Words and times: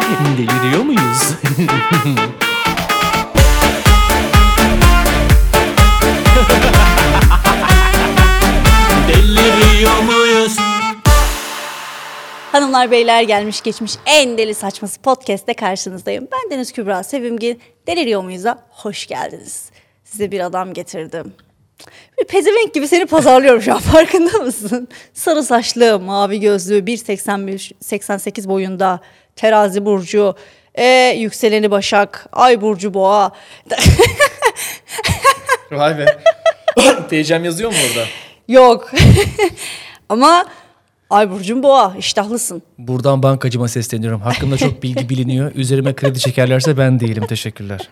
Deliriyor 0.00 0.82
muyuz? 0.82 1.32
Deliriyor 9.08 10.00
muyuz? 10.02 10.56
Hanımlar 12.52 12.90
beyler 12.90 13.22
gelmiş 13.22 13.60
geçmiş 13.60 13.92
en 14.06 14.38
deli 14.38 14.54
saçması 14.54 15.00
podcast'te 15.02 15.54
karşınızdayım. 15.54 16.28
Ben 16.32 16.50
Deniz 16.50 16.72
Kübra 16.72 17.02
Sevimgin. 17.02 17.60
Deliriyor 17.86 18.22
muyuz'a 18.22 18.66
hoş 18.70 19.06
geldiniz. 19.06 19.70
Size 20.04 20.30
bir 20.30 20.40
adam 20.40 20.72
getirdim. 20.72 21.34
Bir 22.18 22.24
pezevenk 22.24 22.74
gibi 22.74 22.88
seni 22.88 23.06
pazarlıyorum 23.06 23.62
şu 23.62 23.72
an 23.74 23.78
farkında 23.78 24.38
mısın? 24.38 24.88
Sarı 25.14 25.42
saçlı, 25.42 26.00
mavi 26.00 26.40
gözlü, 26.40 26.78
1.85 26.78 27.72
88 27.80 28.48
boyunda, 28.48 29.00
terazi 29.36 29.84
burcu, 29.84 30.34
e, 30.74 30.84
yükseleni 31.18 31.70
başak, 31.70 32.26
ay 32.32 32.60
burcu 32.60 32.94
boğa. 32.94 33.32
Vay 35.70 35.98
be. 35.98 36.06
Teyzem 37.10 37.44
yazıyor 37.44 37.70
mu 37.70 37.76
orada? 37.90 38.06
Yok. 38.48 38.90
Ama 40.08 40.44
ay 41.10 41.30
burcun 41.30 41.62
boğa, 41.62 41.94
iştahlısın. 41.98 42.62
Buradan 42.78 43.22
bankacıma 43.22 43.68
sesleniyorum. 43.68 44.20
Hakkımda 44.20 44.56
çok 44.56 44.82
bilgi 44.82 45.08
biliniyor. 45.08 45.52
Üzerime 45.54 45.94
kredi 45.94 46.18
çekerlerse 46.18 46.78
ben 46.78 47.00
değilim. 47.00 47.26
Teşekkürler. 47.26 47.88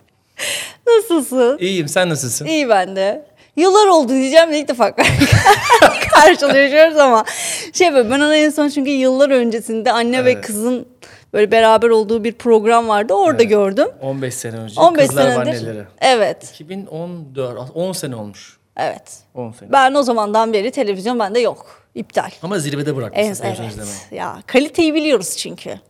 Nasılsın? 0.87 1.59
İyiyim. 1.61 1.89
Sen 1.89 2.09
nasılsın? 2.09 2.47
İyi 2.47 2.69
ben 2.69 2.97
de. 2.97 3.27
Yıllar 3.57 3.87
oldu 3.87 4.13
diyeceğim 4.13 4.53
de 4.53 4.59
ilk 4.61 4.69
defa 4.69 4.95
karşılaşıyoruz 6.11 6.97
ama 6.99 7.25
şey 7.73 7.95
böyle 7.95 8.11
ben 8.11 8.21
ona 8.21 8.37
en 8.37 8.51
son 8.51 8.69
çünkü 8.69 8.91
yıllar 8.91 9.31
öncesinde 9.31 9.93
anne 9.93 10.25
ve 10.25 10.33
Evet. 10.33 10.47
kızın 10.47 10.87
böyle 11.33 11.51
beraber 11.51 11.89
olduğu 11.89 12.25
bir 12.25 12.33
program 12.33 12.89
vardı. 12.89 13.15
Orada 13.15 13.43
gördüm. 13.43 13.89
15 14.01 14.35
sene 14.35 14.57
önce. 14.57 14.81
15 14.81 15.07
Kızlar 15.07 15.27
ve 15.27 15.33
senedir. 15.35 15.51
anneleri. 15.67 15.85
Evet. 16.01 16.51
2014, 16.51 17.71
10 17.75 17.93
sene 17.93 18.17
olmuş. 18.17 18.57
Evet. 18.77 19.19
10 19.35 19.53
sene. 19.53 19.73
Ben 19.73 19.95
o 19.95 20.03
zamandan 20.03 20.53
beri 20.53 20.71
televizyon 20.71 21.19
bende 21.19 21.41
yok. 21.41 21.83
İptal. 21.95 22.31
Ama 22.43 22.59
zirvede 22.59 22.97
bırakmışsın 22.97 23.43
televizyon 23.43 23.65
evet. 23.67 23.75
izlemeyi. 23.75 23.97
Ya 24.11 24.37
kaliteyi 24.47 24.95
biliyoruz 24.95 25.37
çünkü. 25.37 25.81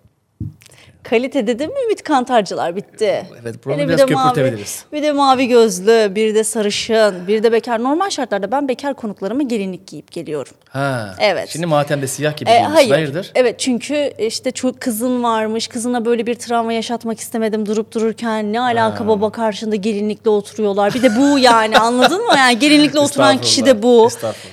Kalite 1.05 1.47
dedim 1.47 1.71
mi 1.71 1.77
Ümit 1.85 2.03
Kantarcılar 2.03 2.77
bitti. 2.77 3.27
Evet, 3.43 3.65
buraları 3.65 3.83
Hele 3.83 3.89
biraz 3.89 4.09
bir 4.09 4.15
de 4.15 4.17
mavi- 4.19 4.29
köpürtebiliriz. 4.29 4.85
Bir 4.93 5.03
de 5.03 5.13
mavi 5.13 5.49
gözlü, 5.49 6.13
bir 6.15 6.35
de 6.35 6.45
sarışın, 6.45 7.27
bir 7.29 7.43
de 7.43 7.53
bekar. 7.53 7.83
Normal 7.83 8.11
şartlarda 8.11 8.53
ben 8.53 8.69
bekar 8.69 8.95
konuklarıma 8.95 9.43
gelinlik 9.43 9.87
giyip 9.87 10.13
geliyorum. 10.13 10.53
Ha. 10.69 11.15
Evet. 11.21 11.49
Şimdi 11.49 11.67
matemde 11.67 12.07
siyah 12.07 12.37
gibi 12.37 12.51
E, 12.51 12.53
giymişsin. 12.53 12.75
hayır. 12.75 12.91
Hayırdır? 12.91 13.31
Evet 13.35 13.59
çünkü 13.61 14.13
işte 14.19 14.51
çok 14.51 14.81
kızın 14.81 15.23
varmış. 15.23 15.69
Kızına 15.69 16.05
böyle 16.05 16.27
bir 16.27 16.35
travma 16.35 16.73
yaşatmak 16.73 17.21
istemedim 17.21 17.67
durup 17.67 17.93
dururken. 17.95 18.53
Ne 18.53 18.61
alaka 18.61 19.09
baba 19.09 19.31
karşında 19.33 19.77
gelinlikle 19.77 20.31
oturuyorlar. 20.31 20.95
Bir 20.95 21.03
de 21.03 21.17
bu 21.17 21.39
yani 21.39 21.79
anladın 21.79 22.27
mı? 22.27 22.33
Yani 22.37 22.59
gelinlikle 22.59 22.99
oturan 23.01 23.39
kişi 23.39 23.67
de 23.67 23.83
bu. 23.83 24.09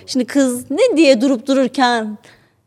Şimdi 0.08 0.26
kız 0.26 0.72
ne 0.72 0.98
diye 0.98 1.22
durup 1.22 1.48
dururken 1.48 2.18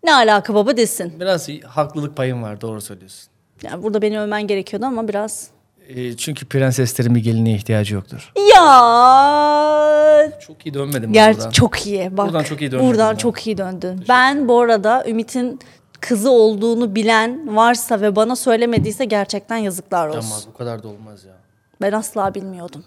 ne 0.05 0.14
alaka 0.14 0.55
baba 0.55 0.77
desin. 0.77 1.12
Biraz 1.20 1.48
haklılık 1.66 2.16
payın 2.16 2.42
var. 2.42 2.60
Doğru 2.60 2.80
söylüyorsun. 2.80 3.33
Yani 3.64 3.82
burada 3.82 4.02
beni 4.02 4.20
övmen 4.20 4.46
gerekiyordu 4.46 4.86
ama 4.86 5.08
biraz. 5.08 5.48
E, 5.88 6.16
çünkü 6.16 6.46
prenseslerin 6.46 7.14
bir 7.14 7.20
gelinliğe 7.20 7.56
ihtiyacı 7.56 7.94
yoktur. 7.94 8.32
Ya 8.56 10.30
Çok 10.46 10.66
iyi 10.66 10.74
dönmedim 10.74 11.12
Gerçi 11.12 11.38
buradan. 11.38 11.50
çok 11.50 11.86
iyi. 11.86 12.16
Bak, 12.16 12.26
Buradan 12.26 12.42
çok 12.44 12.60
iyi 12.60 12.70
dönmedin 12.70 12.88
Buradan 12.90 13.12
ben. 13.12 13.16
çok 13.18 13.46
iyi 13.46 13.58
döndün. 13.58 14.04
Ben 14.08 14.48
bu 14.48 14.60
arada 14.60 15.04
Ümit'in 15.08 15.58
kızı 16.00 16.30
olduğunu 16.30 16.94
bilen 16.94 17.56
varsa 17.56 18.00
ve 18.00 18.16
bana 18.16 18.36
söylemediyse 18.36 19.04
gerçekten 19.04 19.56
yazıklar 19.56 20.08
olsun. 20.08 20.20
Ama 20.20 20.40
bu 20.54 20.58
kadar 20.58 20.82
da 20.82 20.88
olmaz 20.88 21.24
ya. 21.24 21.32
Ben 21.80 21.92
asla 21.92 22.34
bilmiyordum. 22.34 22.84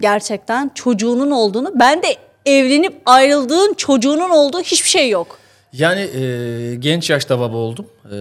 Gerçekten 0.00 0.70
çocuğunun 0.74 1.30
olduğunu, 1.30 1.72
ben 1.74 2.02
de 2.02 2.06
evlenip 2.46 3.02
ayrıldığın 3.06 3.74
çocuğunun 3.74 4.30
olduğu 4.30 4.60
hiçbir 4.60 4.88
şey 4.88 5.10
yok. 5.10 5.38
Yani 5.72 6.00
e, 6.00 6.74
genç 6.74 7.10
yaşta 7.10 7.40
baba 7.40 7.56
oldum. 7.56 7.86
E, 8.04 8.16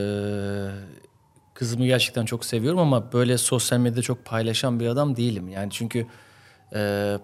kızımı 1.59 1.85
gerçekten 1.85 2.25
çok 2.25 2.45
seviyorum 2.45 2.79
ama 2.79 3.13
böyle 3.13 3.37
sosyal 3.37 3.79
medyada 3.79 4.01
çok 4.01 4.25
paylaşan 4.25 4.79
bir 4.79 4.87
adam 4.87 5.15
değilim. 5.15 5.49
Yani 5.49 5.71
çünkü 5.71 6.05
e, 6.75 7.17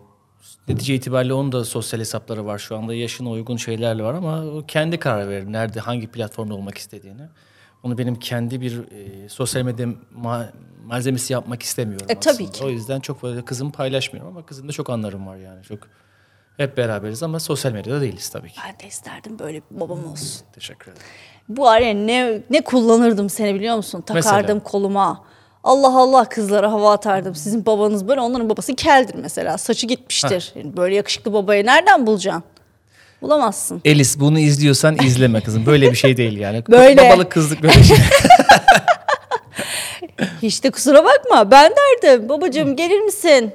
netice 0.67 0.95
itibariyle 0.95 1.33
onun 1.33 1.51
da 1.51 1.65
sosyal 1.65 1.99
hesapları 1.99 2.45
var 2.45 2.57
şu 2.59 2.77
anda. 2.77 2.93
Yaşına 2.93 3.29
uygun 3.29 3.57
şeylerle 3.57 4.03
var 4.03 4.13
ama 4.13 4.41
o 4.45 4.63
kendi 4.67 4.99
karar 4.99 5.29
verir. 5.29 5.51
Nerede, 5.51 5.79
hangi 5.79 6.07
platformda 6.07 6.53
olmak 6.53 6.77
istediğini. 6.77 7.21
Onu 7.83 7.97
benim 7.97 8.15
kendi 8.15 8.61
bir 8.61 8.91
e, 8.91 9.29
sosyal 9.29 9.63
medya 9.63 9.87
ma- 10.23 10.49
malzemesi 10.85 11.33
yapmak 11.33 11.61
istemiyorum 11.63 12.07
E, 12.09 12.19
tabii 12.19 12.33
aslında. 12.35 12.51
ki. 12.51 12.63
O 12.63 12.69
yüzden 12.69 12.99
çok 12.99 13.23
böyle 13.23 13.45
kızımı 13.45 13.71
paylaşmıyorum 13.71 14.31
ama 14.37 14.45
kızımda 14.45 14.71
çok 14.71 14.89
anlarım 14.89 15.27
var 15.27 15.37
yani. 15.37 15.63
Çok 15.63 15.79
hep 16.57 16.77
beraberiz 16.77 17.23
ama 17.23 17.39
sosyal 17.39 17.71
medyada 17.71 18.01
değiliz 18.01 18.29
tabii 18.29 18.49
ki. 18.51 18.59
Ben 18.67 18.79
de 18.79 18.87
isterdim 18.87 19.39
böyle 19.39 19.57
bir 19.71 19.79
babam 19.79 20.11
olsun. 20.11 20.45
Teşekkür 20.53 20.91
ederim. 20.91 21.07
Bu 21.49 21.69
araya 21.69 21.93
ne 21.93 22.41
ne 22.49 22.61
kullanırdım 22.61 23.29
seni 23.29 23.55
biliyor 23.55 23.75
musun? 23.75 24.01
Takardım 24.01 24.39
Mesela? 24.41 24.63
koluma. 24.63 25.25
Allah 25.63 25.97
Allah 25.97 26.29
kızlara 26.29 26.71
hava 26.71 26.93
atardım. 26.93 27.35
Sizin 27.35 27.65
babanız 27.65 28.07
böyle 28.07 28.21
onların 28.21 28.49
babası 28.49 28.75
keldir 28.75 29.15
mesela. 29.21 29.57
Saçı 29.57 29.87
gitmiştir. 29.87 30.53
Yani 30.55 30.77
böyle 30.77 30.95
yakışıklı 30.95 31.33
babayı 31.33 31.65
nereden 31.65 32.07
bulacaksın? 32.07 32.43
Bulamazsın. 33.21 33.81
Elis 33.85 34.19
bunu 34.19 34.39
izliyorsan 34.39 34.97
izleme 35.03 35.41
kızım. 35.41 35.65
Böyle 35.65 35.91
bir 35.91 35.95
şey 35.95 36.17
değil 36.17 36.37
yani. 36.37 36.63
Böyle. 36.69 37.09
Babalık 37.09 37.31
kızlık 37.31 37.63
böyle 37.63 37.83
şey. 37.83 37.97
Hiç 40.41 40.63
de 40.63 40.71
kusura 40.71 41.05
bakma. 41.05 41.51
Ben 41.51 41.71
derdim. 41.71 42.29
Babacığım 42.29 42.75
gelir 42.75 42.99
misin? 42.99 43.51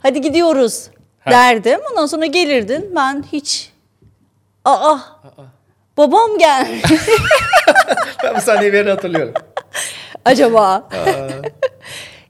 Hadi 0.00 0.20
gidiyoruz. 0.20 0.88
Derdim. 1.30 1.80
Ondan 1.90 2.06
sonra 2.06 2.26
gelirdin. 2.26 2.92
Ben 2.96 3.24
hiç 3.32 3.70
Aa. 4.64 4.98
Babam 5.98 6.38
gel. 6.38 6.68
ben 8.24 8.36
bu 8.36 8.40
sahneyi 8.40 8.72
bir 8.72 8.86
hatırlıyorum. 8.86 9.34
Acaba. 10.24 10.88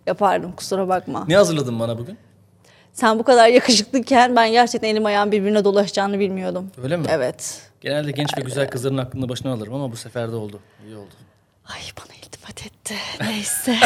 Yapardım 0.06 0.52
kusura 0.52 0.88
bakma. 0.88 1.24
Ne 1.28 1.36
hazırladın 1.36 1.80
bana 1.80 1.98
bugün? 1.98 2.18
Sen 2.92 3.18
bu 3.18 3.22
kadar 3.22 3.48
yakışıklıyken 3.48 4.36
ben 4.36 4.52
gerçekten 4.52 4.88
elim 4.88 5.06
ayağım 5.06 5.32
birbirine 5.32 5.64
dolaşacağını 5.64 6.18
bilmiyordum. 6.18 6.70
Öyle 6.82 6.96
mi? 6.96 7.06
Evet. 7.10 7.62
Genelde 7.80 8.10
genç 8.10 8.38
ve 8.38 8.42
güzel 8.42 8.70
kızların 8.70 8.96
aklını 8.96 9.28
başına 9.28 9.52
alırım 9.52 9.74
ama 9.74 9.92
bu 9.92 9.96
sefer 9.96 10.32
de 10.32 10.36
oldu. 10.36 10.60
İyi 10.86 10.96
oldu. 10.96 11.14
Ay 11.66 11.80
bana 12.00 12.14
iltifat 12.16 12.66
etti. 12.66 12.94
Neyse. 13.20 13.76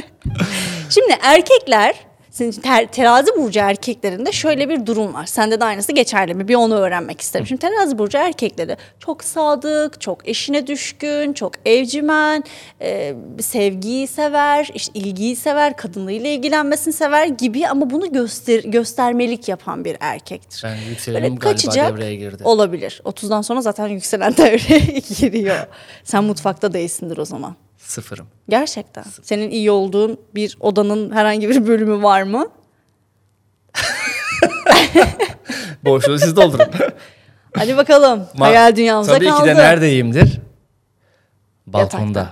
Şimdi 0.90 1.16
erkekler, 1.22 1.94
senin 2.30 2.50
için 2.50 2.62
ter- 2.62 2.86
terazi 2.86 3.30
burcu 3.36 3.60
erkeklerinde 3.60 4.32
şöyle 4.32 4.68
bir 4.68 4.86
durum 4.86 5.14
var. 5.14 5.26
Sende 5.26 5.60
de 5.60 5.64
aynısı 5.64 5.92
geçerli 5.92 6.34
mi? 6.34 6.48
Bir 6.48 6.54
onu 6.54 6.74
öğrenmek 6.74 7.20
isterim. 7.20 7.46
Şimdi 7.46 7.60
terazi 7.60 7.98
burcu 7.98 8.18
erkekleri 8.18 8.76
çok 8.98 9.24
sadık, 9.24 10.00
çok 10.00 10.28
eşine 10.28 10.66
düşkün, 10.66 11.32
çok 11.32 11.52
evcimen, 11.66 12.44
e, 12.80 13.14
sevgiyi 13.40 14.06
sever, 14.06 14.70
işte 14.74 14.92
ilgiyi 15.00 15.36
sever, 15.36 15.76
kadınlığıyla 15.76 16.30
ilgilenmesini 16.30 16.92
sever 16.94 17.26
gibi 17.26 17.68
ama 17.68 17.90
bunu 17.90 18.12
göster 18.12 18.62
göstermelik 18.64 19.48
yapan 19.48 19.84
bir 19.84 19.96
erkektir. 20.00 20.62
Ben 20.64 20.76
Böyle 20.78 20.88
yükselenim 20.90 21.36
galiba 21.36 21.40
kaçacak 21.40 21.92
devreye 21.92 22.14
girdi. 22.16 22.42
olabilir. 22.44 23.02
30'dan 23.04 23.42
sonra 23.42 23.60
zaten 23.60 23.86
yükselen 23.88 24.32
devreye 24.36 24.98
giriyor. 25.18 25.66
Sen 26.04 26.24
mutfakta 26.24 26.72
değilsindir 26.72 27.18
o 27.18 27.24
zaman. 27.24 27.56
Sıfırım. 27.80 28.26
Gerçekten. 28.48 29.04
Senin 29.22 29.50
iyi 29.50 29.70
olduğun 29.70 30.20
bir 30.34 30.56
odanın 30.60 31.10
herhangi 31.12 31.48
bir 31.48 31.66
bölümü 31.66 32.02
var 32.02 32.22
mı? 32.22 32.48
Boşluğu 35.84 36.18
siz 36.18 36.36
doldurun. 36.36 36.66
Hadi 37.56 37.76
bakalım. 37.76 38.26
Ma- 38.36 38.40
Hayal 38.44 38.76
dünyamıza 38.76 39.14
Tabii 39.14 39.28
kaldı. 39.28 39.40
ki 39.42 39.46
de 39.48 39.54
neredeyimdir? 39.54 40.40
Balkonda. 41.66 42.28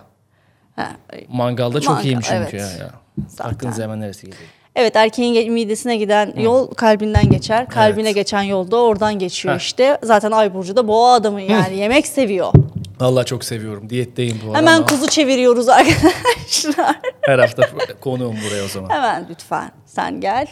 Ha, 0.76 0.91
Mangalda 1.28 1.81
çok 1.81 1.94
Mangal, 1.94 2.04
iyiyim 2.04 2.20
çünkü 2.20 2.37
evet. 2.37 2.54
ya. 2.81 2.90
Zaten. 3.28 3.50
Aklınıza 3.50 3.82
hemen 3.82 4.00
neresi 4.00 4.26
geliyor? 4.26 4.43
Evet 4.76 4.96
erkeğin 4.96 5.52
midesine 5.52 5.96
giden 5.96 6.32
yol 6.37 6.75
kalbinden 6.75 7.31
geçer. 7.31 7.69
Kalbine 7.69 8.02
Evet. 8.08 8.14
geçen 8.14 8.43
yol 8.43 8.70
da 8.70 8.76
oradan 8.76 9.19
geçiyor 9.19 9.55
Heh. 9.55 9.61
işte. 9.61 9.99
Zaten 10.02 10.31
Ay 10.31 10.55
Burcu 10.55 10.76
da 10.76 10.88
boğa 10.88 11.14
adamı 11.14 11.40
yani 11.43 11.76
yemek 11.76 12.06
seviyor. 12.06 12.52
Vallahi 13.00 13.26
çok 13.26 13.44
seviyorum. 13.44 13.90
Diyetteyim 13.90 14.40
bu 14.44 14.48
arada 14.48 14.58
Hemen 14.58 14.86
kuzu 14.86 15.06
çeviriyoruz 15.06 15.68
arkadaşlar. 15.68 17.00
her 17.20 17.38
hafta 17.38 17.68
konuğum 18.00 18.36
buraya 18.46 18.64
o 18.64 18.68
zaman. 18.68 18.90
Hemen 18.90 19.26
lütfen 19.30 19.70
sen 19.86 20.20
gel. 20.20 20.46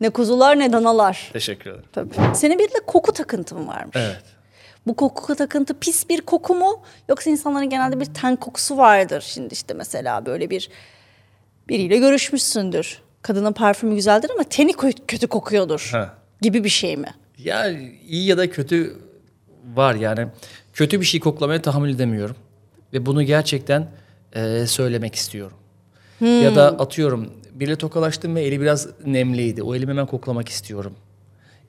Ne 0.00 0.10
kuzular 0.10 0.58
ne 0.58 0.72
danalar. 0.72 1.30
Teşekkür 1.32 1.70
ederim. 1.70 1.84
Tabii. 1.92 2.14
Senin 2.34 2.58
bir 2.58 2.68
de 2.68 2.78
koku 2.86 3.12
takıntın 3.12 3.68
varmış. 3.68 3.96
Evet. 3.96 4.22
Bu 4.86 4.96
koku 4.96 5.34
takıntı 5.34 5.78
pis 5.78 6.08
bir 6.08 6.20
koku 6.20 6.54
mu? 6.54 6.82
Yoksa 7.08 7.30
insanların 7.30 7.70
genelde 7.70 8.00
bir 8.00 8.04
ten 8.04 8.36
kokusu 8.36 8.76
vardır. 8.76 9.24
Şimdi 9.28 9.54
işte 9.54 9.74
mesela 9.74 10.26
böyle 10.26 10.50
bir 10.50 10.70
biriyle 11.68 11.98
görüşmüşsündür. 11.98 13.02
Kadının 13.22 13.52
parfümü 13.52 13.94
güzeldir 13.94 14.30
ama 14.34 14.44
teni 14.44 14.72
kö- 14.72 15.06
kötü 15.08 15.26
kokuyordur. 15.26 15.88
Ha. 15.92 16.14
Gibi 16.40 16.64
bir 16.64 16.68
şey 16.68 16.96
mi? 16.96 17.14
Ya 17.38 17.70
iyi 18.08 18.26
ya 18.26 18.38
da 18.38 18.50
kötü 18.50 18.98
var 19.74 19.94
yani. 19.94 20.26
Kötü 20.72 21.00
bir 21.00 21.06
şey 21.06 21.20
koklamaya 21.20 21.62
tahammül 21.62 21.94
edemiyorum. 21.94 22.36
Ve 22.92 23.06
bunu 23.06 23.22
gerçekten 23.22 23.90
e, 24.32 24.66
söylemek 24.66 25.14
istiyorum. 25.14 25.56
Ya 26.20 26.54
da 26.54 26.66
atıyorum 26.68 27.30
biriyle 27.52 27.76
tokalaştım 27.76 28.34
ve 28.34 28.42
eli 28.42 28.60
biraz 28.60 28.88
nemliydi. 29.06 29.62
O 29.62 29.74
elimi 29.74 29.90
hemen 29.90 30.06
koklamak 30.06 30.48
istiyorum. 30.48 30.94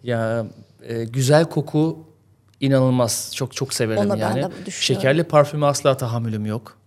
Ya 0.03 0.45
e, 0.83 1.03
güzel 1.03 1.45
koku 1.45 2.07
inanılmaz. 2.59 3.31
Çok 3.35 3.53
çok 3.55 3.73
severim 3.73 4.01
Ona 4.01 4.13
ben 4.13 4.19
yani. 4.19 4.35
de 4.35 4.65
düşünüyorum. 4.65 4.71
Şekerli 5.01 5.23
parfüme 5.23 5.65
asla 5.65 5.97
tahammülüm 5.97 6.45
yok. 6.45 6.77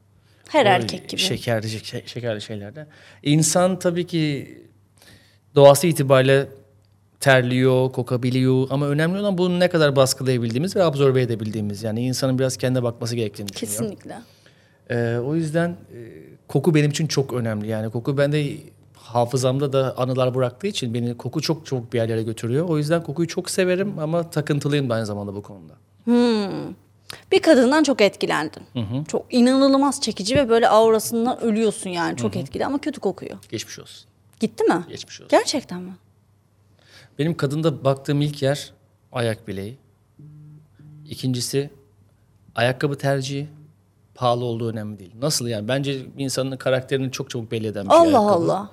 Her 0.48 0.66
O 0.66 0.68
erkek 0.68 1.08
gibi. 1.08 1.20
Şekerli, 1.20 1.66
şe- 1.66 2.06
şekerli 2.08 2.40
şeylerde. 2.40 2.86
İnsan 3.22 3.78
tabii 3.78 4.06
ki 4.06 4.58
doğası 5.54 5.86
itibariyle 5.86 6.48
terliyor, 7.20 7.92
kokabiliyor 7.92 8.66
ama 8.70 8.86
önemli 8.86 9.18
olan 9.18 9.38
bunu 9.38 9.60
ne 9.60 9.68
kadar 9.68 9.96
baskılayabildiğimiz 9.96 10.76
ve 10.76 10.84
absorbe 10.84 11.22
edebildiğimiz. 11.22 11.82
Yani 11.82 12.00
insanın 12.00 12.38
biraz 12.38 12.56
kendine 12.56 12.82
bakması 12.82 13.16
gerektiğini 13.16 13.48
düşünüyorum. 13.48 13.96
Kesinlikle. 13.96 14.20
Ee, 14.90 15.18
o 15.18 15.34
yüzden 15.34 15.68
e, 15.70 15.98
koku 16.48 16.74
benim 16.74 16.90
için 16.90 17.06
çok 17.06 17.32
önemli. 17.32 17.68
Yani 17.68 17.90
koku 17.90 18.18
bende 18.18 18.56
hafızamda 18.94 19.72
da 19.72 19.94
anılar 19.98 20.34
bıraktığı 20.34 20.66
için 20.66 20.94
beni 20.94 21.16
koku 21.16 21.40
çok 21.40 21.66
çok 21.66 21.92
bir 21.92 21.98
yerlere 21.98 22.22
götürüyor. 22.22 22.68
O 22.68 22.78
yüzden 22.78 23.02
kokuyu 23.02 23.28
çok 23.28 23.50
severim 23.50 23.98
ama 23.98 24.30
takıntılıyım 24.30 24.90
da 24.90 24.94
aynı 24.94 25.06
zamanda 25.06 25.34
bu 25.34 25.42
konuda. 25.42 25.74
Bir 27.32 27.42
kadından 27.42 27.82
çok 27.82 28.00
etkilendin. 28.00 28.62
Çok 29.08 29.26
inanılmaz 29.30 30.00
çekici 30.00 30.36
ve 30.36 30.48
böyle 30.48 30.68
aurasından 30.68 31.40
ölüyorsun 31.42 31.90
yani. 31.90 32.16
Çok 32.16 32.36
etkili 32.36 32.66
ama 32.66 32.78
kötü 32.78 33.00
kokuyor. 33.00 33.38
Geçmiş 33.50 33.78
olsun. 33.78 34.08
Gitti 34.40 34.64
mi? 34.64 34.84
Geçmiş 34.88 35.20
olsun. 35.20 35.28
Gerçekten 35.30 35.82
mi? 35.82 35.92
Benim 37.20 37.36
kadında 37.36 37.84
baktığım 37.84 38.20
ilk 38.20 38.42
yer 38.42 38.72
ayak 39.12 39.48
bileği. 39.48 39.78
İkincisi 41.08 41.70
ayakkabı 42.54 42.98
tercihi. 42.98 43.48
Pahalı 44.14 44.44
olduğu 44.44 44.70
önemli 44.70 44.98
değil. 44.98 45.10
Nasıl 45.22 45.46
yani? 45.46 45.68
Bence 45.68 45.92
bir 46.18 46.24
insanın 46.24 46.56
karakterini 46.56 47.12
çok 47.12 47.30
çabuk 47.30 47.50
belli 47.52 47.66
eden 47.66 47.84
bir 47.86 47.90
şey 47.90 47.98
Allah 47.98 48.18
ayakkabı. 48.20 48.44
Allah. 48.44 48.70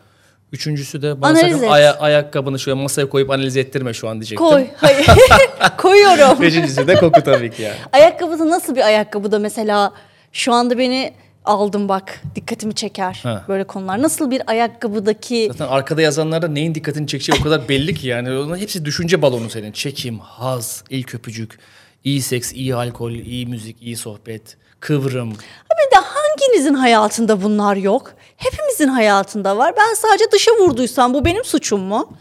Üçüncüsü 0.52 1.02
de 1.02 1.22
bana 1.22 1.32
Analiz 1.32 1.58
sakın 1.58 1.68
aya- 1.72 2.00
ayakkabını 2.00 2.60
şöyle 2.60 2.82
masaya 2.82 3.10
koyup 3.10 3.30
analiz 3.32 3.58
ettirme 3.58 3.94
şu 3.94 4.10
an 4.10 4.16
diyecektim. 4.16 4.48
Koy. 4.48 4.68
Hayır. 4.78 5.08
Koyuyorum. 5.78 6.42
Beşincisi 6.42 6.88
de 6.88 6.96
koku 6.96 7.24
tabii 7.24 7.52
ki 7.52 7.62
yani. 7.62 7.78
Ayakkabıda 7.94 8.50
nasıl 8.50 8.76
bir 8.76 8.82
ayakkabıda 8.86 9.40
mesela 9.40 9.94
şu 10.32 10.54
anda 10.54 10.78
beni 10.78 11.14
aldım 11.48 11.90
bak 11.90 12.22
dikkatimi 12.36 12.76
çeker 12.76 13.20
Ha. 13.24 13.46
böyle 13.48 13.64
konular. 13.64 14.02
Nasıl 14.02 14.32
bir 14.32 14.42
ayakkabıdaki 14.48 15.48
Zaten 15.52 15.68
arkada 15.68 16.02
yazanlarda 16.02 16.48
neyin 16.48 16.76
dikkatini 16.76 17.08
çekeceği 17.08 17.40
o 17.40 17.44
kadar 17.44 17.70
belli 17.70 17.96
ki 17.96 18.08
yani. 18.08 18.32
Onların 18.32 18.62
hepsi 18.62 18.86
düşünce 18.86 19.22
balonu 19.22 19.50
senin. 19.50 19.72
Çekim, 19.72 20.20
haz, 20.20 20.84
ilk 20.90 21.16
öpücük, 21.16 21.60
iyi 22.04 22.22
seks, 22.22 22.54
iyi 22.54 22.76
alkol, 22.76 23.12
iyi 23.12 23.46
müzik, 23.48 23.78
iyi 23.82 23.96
sohbet, 23.96 24.58
kıvrım. 24.80 25.32
bir 25.32 25.96
de 25.96 26.00
hanginizin 26.04 26.74
hayatında 26.74 27.44
bunlar 27.44 27.76
yok? 27.76 28.14
Hepimizin 28.38 28.88
hayatında 28.88 29.58
var. 29.58 29.74
Ben 29.78 29.94
sadece 29.94 30.26
dışa 30.32 30.52
vurduysam 30.60 31.14
bu 31.14 31.26
benim 31.26 31.44
suçum 31.44 31.82
mu? 31.82 32.14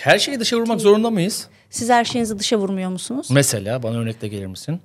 Her 0.00 0.18
şeyi 0.18 0.40
dışa 0.40 0.56
vurmak 0.56 0.80
zorunda 0.80 1.10
mıyız? 1.10 1.46
Siz 1.70 1.88
her 1.90 2.04
şeyinizi 2.04 2.38
dışa 2.38 2.56
vurmuyor 2.56 2.90
musunuz? 2.90 3.28
Mesela 3.30 3.82
bana 3.82 3.98
örnekle 3.98 4.28
gelir 4.28 4.46
misin? 4.46 4.80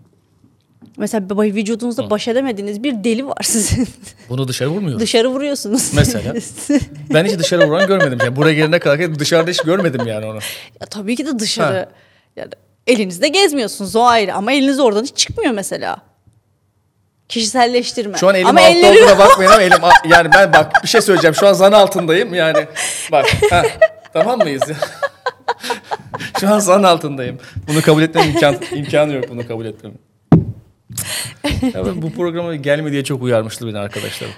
Mesela 0.97 1.25
vücudunuzda 1.29 2.09
baş 2.09 2.27
edemediğiniz 2.27 2.83
bir 2.83 3.03
deli 3.03 3.27
var 3.27 3.43
sizin. 3.43 3.87
Bunu 4.29 4.47
dışarı 4.47 4.69
vurmuyoruz. 4.69 5.01
Dışarı 5.01 5.27
vuruyorsunuz. 5.27 5.91
Mesela? 5.93 6.33
Ben 7.13 7.25
hiç 7.25 7.39
dışarı 7.39 7.67
vuran 7.67 7.87
görmedim. 7.87 8.17
Yani 8.21 8.35
buraya 8.35 8.53
gelene 8.53 8.79
kadar 8.79 9.19
dışarıda 9.19 9.51
hiç 9.51 9.61
görmedim 9.61 10.07
yani 10.07 10.25
onu. 10.25 10.39
ya 10.81 10.87
tabii 10.89 11.15
ki 11.15 11.25
de 11.25 11.39
dışarı. 11.39 11.89
Yani 12.35 12.49
elinizde 12.87 13.27
gezmiyorsunuz 13.27 13.95
o 13.95 14.03
ayrı 14.03 14.33
ama 14.33 14.51
eliniz 14.51 14.79
oradan 14.79 15.03
hiç 15.03 15.17
çıkmıyor 15.17 15.51
mesela. 15.51 15.97
Kişiselleştirme. 17.29 18.17
Şu 18.17 18.29
an 18.29 18.35
elim 18.35 18.47
ama 18.47 18.59
altta 18.59 18.69
elleri 18.71 19.03
olduğuna 19.03 19.17
bakmayın 19.19 19.51
ama 19.51 19.61
elim 19.61 19.77
yani 20.09 20.29
ben 20.35 20.53
bak 20.53 20.83
bir 20.83 20.87
şey 20.87 21.01
söyleyeceğim. 21.01 21.35
Şu 21.35 21.47
an 21.47 21.53
zan 21.53 21.71
altındayım 21.71 22.33
yani. 22.33 22.67
Bak 23.11 23.25
ha, 23.49 23.63
tamam 24.13 24.39
mıyız? 24.39 24.63
Şu 26.39 26.49
an 26.53 26.59
zan 26.59 26.83
altındayım. 26.83 27.39
Bunu 27.67 27.81
kabul 27.81 28.01
etmem 28.01 28.29
imkan, 28.29 28.55
imkanı 28.71 29.13
yok 29.13 29.25
bunu 29.29 29.47
kabul 29.47 29.65
etmem. 29.65 29.93
Ya 31.73 31.85
ben 31.85 32.01
bu 32.01 32.11
programa 32.11 32.55
gelme 32.55 32.91
diye 32.91 33.03
çok 33.03 33.23
uyarmıştı 33.23 33.67
beni 33.67 33.77
arkadaşlarım. 33.79 34.33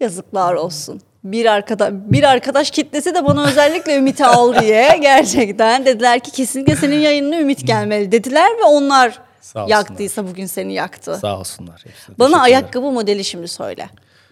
Yazıklar 0.00 0.54
olsun. 0.54 1.00
Bir 1.24 1.46
arkadaş 1.46 1.92
bir 1.92 2.22
arkadaş 2.22 2.70
kitlesi 2.70 3.14
de 3.14 3.24
bana 3.24 3.46
özellikle 3.46 3.96
Ümit'i 3.96 4.24
al 4.24 4.60
diye 4.60 4.98
gerçekten 5.02 5.86
dediler 5.86 6.20
ki 6.20 6.30
kesinlikle 6.30 6.76
senin 6.76 6.98
yayınına 6.98 7.40
Ümit 7.40 7.66
gelmeli 7.66 8.12
dediler 8.12 8.50
ve 8.58 8.64
onlar 8.64 9.18
Sağ 9.40 9.66
yaktıysa 9.68 10.26
bugün 10.28 10.46
seni 10.46 10.74
yaktı. 10.74 11.18
Sağ 11.20 11.38
olsunlar. 11.38 11.84
hepsine 11.86 12.18
Bana 12.18 12.40
ayakkabı 12.40 12.90
modeli 12.90 13.24
şimdi 13.24 13.48
söyle. 13.48 13.88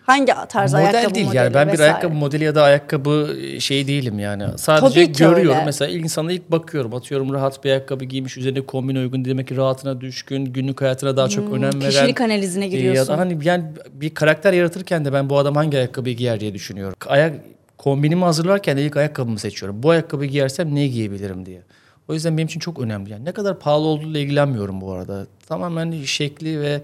Hangi 0.06 0.32
tarz 0.48 0.72
Model 0.72 0.86
ayakkabı 0.86 1.14
değil 1.14 1.26
modeli 1.26 1.36
yani 1.36 1.54
ben 1.54 1.68
bir 1.68 1.72
vesaire? 1.72 1.92
ayakkabı 1.92 2.14
modeli 2.14 2.44
ya 2.44 2.54
da 2.54 2.62
ayakkabı 2.62 3.36
şey 3.58 3.86
değilim 3.86 4.18
yani. 4.18 4.44
Sadece 4.56 4.94
Tabii 4.94 5.12
ki 5.12 5.18
görüyorum 5.18 5.54
öyle. 5.56 5.64
mesela 5.64 5.90
insana 5.90 6.32
ilk 6.32 6.50
bakıyorum 6.50 6.94
atıyorum 6.94 7.32
rahat 7.32 7.64
bir 7.64 7.70
ayakkabı 7.70 8.04
giymiş 8.04 8.36
üzerine 8.36 8.60
kombin 8.60 8.96
uygun 8.96 9.24
demek 9.24 9.48
ki 9.48 9.56
rahatına 9.56 10.00
düşkün 10.00 10.44
günlük 10.44 10.80
hayatına 10.80 11.16
daha 11.16 11.28
çok 11.28 11.48
önem 11.48 11.62
veren. 11.62 11.72
Hmm, 11.72 11.80
kişilik 11.80 12.20
analizine 12.20 12.64
e, 12.64 12.68
giriyorsun. 12.68 13.12
Ya 13.12 13.18
da 13.18 13.20
hani 13.22 13.38
yani 13.44 13.64
bir 13.92 14.14
karakter 14.14 14.52
yaratırken 14.52 15.04
de 15.04 15.12
ben 15.12 15.30
bu 15.30 15.38
adam 15.38 15.54
hangi 15.54 15.76
ayakkabıyı 15.76 16.16
giyer 16.16 16.40
diye 16.40 16.54
düşünüyorum. 16.54 16.96
Ayak 17.06 17.34
kombinimi 17.78 18.24
hazırlarken 18.24 18.76
de 18.76 18.82
ilk 18.82 18.96
ayakkabımı 18.96 19.38
seçiyorum. 19.38 19.82
Bu 19.82 19.90
ayakkabıyı 19.90 20.30
giyersem 20.30 20.74
ne 20.74 20.86
giyebilirim 20.86 21.46
diye. 21.46 21.62
O 22.08 22.14
yüzden 22.14 22.36
benim 22.36 22.46
için 22.46 22.60
çok 22.60 22.80
önemli. 22.80 23.10
Yani 23.10 23.24
ne 23.24 23.32
kadar 23.32 23.58
pahalı 23.58 23.86
olduğuyla 23.86 24.20
ilgilenmiyorum 24.20 24.80
bu 24.80 24.92
arada. 24.92 25.26
Tamamen 25.48 26.02
şekli 26.02 26.60
ve 26.60 26.82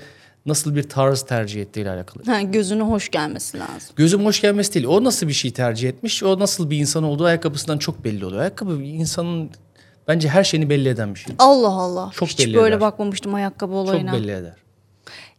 nasıl 0.49 0.77
bir 0.77 0.83
tarz 0.83 1.23
tercih 1.23 1.63
ettiğiyle 1.63 1.91
alakalı. 1.91 2.25
Ha, 2.25 2.43
gözüne 2.43 2.83
hoş 2.83 3.09
gelmesi 3.09 3.59
lazım. 3.59 3.91
Gözüm 3.97 4.25
hoş 4.25 4.41
gelmesi 4.41 4.75
değil. 4.75 4.87
O 4.87 5.05
nasıl 5.05 5.29
bir 5.29 5.33
şey 5.33 5.51
tercih 5.53 5.89
etmiş, 5.89 6.23
o 6.23 6.39
nasıl 6.39 6.71
bir 6.71 6.79
insan 6.79 7.05
olduğu 7.05 7.25
ayakkabısından 7.25 7.79
çok 7.79 8.05
belli 8.05 8.25
oluyor. 8.27 8.41
Ayakkabı 8.41 8.83
insanın 8.83 9.51
bence 10.09 10.29
her 10.29 10.45
şeyini 10.45 10.71
belli 10.71 10.89
eden 10.89 11.15
bir 11.15 11.21
şey. 11.21 11.35
Allah 11.39 11.73
Allah. 11.73 12.11
Çok 12.15 12.29
Hiç 12.29 12.39
belli 12.39 12.55
böyle 12.55 12.75
eder. 12.75 12.81
bakmamıştım 12.81 13.35
ayakkabı 13.35 13.75
olayına. 13.75 14.11
Çok 14.11 14.21
belli 14.21 14.31
eder. 14.33 14.57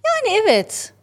Yani 0.05 0.37
evet. 0.43 0.93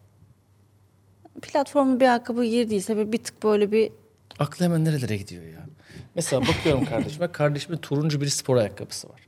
Platformlu 1.43 2.01
bir 2.01 2.05
ayakkabı 2.05 2.45
girdiyse 2.45 2.97
bir, 2.97 3.13
bir 3.13 3.19
tık 3.19 3.43
böyle 3.43 3.73
bir 3.73 3.93
Aklı 4.39 4.65
hemen 4.65 4.85
nerelere 4.85 5.17
gidiyor 5.17 5.43
ya. 5.45 5.67
Mesela 6.15 6.43
bakıyorum 6.43 6.85
kardeşime. 6.85 7.33
Kardeşimin 7.33 7.79
turuncu 7.79 8.21
bir 8.21 8.29
spor 8.29 8.57
ayakkabısı 8.57 9.09
var. 9.09 9.21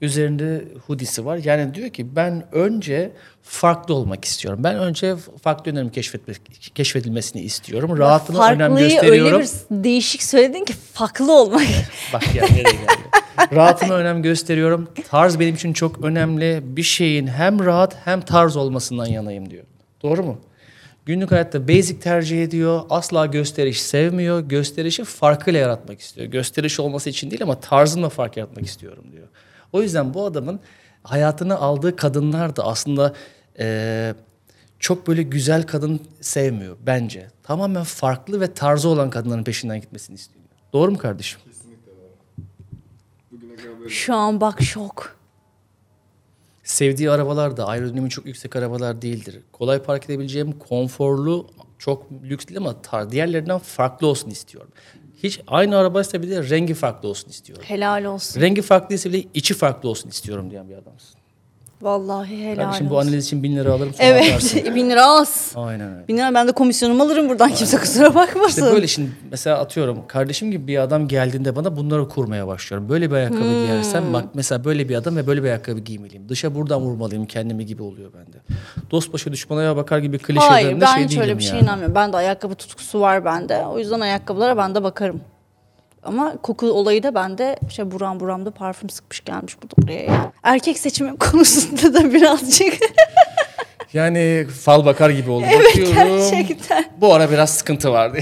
Üzerinde 0.00 0.64
hoodie'si 0.86 1.24
var. 1.24 1.40
Yani 1.44 1.74
diyor 1.74 1.90
ki 1.90 2.16
ben 2.16 2.44
önce 2.52 3.12
farklı 3.42 3.94
olmak 3.94 4.24
istiyorum. 4.24 4.60
Ben 4.64 4.78
önce 4.78 5.16
farklı 5.42 5.70
yönlerimi 5.70 5.92
keşfedilmesini 6.74 7.42
istiyorum. 7.42 7.98
Rahatına 7.98 8.50
önem 8.50 8.76
gösteriyorum. 8.76 9.34
öyle 9.34 9.44
bir 9.44 9.84
değişik 9.84 10.22
söyledin 10.22 10.64
ki 10.64 10.72
farklı 10.92 11.32
olmak. 11.32 11.62
Bak 12.12 12.34
ya 12.34 12.44
nereye 12.44 12.62
geldi. 12.62 13.08
Rahatıma 13.54 13.94
önem 13.94 14.22
gösteriyorum. 14.22 14.88
Tarz 15.08 15.40
benim 15.40 15.54
için 15.54 15.72
çok 15.72 16.04
önemli. 16.04 16.60
Bir 16.62 16.82
şeyin 16.82 17.26
hem 17.26 17.64
rahat 17.64 17.96
hem 18.04 18.20
tarz 18.20 18.56
olmasından 18.56 19.06
yanayım 19.06 19.50
diyor. 19.50 19.64
Doğru 20.02 20.22
mu? 20.22 20.38
Günlük 21.06 21.30
hayatta 21.30 21.68
basic 21.68 22.00
tercih 22.00 22.42
ediyor. 22.42 22.82
Asla 22.90 23.26
gösteriş 23.26 23.82
sevmiyor. 23.82 24.40
Gösterişi 24.40 25.04
farkıyla 25.04 25.60
yaratmak 25.60 26.00
istiyor. 26.00 26.26
Gösteriş 26.26 26.80
olması 26.80 27.10
için 27.10 27.30
değil 27.30 27.42
ama 27.42 27.60
tarzımla 27.60 28.08
fark 28.08 28.36
yaratmak 28.36 28.66
istiyorum 28.66 29.04
diyor. 29.12 29.26
O 29.72 29.82
yüzden 29.82 30.14
bu 30.14 30.24
adamın 30.24 30.60
hayatını 31.02 31.58
aldığı 31.58 31.96
kadınlar 31.96 32.56
da 32.56 32.64
aslında 32.66 33.14
eee, 33.58 34.14
çok 34.78 35.06
böyle 35.06 35.22
güzel 35.22 35.62
kadın 35.66 36.00
sevmiyor 36.20 36.76
bence. 36.86 37.28
Tamamen 37.42 37.84
farklı 37.84 38.40
ve 38.40 38.54
tarzı 38.54 38.88
olan 38.88 39.10
kadınların 39.10 39.44
peşinden 39.44 39.80
gitmesini 39.80 40.14
istiyor. 40.14 40.44
Doğru 40.72 40.90
mu 40.90 40.98
kardeşim? 40.98 41.40
Kadar 43.40 43.80
böyle. 43.80 43.88
Şu 43.88 44.14
an 44.14 44.40
bak 44.40 44.62
şok. 44.62 45.16
Sevdiği 46.64 47.10
arabalar 47.10 47.56
da 47.56 47.66
aerodinami 47.66 48.10
çok 48.10 48.26
yüksek 48.26 48.56
arabalar 48.56 49.02
değildir. 49.02 49.40
Kolay 49.52 49.82
park 49.82 50.04
edebileceğim 50.04 50.52
konforlu, 50.52 51.46
çok 51.78 52.12
lüks 52.22 52.46
değil 52.46 52.58
ama 52.58 52.82
tar 52.82 53.10
diğerlerinden 53.10 53.58
farklı 53.58 54.06
olsun 54.06 54.30
istiyorum. 54.30 54.70
Hiç 55.22 55.40
aynı 55.46 55.76
arabaysa 55.78 56.22
bile 56.22 56.50
rengi 56.50 56.74
farklı 56.74 57.08
olsun 57.08 57.28
istiyorum. 57.30 57.64
Helal 57.68 58.04
olsun. 58.04 58.40
Rengi 58.40 58.62
farklıysa 58.62 59.08
bile 59.10 59.24
içi 59.34 59.54
farklı 59.54 59.88
olsun 59.88 60.08
istiyorum 60.08 60.50
diyen 60.50 60.68
bir 60.68 60.74
adamsın. 60.74 61.17
Vallahi 61.82 62.36
helal 62.44 62.56
Kardeşim 62.64 62.86
olsun. 62.86 62.90
bu 62.90 63.00
analiz 63.00 63.24
için 63.26 63.42
bin 63.42 63.56
lira 63.56 63.72
alırım 63.72 63.94
sonra 63.94 64.06
Evet. 64.08 64.28
atarsın. 64.28 64.60
bin 64.74 64.90
lira 64.90 65.06
az. 65.06 65.52
Aynen 65.56 65.92
öyle. 65.94 66.08
Bin 66.08 66.16
lira 66.16 66.34
ben 66.34 66.48
de 66.48 66.52
komisyonumu 66.52 67.02
alırım 67.02 67.28
buradan 67.28 67.50
kimse 67.50 67.76
kusura 67.76 68.14
bakmasın. 68.14 68.62
İşte 68.62 68.74
böyle 68.74 68.86
şimdi 68.86 69.10
mesela 69.30 69.58
atıyorum 69.58 69.98
kardeşim 70.08 70.50
gibi 70.50 70.66
bir 70.66 70.78
adam 70.78 71.08
geldiğinde 71.08 71.56
bana 71.56 71.76
bunları 71.76 72.08
kurmaya 72.08 72.46
başlıyorum. 72.46 72.88
Böyle 72.88 73.10
bir 73.10 73.14
ayakkabı 73.16 73.40
Hmm. 73.40 73.64
giyersem 73.64 74.12
bak 74.12 74.24
mesela 74.34 74.64
böyle 74.64 74.88
bir 74.88 74.96
adam 74.96 75.16
ve 75.16 75.26
böyle 75.26 75.42
bir 75.42 75.48
ayakkabı 75.48 75.80
giymeliyim. 75.80 76.28
Dışa 76.28 76.54
buradan 76.54 76.80
vurmalıyım 76.80 77.26
kendimi 77.26 77.66
gibi 77.66 77.82
oluyor 77.82 78.10
bende. 78.12 78.36
Dost 78.90 79.12
başı 79.12 79.32
düşmana 79.32 79.76
bakar 79.76 79.98
gibi 79.98 80.18
klişelerimde 80.18 80.54
Hayır 80.54 80.80
ben 80.80 80.86
şey 80.94 81.04
hiç 81.04 81.10
değilim 81.10 81.22
öyle 81.22 81.38
bir 81.38 81.44
yani. 81.44 81.60
inanmıyorum. 81.60 81.94
Ben 81.94 82.12
de 82.12 82.16
ayakkabı 82.16 82.54
tutkusu 82.54 83.00
var 83.00 83.24
bende. 83.24 83.64
O 83.66 83.78
yüzden 83.78 84.00
ayakkabılara 84.00 84.56
ben 84.56 84.74
de 84.74 84.82
bakarım. 84.82 85.20
Ama 86.02 86.36
koku 86.42 86.66
olayı 86.66 87.02
da 87.02 87.14
bende 87.14 87.58
şey 87.70 87.90
buram 87.90 88.20
buramda 88.20 88.50
parfüm 88.50 88.90
sıkmış 88.90 89.24
gelmiş 89.24 89.56
bu 89.62 89.82
buraya. 89.82 90.02
ya. 90.02 90.32
Erkek 90.42 90.78
seçimi 90.78 91.16
konusunda 91.18 91.94
da 91.94 92.12
birazcık 92.14 92.74
Yani 93.92 94.46
fal 94.62 94.84
bakar 94.84 95.10
gibi 95.10 95.30
oldu. 95.30 95.44
Evet, 95.48 95.66
Bakıyorum. 95.66 96.18
gerçekten. 96.18 96.84
Bu 97.00 97.14
ara 97.14 97.30
biraz 97.30 97.50
sıkıntı 97.50 97.92
vardı. 97.92 98.18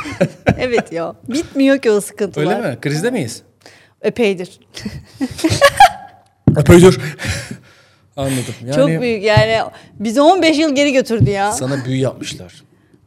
evet 0.58 0.92
ya. 0.92 1.14
Bitmiyor 1.28 1.78
ki 1.78 1.90
o 1.90 2.00
sıkıntılar. 2.00 2.56
Öyle 2.56 2.70
mi? 2.70 2.78
Krizde 2.80 3.10
miyiz? 3.10 3.42
Epeydir. 4.02 4.60
Epeydir. 6.60 6.98
Anladım. 8.16 8.54
Yani 8.64 8.74
Çok 8.74 8.88
büyük 9.02 9.24
yani. 9.24 9.58
Bizi 9.98 10.20
15 10.20 10.58
yıl 10.58 10.74
geri 10.74 10.92
götürdü 10.92 11.30
ya. 11.30 11.52
sana 11.52 11.84
büyü 11.84 11.96
yapmışlar. 11.96 12.62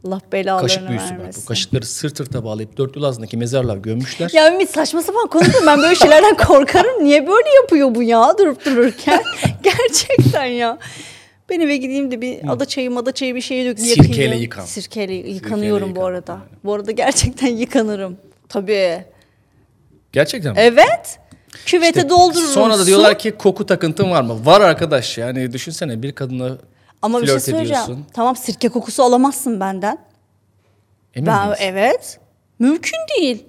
Allah 0.07 0.21
belalarını 0.31 0.67
Kaşık 0.67 0.89
büyüsü 0.89 1.05
var. 1.05 1.31
Bu 1.41 1.45
kaşıkları 1.45 1.85
sırt 1.85 2.17
sırta 2.17 2.43
bağlayıp 2.43 2.77
dört 2.77 2.95
yıl 2.95 3.03
ağzındaki 3.03 3.37
mezarlığa 3.37 3.75
gömmüşler. 3.75 4.29
Ya 4.33 4.53
Ümit 4.53 4.69
saçma 4.69 5.01
sapan 5.01 5.27
konuşma. 5.27 5.59
Ben 5.67 5.81
böyle 5.81 5.95
şeylerden 5.95 6.37
korkarım. 6.47 7.03
Niye 7.03 7.27
böyle 7.27 7.49
yapıyor 7.61 7.95
bu 7.95 8.03
ya 8.03 8.37
durup 8.39 8.65
dururken? 8.65 9.23
Gerçekten 9.63 10.45
ya. 10.45 10.77
Ben 11.49 11.59
eve 11.59 11.77
gideyim 11.77 12.11
de 12.11 12.21
bir 12.21 12.39
ada 12.51 12.65
çayı 12.65 12.91
mada 12.91 13.11
çayı 13.11 13.35
bir 13.35 13.41
şey 13.41 13.65
dök 13.65 13.79
Sirkeyle 13.79 14.35
yıkan. 14.37 14.65
Sirkeyle 14.65 15.13
yıkanıyorum 15.13 15.95
bu 15.95 15.99
yıkan. 15.99 16.03
arada. 16.11 16.37
Bu 16.63 16.73
arada 16.73 16.91
gerçekten 16.91 17.47
yıkanırım. 17.47 18.17
Tabii. 18.49 19.05
Gerçekten 20.11 20.51
mi? 20.53 20.59
Evet. 20.59 21.19
Küvete 21.65 21.87
İşte 21.99 22.09
doldururum. 22.09 22.47
Sonra 22.49 22.79
da 22.79 22.85
diyorlar 22.85 23.19
ki 23.19 23.31
koku 23.31 23.65
takıntın 23.65 24.11
var 24.11 24.21
mı? 24.21 24.45
Var 24.45 24.61
arkadaş. 24.61 25.17
Yani 25.17 25.53
düşünsene 25.53 26.01
bir 26.01 26.11
kadınla 26.11 26.57
Ama 27.01 27.21
bir 27.21 27.27
şey 27.27 27.39
söyleyeceğim. 27.39 27.63
ediyorsun. 27.83 28.05
Tamam 28.13 28.35
sirke 28.35 28.69
kokusu 28.69 29.03
alamazsın 29.03 29.59
benden. 29.59 29.97
Emin 31.15 31.27
Ben 31.27 31.45
miyiz? 31.47 31.57
evet. 31.61 32.19
Mümkün 32.59 32.97
değil. 33.17 33.45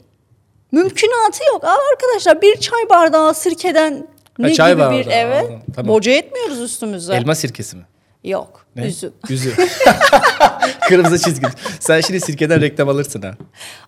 Mümkünatı 0.72 1.44
yok. 1.52 1.64
Aa, 1.64 1.76
arkadaşlar 1.92 2.42
bir 2.42 2.56
çay 2.60 2.88
bardağı 2.90 3.34
sirkeden 3.34 4.06
ne 4.38 4.54
çay 4.54 4.72
gibi 4.72 4.80
bir 4.80 4.86
bardağı, 4.86 5.12
evet. 5.12 5.40
anladım. 5.44 5.62
Tamam. 5.76 5.88
Boca 5.94 6.12
etmiyoruz 6.12 6.60
üstümüze. 6.60 7.14
Elma 7.14 7.34
sirkesi 7.34 7.76
mi? 7.76 7.82
Yok. 8.24 8.66
Ne? 8.76 8.86
Üzüm. 8.86 9.12
Üzüm. 9.30 9.52
Kırmızı 10.88 11.18
çizgi. 11.18 11.46
Sen 11.80 12.00
şimdi 12.00 12.20
sirkeden 12.20 12.60
reklam 12.60 12.88
alırsın 12.88 13.22
ha. 13.22 13.30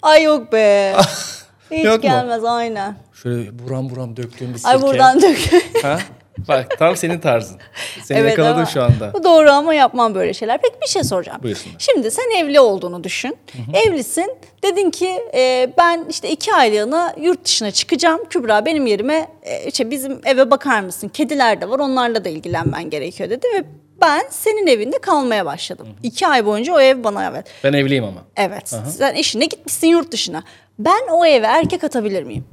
Ay 0.02 0.22
yok 0.22 0.52
be. 0.52 0.94
Hiç 1.70 1.84
Yok 1.84 1.96
mu? 1.96 2.02
gelmez 2.10 2.44
aynen. 2.44 2.96
Şöyle 3.22 3.58
buram 3.58 3.90
buram 3.90 4.16
döktüğün 4.16 4.54
bir 4.54 4.58
sirke. 4.58 4.68
Ay 4.70 4.82
buradan 4.82 5.22
dök. 5.22 5.38
Ha? 5.82 5.98
Bak 6.48 6.78
tam 6.78 6.96
senin 6.96 7.18
tarzın. 7.18 7.58
Seni 8.02 8.18
evet 8.18 8.30
yakaladım 8.30 8.56
ama 8.56 8.66
şu 8.66 8.82
anda. 8.82 9.12
Bu 9.12 9.24
doğru 9.24 9.50
ama 9.50 9.74
yapmam 9.74 10.14
böyle 10.14 10.34
şeyler. 10.34 10.58
Peki 10.62 10.74
bir 10.82 10.86
şey 10.88 11.04
soracağım. 11.04 11.38
Buyursunlar. 11.42 11.76
Şimdi 11.78 12.10
sen 12.10 12.30
evli 12.38 12.60
olduğunu 12.60 13.04
düşün. 13.04 13.36
Evlisin. 13.74 14.36
Dedin 14.62 14.90
ki 14.90 15.20
e, 15.34 15.72
ben 15.78 16.04
işte 16.10 16.30
iki 16.30 16.54
aylığına 16.54 17.14
yurt 17.20 17.44
dışına 17.44 17.70
çıkacağım. 17.70 18.20
Kübra 18.30 18.66
benim 18.66 18.86
yerime 18.86 19.28
e, 19.42 19.66
işte 19.66 19.90
bizim 19.90 20.20
eve 20.24 20.50
bakar 20.50 20.80
mısın? 20.80 21.08
Kediler 21.08 21.60
de 21.60 21.68
var 21.68 21.78
onlarla 21.78 22.24
da 22.24 22.28
ilgilenmen 22.28 22.90
gerekiyor 22.90 23.30
dedi. 23.30 23.46
Ve 23.54 23.64
ben 24.00 24.22
senin 24.30 24.66
evinde 24.66 24.98
kalmaya 24.98 25.46
başladım. 25.46 25.88
İki 26.02 26.26
ay 26.26 26.46
boyunca 26.46 26.74
o 26.74 26.80
ev 26.80 27.04
bana 27.04 27.30
evet. 27.30 27.46
Ben 27.64 27.72
evliyim 27.72 28.04
ama. 28.04 28.24
Evet. 28.36 28.74
Sen 28.98 29.14
eşine 29.14 29.44
gitmişsin 29.44 29.86
yurt 29.86 30.12
dışına. 30.12 30.42
Ben 30.78 31.08
o 31.10 31.26
eve 31.26 31.46
erkek 31.46 31.84
atabilir 31.84 32.22
miyim? 32.22 32.44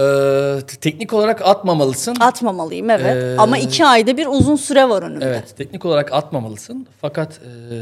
Ee, 0.00 0.60
teknik 0.80 1.12
olarak 1.12 1.42
atmamalısın. 1.42 2.16
Atmamalıyım 2.20 2.90
evet. 2.90 3.16
Ee, 3.16 3.36
Ama 3.38 3.58
iki 3.58 3.86
ayda 3.86 4.16
bir 4.16 4.26
uzun 4.26 4.56
süre 4.56 4.88
var 4.88 5.02
önümde. 5.02 5.24
Evet, 5.24 5.54
teknik 5.56 5.84
olarak 5.84 6.12
atmamalısın. 6.12 6.86
Fakat 7.00 7.32
e, 7.32 7.76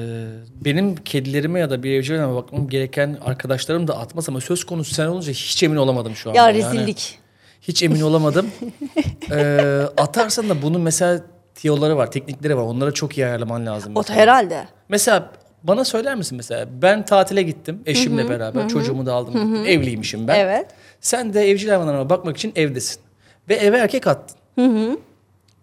benim 0.64 0.96
kedilerime 0.96 1.60
ya 1.60 1.70
da 1.70 1.82
bir 1.82 1.92
evcillerime 1.92 2.34
bakmam 2.34 2.68
gereken 2.68 3.18
arkadaşlarım 3.24 3.88
da 3.88 3.98
atmaz 3.98 4.28
ama 4.28 4.40
söz 4.40 4.64
konusu 4.64 4.94
sen 4.94 5.06
olunca 5.06 5.32
hiç 5.32 5.62
emin 5.62 5.76
olamadım 5.76 6.16
şu 6.16 6.30
anda. 6.30 6.38
Ya 6.38 6.44
Yani 6.50 6.58
rezillik. 6.58 7.18
hiç 7.62 7.82
emin 7.82 8.00
olamadım. 8.00 8.46
ee, 9.30 9.82
atarsan 9.96 10.48
da 10.48 10.62
bunun 10.62 10.80
mesela 10.80 11.20
tiyoları 11.54 11.96
var, 11.96 12.10
teknikleri 12.10 12.56
var. 12.56 12.62
Onlara 12.62 12.92
çok 12.92 13.18
iyi 13.18 13.26
ayarlaman 13.26 13.66
lazım. 13.66 13.96
O 13.96 13.98
mesela. 14.00 14.20
herhalde. 14.20 14.68
Mesela 14.88 15.30
bana 15.62 15.84
söyler 15.84 16.14
misin 16.14 16.36
mesela 16.36 16.66
ben 16.82 17.04
tatile 17.04 17.42
gittim 17.42 17.82
eşimle 17.86 18.28
beraber 18.28 18.68
çocuğumu 18.68 19.06
da 19.06 19.14
aldım 19.14 19.34
gittim. 19.34 19.64
evliymişim 19.66 20.28
ben. 20.28 20.38
Evet. 20.38 20.66
Sen 21.00 21.34
de 21.34 21.50
evcil 21.50 21.68
hayvanlarına 21.68 22.10
bakmak 22.10 22.36
için 22.36 22.52
evdesin 22.56 23.00
ve 23.48 23.54
eve 23.54 23.78
erkek 23.78 24.06
attın. 24.06 24.36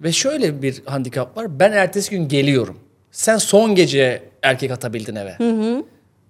Ve 0.01 0.11
şöyle 0.11 0.61
bir 0.61 0.81
handikap 0.85 1.37
var 1.37 1.59
ben 1.59 1.71
ertesi 1.71 2.11
gün 2.11 2.27
geliyorum. 2.27 2.79
Sen 3.11 3.37
son 3.37 3.75
gece 3.75 4.23
erkek 4.43 4.71
atabildin 4.71 5.15
eve. 5.15 5.35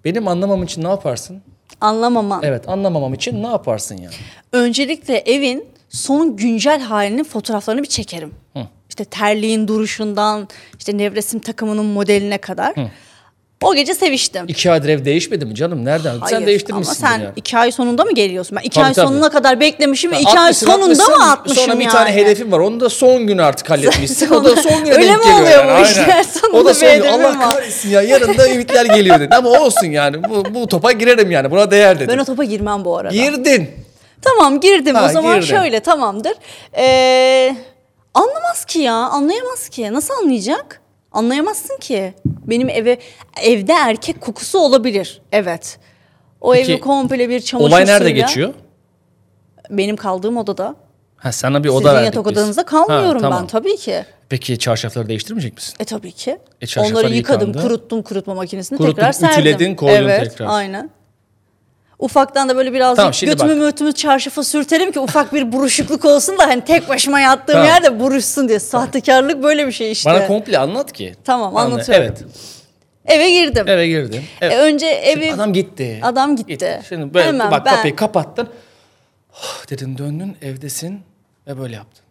Benim 0.06 0.28
anlamam 0.28 0.64
için 0.64 0.84
ne 0.84 0.88
yaparsın? 0.88 1.42
Anlamaman. 1.82 2.44
Evet 2.44 2.70
anlamamam 2.70 3.14
için 3.14 3.44
ne 3.44 3.48
yaparsın 3.48 3.98
yani? 3.98 4.16
Öncelikle 4.52 5.18
evin 5.18 5.66
son 5.90 6.36
güncel 6.36 6.82
halinin 6.82 7.24
fotoğraflarını 7.24 7.84
bir 7.84 7.88
çekerim. 7.88 8.34
İşte 8.90 9.06
terliğin 9.06 9.68
duruşundan, 9.68 10.48
işte 10.78 10.98
nevresim 10.98 11.40
takımının 11.40 11.86
modeline 11.86 12.38
kadar. 12.38 12.74
O 13.64 13.76
gece 13.76 13.94
seviştim. 13.94 14.46
İki 14.48 14.72
aydır 14.72 14.90
ev 14.90 15.06
değişmedi 15.06 15.46
mi 15.46 15.56
canım? 15.56 15.86
Nereden? 15.86 16.14
sen 16.14 16.20
Hayır, 16.36 16.48
değiştirmişsin 16.48 17.06
Ama 17.06 17.12
sen 17.18 17.24
ya. 17.24 17.32
iki 17.36 17.58
ay 17.58 17.72
sonunda 17.72 18.06
mı 18.06 18.12
geliyorsun? 18.14 18.58
Ben 18.58 18.62
iki 18.62 18.76
Tabii, 18.76 18.86
ay 18.86 18.94
tabii. 18.94 19.08
sonuna 19.08 19.30
kadar 19.30 19.60
beklemişim 19.60 20.12
ve 20.12 20.20
iki 20.20 20.40
ay 20.40 20.54
sonunda 20.54 20.84
atmışsın. 20.84 21.18
mı 21.18 21.32
atmışım 21.32 21.64
Sonra 21.64 21.80
bir 21.80 21.84
yani? 21.84 21.92
tane 21.94 22.16
hedefim 22.16 22.52
var. 22.52 22.60
Onu 22.60 22.80
da 22.80 22.90
son 22.90 23.28
gün 23.28 23.38
artık 23.38 23.70
halletmişsin. 23.70 24.30
o 24.34 24.44
da 24.44 24.56
son 24.56 24.84
güne 24.86 24.94
Öyle 24.96 25.08
denk 25.08 25.18
mi 25.18 25.24
geliyor 25.24 25.42
oluyor 25.42 25.66
yani. 25.66 25.80
bu 25.80 25.86
işler? 25.86 26.24
Sonunda 26.24 26.58
O 26.58 26.66
da 26.66 26.70
bir 26.70 26.74
son 26.76 26.90
gün. 26.98 27.08
Allah 27.08 27.40
kahretsin 27.40 27.90
ya. 27.90 28.02
Yarın 28.02 28.38
da 28.38 28.50
ümitler 28.50 28.86
geliyor 28.86 29.20
dedi. 29.20 29.36
Ama 29.36 29.50
olsun 29.50 29.88
yani. 29.88 30.24
Bu, 30.30 30.46
bu 30.56 30.68
topa 30.68 30.92
girerim 30.92 31.32
yani. 31.32 31.52
Buna 31.52 31.72
değer 31.72 31.96
dedim. 32.00 32.08
Ben 32.08 32.18
o 32.18 32.26
topa 32.26 32.44
girmem 32.44 32.86
bu 32.86 32.98
arada. 32.98 33.14
Girdin. 33.14 33.70
Tamam 34.22 34.60
girdim 34.60 34.96
Ha, 34.96 35.06
o 35.06 35.14
zaman 35.14 35.36
girdin. 35.42 35.48
şöyle 35.48 35.80
tamamdır. 35.80 36.34
Ee, 36.78 37.56
anlamaz 38.14 38.66
ki 38.66 38.80
ya 38.80 38.94
anlayamaz 38.96 39.70
ki. 39.70 39.94
Nasıl 39.94 40.14
anlayacak? 40.14 40.82
Anlayamazsın 41.16 41.78
ki. 41.78 42.14
Benim 42.26 42.70
eve 42.70 43.00
evde 43.44 43.74
erkek 43.74 44.22
kokusu 44.22 44.60
olabilir. 44.60 45.22
Evet. 45.32 45.78
O 46.42 46.52
Peki, 46.54 46.72
evi 46.72 46.80
komple 46.82 47.30
bir 47.30 47.40
çamaşır 47.40 47.70
Olay 47.70 47.86
nerede 47.86 48.06
suyuyla- 48.10 48.22
geçiyor? 48.28 48.54
Benim 49.70 49.96
kaldığım 49.96 50.38
odada. 50.38 50.76
Ha 51.18 51.32
sana 51.32 51.64
bir 51.64 51.70
oda 51.70 51.78
Sizin 51.78 51.94
verdik 51.96 52.06
yatak 52.16 52.26
biz. 52.32 52.38
odanızda 52.38 52.66
kalmıyorum 52.66 53.22
Ha, 53.22 53.30
tamam. 53.30 53.42
ben 53.42 53.48
tabii 53.48 53.78
ki. 53.78 54.06
Peki 54.30 54.60
çarşafları 54.60 55.10
değiştirmeyecek 55.10 55.54
misin? 55.56 55.76
E 55.80 55.86
tabii 55.86 56.12
ki. 56.12 56.38
E, 56.62 56.80
Onları 56.80 57.14
yıkadım, 57.14 57.48
yıkandı. 57.48 57.62
kuruttum 57.68 58.02
kurutma 58.02 58.34
makinesine 58.36 58.78
Kuruttun, 58.78 58.96
tekrar 58.96 59.12
serdim. 59.12 59.40
ütüledin, 59.40 59.76
koydun 59.76 59.96
evet, 59.96 60.24
tekrar. 60.30 60.48
aynen. 60.50 60.90
Ufaktan 62.00 62.50
da 62.50 62.56
böyle 62.56 62.74
birazcık 62.74 62.96
Tamam, 62.98 63.14
şimdi 63.14 63.32
götümü 63.32 63.52
bak. 63.52 63.58
mötümü 63.58 63.94
çarşafa 63.94 64.44
sürtelim 64.44 64.92
ki 64.92 65.00
ufak 65.00 65.34
bir 65.34 65.52
buruşukluk 65.52 66.06
olsun 66.06 66.38
da 66.38 66.48
hani 66.48 66.64
tek 66.66 66.90
başıma 66.90 67.20
yattığım 67.20 67.54
Tamam. 67.54 67.68
yerde 67.68 68.00
buruşsun 68.00 68.48
diye. 68.50 68.60
Sahtekarlık 68.60 69.44
böyle 69.44 69.68
bir 69.68 69.72
şey 69.72 69.92
işte. 69.92 70.10
Bana 70.10 70.28
komple 70.28 70.58
anlat 70.58 70.92
ki. 70.94 71.16
Tamam, 71.24 71.58
Anla- 71.58 71.66
anlatıyorum. 71.74 72.06
Evet. 72.06 72.24
Eve 73.06 73.32
girdim. 73.32 73.68
Eve 73.68 73.88
girdin. 73.88 74.24
Evet. 74.42 74.54
E, 74.54 74.58
önce 74.58 74.86
evi 74.86 75.34
Adam 75.34 75.54
gitti. 75.54 76.00
Adam 76.04 76.36
gitti. 76.36 76.82
Şimdi 76.90 77.14
böyle 77.14 77.28
Hemen 77.28 77.52
bak 77.52 77.66
ben- 77.66 77.76
kapıyı 77.76 77.96
kapattın. 77.96 78.50
Oh, 79.34 79.70
dedin 79.70 79.98
döndün 79.98 80.38
evdesin 80.42 81.02
ve 81.48 81.58
böyle 81.58 81.76
yaptın. 81.76 82.06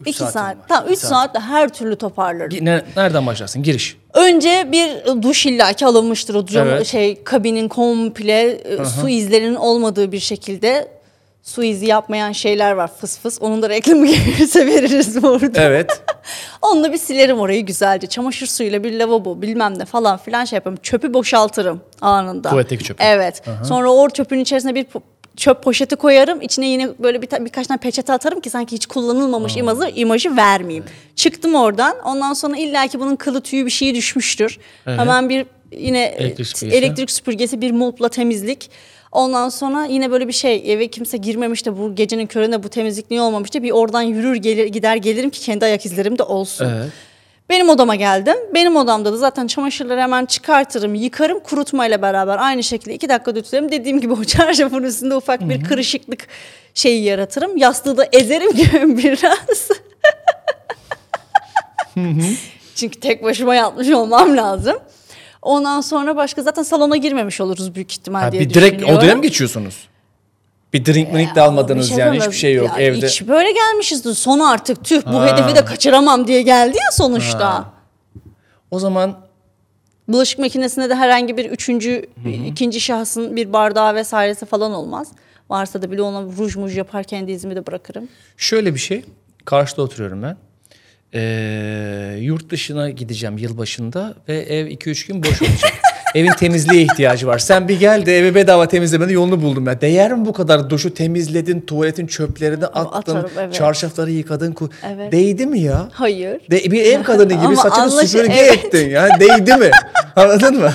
Üç 0.00 0.08
iki 0.08 0.18
saat. 0.18 0.56
Tamam 0.68 0.84
Üç 0.86 0.92
3 0.92 0.98
saat. 0.98 1.10
saatte 1.10 1.40
her 1.40 1.68
türlü 1.68 1.96
toparlarım. 1.96 2.64
Ne- 2.64 2.82
nereden 2.96 3.26
başlarsın? 3.26 3.62
Giriş. 3.62 3.96
Önce 4.14 4.68
bir 4.72 5.22
duş 5.22 5.46
illaki 5.46 5.86
alınmıştır 5.86 6.34
o 6.34 6.46
cam, 6.46 6.68
Evet. 6.68 6.86
şey 6.86 7.22
kabinin 7.24 7.68
komple 7.68 8.42
e, 8.50 8.84
su 8.84 9.08
izlerinin 9.08 9.54
olmadığı 9.54 10.12
bir 10.12 10.20
şekilde 10.20 10.88
su 11.42 11.62
izi 11.64 11.86
yapmayan 11.86 12.32
şeyler 12.32 12.72
var 12.72 12.90
fıs 13.00 13.18
fıs. 13.18 13.42
Onun 13.42 13.62
da 13.62 13.68
reklamı 13.68 14.06
gelirse 14.10 14.66
veririz 14.66 15.22
burada. 15.22 15.62
Evet. 15.62 16.02
Onunla 16.62 16.92
bir 16.92 16.98
silerim 16.98 17.38
orayı 17.40 17.66
güzelce. 17.66 18.06
Çamaşır 18.06 18.46
suyuyla 18.46 18.84
bir 18.84 18.92
lavabo 18.98 19.42
bilmem 19.42 19.78
ne 19.78 19.84
falan 19.84 20.16
filan 20.18 20.44
şey 20.44 20.56
yaparım. 20.56 20.78
Çöpü 20.82 21.14
boşaltırım 21.14 21.80
anında. 22.00 22.50
Tuvaletteki 22.50 22.84
çöpü. 22.84 23.02
Evet. 23.04 23.42
Sonra 23.68 23.90
o 23.90 24.10
çöpün 24.10 24.38
içerisine 24.40 24.74
bir 24.74 24.86
çöp 25.38 25.62
poşeti 25.62 25.96
koyarım. 25.96 26.42
İçine 26.42 26.68
yine 26.68 26.88
böyle 26.98 27.22
bir 27.22 27.28
birkaç 27.44 27.66
tane 27.66 27.80
peçete 27.80 28.12
atarım 28.12 28.40
ki 28.40 28.50
sanki 28.50 28.76
hiç 28.76 28.86
kullanılmamış 28.86 29.56
imajı, 29.56 29.92
imajı 29.94 30.36
vermeyeyim. 30.36 30.84
Çıktım 31.16 31.54
oradan. 31.54 31.96
Ondan 32.04 32.32
sonra 32.32 32.56
illaki 32.56 33.00
bunun 33.00 33.16
kılı 33.16 33.40
tüyü 33.40 33.66
bir 33.66 33.70
şeyi 33.70 33.94
düşmüştür. 33.94 34.58
Evet. 34.86 34.98
Hemen 35.00 35.28
bir 35.28 35.46
yine 35.72 36.02
Elektrik 36.04 36.40
e, 36.46 36.50
süpürgesi. 36.50 36.78
elektrik 36.78 37.10
süpürgesi 37.10 37.60
bir 37.60 37.70
mopla 37.70 38.08
temizlik. 38.08 38.70
Ondan 39.12 39.48
sonra 39.48 39.84
yine 39.84 40.10
böyle 40.10 40.28
bir 40.28 40.32
şey 40.32 40.62
eve 40.72 40.88
kimse 40.88 41.16
girmemiş 41.16 41.66
de 41.66 41.78
bu 41.78 41.94
gecenin 41.94 42.26
köründe 42.26 42.62
bu 42.62 42.68
temizlik 42.68 43.10
niye 43.10 43.20
olmamış 43.20 43.54
da 43.54 43.62
bir 43.62 43.70
oradan 43.70 44.02
yürür 44.02 44.36
gelir 44.36 44.66
gider 44.66 44.96
gelirim 44.96 45.30
ki 45.30 45.40
kendi 45.40 45.64
ayak 45.64 45.86
izlerim 45.86 46.18
de 46.18 46.22
olsun. 46.22 46.68
Evet. 46.76 46.92
Benim 47.48 47.68
odama 47.68 47.94
geldim. 47.94 48.36
Benim 48.54 48.76
odamda 48.76 49.12
da 49.12 49.16
zaten 49.16 49.46
çamaşırları 49.46 50.00
hemen 50.00 50.26
çıkartırım, 50.26 50.94
yıkarım 50.94 51.40
kurutmayla 51.40 52.02
beraber 52.02 52.38
aynı 52.38 52.62
şekilde 52.62 52.94
iki 52.94 53.08
dakika 53.08 53.34
tutarım. 53.34 53.72
Dediğim 53.72 54.00
gibi 54.00 54.12
o 54.12 54.24
çarşafın 54.24 54.82
üstünde 54.82 55.14
ufak 55.14 55.48
bir 55.48 55.64
kırışıklık 55.64 56.26
şeyi 56.74 57.04
yaratırım. 57.04 57.56
Yastığı 57.56 57.96
da 57.96 58.06
ezerim 58.12 58.52
gibi 58.56 58.96
biraz. 58.98 59.68
Çünkü 62.74 63.00
tek 63.00 63.22
başıma 63.24 63.54
yatmış 63.54 63.88
olmam 63.90 64.36
lazım. 64.36 64.76
Ondan 65.42 65.80
sonra 65.80 66.16
başka 66.16 66.42
zaten 66.42 66.62
salona 66.62 66.96
girmemiş 66.96 67.40
oluruz 67.40 67.74
büyük 67.74 67.92
ihtimal 67.92 68.20
Ha, 68.20 68.32
diye 68.32 68.42
bir 68.42 68.50
direkt 68.54 68.74
düşünüyorum. 68.76 68.98
odaya 68.98 69.16
mı 69.16 69.22
geçiyorsunuz? 69.22 69.88
Bir 70.72 70.84
drink 70.84 71.14
drink 71.14 71.34
de 71.34 71.40
almadınız 71.42 71.88
şey 71.88 71.98
yani 71.98 72.18
hiçbir 72.20 72.32
şey 72.32 72.54
yok 72.54 72.68
Ya 72.78 72.84
evde. 72.84 73.06
Hiç 73.06 73.28
böyle 73.28 73.52
gelmişizdir. 73.52 74.14
Son 74.14 74.38
artık 74.38 74.84
tüh 74.84 75.02
bu 75.06 75.20
Ha. 75.20 75.26
hedefi 75.26 75.54
de 75.56 75.64
kaçıramam 75.64 76.26
diye 76.26 76.42
geldi 76.42 76.76
ya 76.76 76.92
sonuçta. 76.92 77.54
Ha. 77.54 77.72
O 78.70 78.78
zaman 78.78 79.28
Bulaşık 80.08 80.38
makinesinde 80.38 80.90
de 80.90 80.94
herhangi 80.94 81.36
bir 81.36 81.50
üçüncü, 81.50 82.06
ikinci 82.46 82.80
şahsın 82.80 83.36
bir 83.36 83.52
bardağı 83.52 83.94
vesairesi 83.94 84.46
falan 84.46 84.72
olmaz. 84.72 85.08
Varsa 85.50 85.82
da 85.82 85.90
bile 85.90 86.02
ona 86.02 86.22
ruj 86.22 86.56
muj 86.56 86.76
yaparken 86.78 87.28
dizimi 87.28 87.56
de 87.56 87.66
bırakırım. 87.66 88.08
şöyle 88.36 88.74
bir 88.74 88.78
şey. 88.80 89.04
Karşıda 89.44 89.82
oturuyorum 89.82 90.22
ben. 90.22 90.36
Ee, 91.14 92.16
yurt 92.20 92.50
dışına 92.50 92.90
gideceğim 92.90 93.38
yılbaşında 93.38 94.14
ve 94.28 94.38
ev 94.38 94.66
2-3 94.66 95.06
gün 95.08 95.22
boş 95.22 95.42
olacak. 95.42 95.72
Evin 96.14 96.32
temizliğe 96.32 96.82
ihtiyacı 96.82 97.26
var. 97.26 97.38
Sen 97.38 97.68
bir 97.68 97.80
gel 97.80 98.06
de 98.06 98.18
evi 98.18 98.34
bedava 98.34 98.68
temizlemenin 98.68 99.12
yolunu 99.12 99.42
buldum 99.42 99.66
ben. 99.66 99.80
Değer 99.80 100.12
mi 100.12 100.26
bu 100.26 100.32
kadar 100.32 100.70
duşu 100.70 100.94
temizledin, 100.94 101.60
tuvaletin 101.60 102.06
çöplerini 102.06 102.66
attın, 102.66 102.98
atarım, 103.14 103.30
evet. 103.38 103.54
çarşafları 103.54 104.10
yıkadın. 104.10 104.56
Evet. 104.86 105.12
Değdi 105.12 105.46
mi 105.46 105.60
ya? 105.60 105.88
Hayır. 105.92 106.40
De, 106.50 106.70
bir 106.70 106.84
ev 106.84 107.02
kadını 107.02 107.46
gibi 107.46 107.56
saçını 107.62 107.82
anlaşı- 107.82 108.08
süpürge 108.08 108.32
evet. 108.32 108.64
ettin 108.64 108.90
ya. 108.90 109.08
Değdi 109.20 109.54
mi? 109.54 109.70
Anladın 110.16 110.56
mı? 110.56 110.72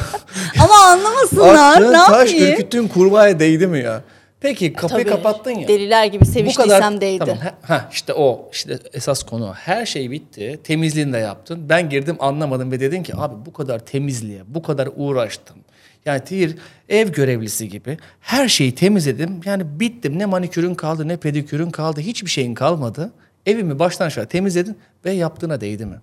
Ama 0.59 0.75
anlamasınlar. 0.75 1.75
Attığın 1.75 1.93
ne 1.93 1.97
taş 1.97 2.33
yapayım? 2.33 2.53
ürküttüğün 2.53 2.87
kurbağaya 2.87 3.39
değdi 3.39 3.67
mi 3.67 3.79
ya? 3.79 4.01
Peki 4.43 4.73
kapıyı 4.73 5.05
Tabii. 5.05 5.15
kapattın 5.15 5.51
ya. 5.51 5.67
Deliler 5.67 6.05
gibi 6.05 6.25
seviştiysem 6.25 7.01
değdi. 7.01 7.19
Tamam, 7.19 7.37
ha, 7.37 7.53
ha, 7.61 7.89
işte 7.91 8.13
o 8.13 8.49
işte 8.51 8.79
esas 8.93 9.23
konu. 9.23 9.53
Her 9.53 9.85
şey 9.85 10.11
bitti. 10.11 10.59
Temizliğini 10.63 11.13
de 11.13 11.17
yaptın. 11.17 11.69
Ben 11.69 11.89
girdim 11.89 12.15
anlamadım 12.19 12.71
ve 12.71 12.79
dedin 12.79 13.03
ki 13.03 13.13
abi 13.15 13.45
bu 13.45 13.53
kadar 13.53 13.79
temizliğe, 13.79 14.41
bu 14.47 14.61
kadar 14.61 14.89
uğraştım. 14.95 15.57
Yani 16.05 16.21
bir 16.31 16.55
ev 16.89 17.07
görevlisi 17.07 17.69
gibi 17.69 17.97
her 18.19 18.47
şeyi 18.47 18.75
temizledim. 18.75 19.41
Yani 19.45 19.79
bittim. 19.79 20.19
Ne 20.19 20.25
manikürün 20.25 20.75
kaldı 20.75 21.07
ne 21.07 21.17
pedikürün 21.17 21.69
kaldı. 21.69 22.01
Hiçbir 22.01 22.29
şeyin 22.29 22.53
kalmadı. 22.53 23.11
Evimi 23.45 23.79
baştan 23.79 24.05
aşağı 24.05 24.25
temizledin 24.25 24.77
ve 25.05 25.11
yaptığına 25.11 25.61
değdi 25.61 25.85
mi? 25.85 25.95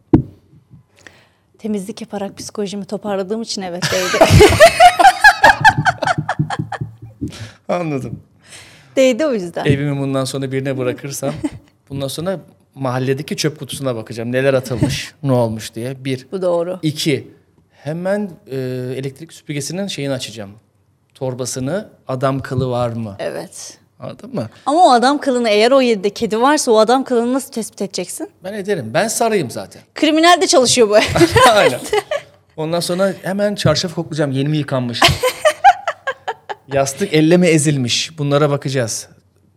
Temizlik 1.58 2.00
yaparak 2.00 2.38
psikolojimi 2.38 2.84
toparladığım 2.84 3.42
için 3.42 3.62
evet 3.62 3.82
değdi. 3.92 4.24
Anladım. 7.68 8.20
Değdi 9.00 9.26
o 9.26 9.32
yüzden. 9.32 9.64
Evimi 9.64 10.00
bundan 10.00 10.24
sonra 10.24 10.52
birine 10.52 10.78
bırakırsam 10.78 11.34
bundan 11.88 12.08
sonra 12.08 12.40
mahalledeki 12.74 13.36
çöp 13.36 13.58
kutusuna 13.58 13.96
bakacağım. 13.96 14.32
Neler 14.32 14.54
atılmış, 14.54 15.14
ne 15.22 15.32
olmuş 15.32 15.74
diye. 15.74 16.04
Bir. 16.04 16.26
Bu 16.32 16.42
doğru. 16.42 16.78
İki. 16.82 17.28
Hemen 17.70 18.30
e, 18.50 18.56
elektrik 18.96 19.32
süpürgesinin 19.32 19.86
şeyini 19.86 20.12
açacağım. 20.12 20.50
Torbasını 21.14 21.88
adam 22.08 22.40
kılı 22.40 22.70
var 22.70 22.88
mı? 22.88 23.16
Evet. 23.18 23.78
Anladın 24.00 24.34
mı? 24.34 24.48
Ama 24.66 24.86
o 24.86 24.90
adam 24.90 25.18
kılını 25.18 25.48
eğer 25.48 25.70
o 25.70 25.80
yerde 25.80 26.10
kedi 26.10 26.40
varsa 26.40 26.72
o 26.72 26.78
adam 26.78 27.04
kılını 27.04 27.32
nasıl 27.32 27.52
tespit 27.52 27.82
edeceksin? 27.82 28.30
Ben 28.44 28.52
ederim. 28.52 28.90
Ben 28.94 29.08
sarayım 29.08 29.50
zaten. 29.50 29.82
Kriminal 29.94 30.40
de 30.40 30.46
çalışıyor 30.46 30.88
bu. 30.88 30.96
Aynen. 31.50 31.80
Ondan 32.56 32.80
sonra 32.80 33.12
hemen 33.22 33.54
çarşaf 33.54 33.94
koklayacağım. 33.94 34.32
Yeni 34.32 34.48
mi 34.48 34.56
yıkanmış? 34.56 35.00
Yastık 36.74 37.14
elle 37.14 37.36
mi 37.36 37.46
ezilmiş? 37.46 38.18
Bunlara 38.18 38.50
bakacağız. 38.50 39.08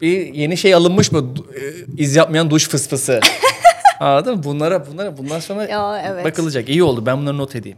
Bir 0.01 0.34
yeni 0.34 0.58
şey 0.58 0.74
alınmış 0.74 1.12
mı? 1.12 1.34
E, 1.55 1.62
İz 1.98 2.15
yapmayan 2.15 2.50
duş 2.50 2.70
fısfısı. 2.70 3.20
Anladın 4.00 4.38
mı? 4.38 4.43
Bunlara, 4.43 4.88
bunlara 4.88 5.17
bundan 5.17 5.39
sonra 5.39 5.63
Ya, 5.65 6.03
evet. 6.08 6.25
bakılacak. 6.25 6.70
İyi 6.70 6.84
oldu. 6.84 7.05
Ben 7.05 7.17
bunları 7.17 7.38
not 7.38 7.55
edeyim. 7.55 7.77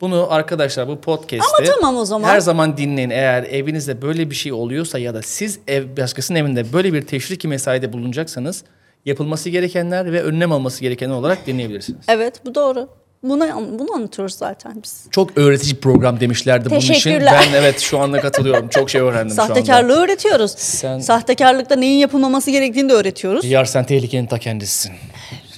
Bunu 0.00 0.26
arkadaşlar 0.30 0.88
bu 0.88 1.00
podcast'te 1.00 1.56
Ama 1.58 1.66
tamam 1.80 1.96
o 1.96 2.04
zaman. 2.04 2.28
her 2.28 2.40
zaman 2.40 2.76
dinleyin. 2.76 3.10
Eğer 3.10 3.42
evinizde 3.42 4.02
böyle 4.02 4.30
bir 4.30 4.34
şey 4.34 4.52
oluyorsa 4.52 4.98
ya 4.98 5.14
da 5.14 5.22
siz 5.22 5.58
ev 5.68 5.96
başkasının 5.96 6.38
evinde 6.38 6.72
böyle 6.72 6.92
bir 6.92 7.02
teşviki 7.02 7.48
mesaide 7.48 7.92
bulunacaksanız 7.92 8.64
yapılması 9.04 9.50
gerekenler 9.50 10.12
ve 10.12 10.22
önlem 10.22 10.52
alması 10.52 10.80
gerekenler 10.80 11.14
olarak 11.14 11.46
dinleyebilirsiniz. 11.46 12.00
evet 12.08 12.40
bu 12.46 12.54
doğru. 12.54 12.88
Bunu, 13.28 13.78
bunu 13.78 13.94
anlatıyoruz 13.94 14.34
zaten 14.34 14.72
biz. 14.84 15.04
Çok 15.10 15.38
öğretici 15.38 15.74
program 15.80 16.20
demişlerdi 16.20 16.70
bunun 16.70 16.80
için. 16.80 17.20
Ben 17.20 17.52
evet 17.54 17.80
şu 17.80 17.98
anda 17.98 18.20
katılıyorum. 18.20 18.68
Çok 18.68 18.90
şey 18.90 19.00
öğrendim 19.00 19.36
şu 19.36 19.42
anda. 19.42 19.54
Sahtekarlığı 19.54 20.04
öğretiyoruz. 20.04 20.50
Sen- 20.56 20.98
Sahtekarlıkta 20.98 21.76
neyin 21.76 21.98
yapılmaması 21.98 22.50
gerektiğini 22.50 22.88
de 22.88 22.92
öğretiyoruz. 22.92 23.44
Yar 23.44 23.64
sen 23.64 23.84
tehlikenin 23.84 24.26
ta 24.26 24.38
kendisisin. 24.38 24.92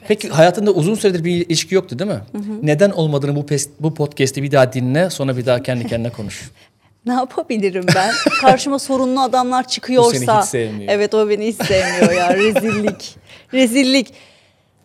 Peki 0.09 0.29
hayatında 0.29 0.71
uzun 0.71 0.95
süredir 0.95 1.25
bir 1.25 1.47
ilişki 1.47 1.75
yoktu 1.75 1.99
değil 1.99 2.11
mi? 2.11 2.21
Neden 2.63 2.91
olmadığını 2.91 3.37
bu 3.37 3.41
pes- 3.41 3.69
bu 3.81 3.95
podcast'i 3.95 4.43
bir 4.43 4.53
daha 4.53 4.73
dinle 4.73 5.11
sonra 5.11 5.37
bir 5.37 5.47
daha 5.47 5.63
kendi 5.63 5.87
kendine 5.87 6.13
konuş. 6.13 6.51
Ne 7.07 7.13
yapabilirim 7.13 7.85
ben? 7.95 8.11
Karşıma 8.41 8.79
sorunlu 8.79 9.21
adamlar 9.21 9.69
çıkıyorsa. 9.69 10.15
Bu 10.21 10.27
seni 10.27 10.39
hiç 10.39 10.45
sevmiyor. 10.49 10.93
Evet 10.93 11.15
o 11.15 11.29
beni 11.29 11.47
hiç 11.47 11.57
sevmiyor 11.57 12.13
ya. 12.13 12.35
Rezillik. 12.35 13.15
Rezillik. 13.55 14.13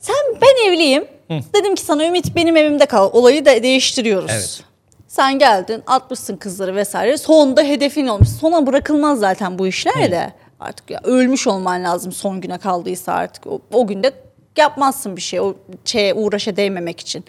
Sen 0.01 0.15
ben 0.41 0.69
evliyim. 0.71 1.05
Dedim 1.29 1.75
ki 1.75 1.81
sana 1.81 2.05
Ümit 2.05 2.35
benim 2.35 2.57
evimde 2.57 2.85
kal. 2.85 3.09
Olayı 3.13 3.45
da 3.45 3.63
değiştiriyoruz. 3.63 4.31
Evet. 4.33 4.63
Sen 5.07 5.39
geldin 5.39 5.83
atmışsın 5.87 6.35
kızları 6.37 6.75
vesaire. 6.75 7.17
Sonunda 7.17 7.61
hedefin 7.61 8.07
olmuş. 8.07 8.29
Sona 8.29 8.67
bırakılmaz 8.67 9.19
zaten 9.19 9.59
bu 9.59 9.67
işler 9.67 10.11
de. 10.11 10.33
Artık 10.59 10.89
ya 10.89 10.99
ölmüş 11.03 11.47
olman 11.47 11.83
lazım 11.83 12.11
son 12.11 12.41
güne 12.41 12.57
kaldıysa 12.57 13.13
artık. 13.13 13.47
O, 13.47 13.61
o 13.73 13.87
günde 13.87 14.11
yapmazsın 14.57 15.15
bir 15.15 15.21
şey. 15.21 15.39
O 15.39 15.55
şeye 15.85 16.13
uğraşa 16.13 16.55
değmemek 16.55 16.99
için. 16.99 17.25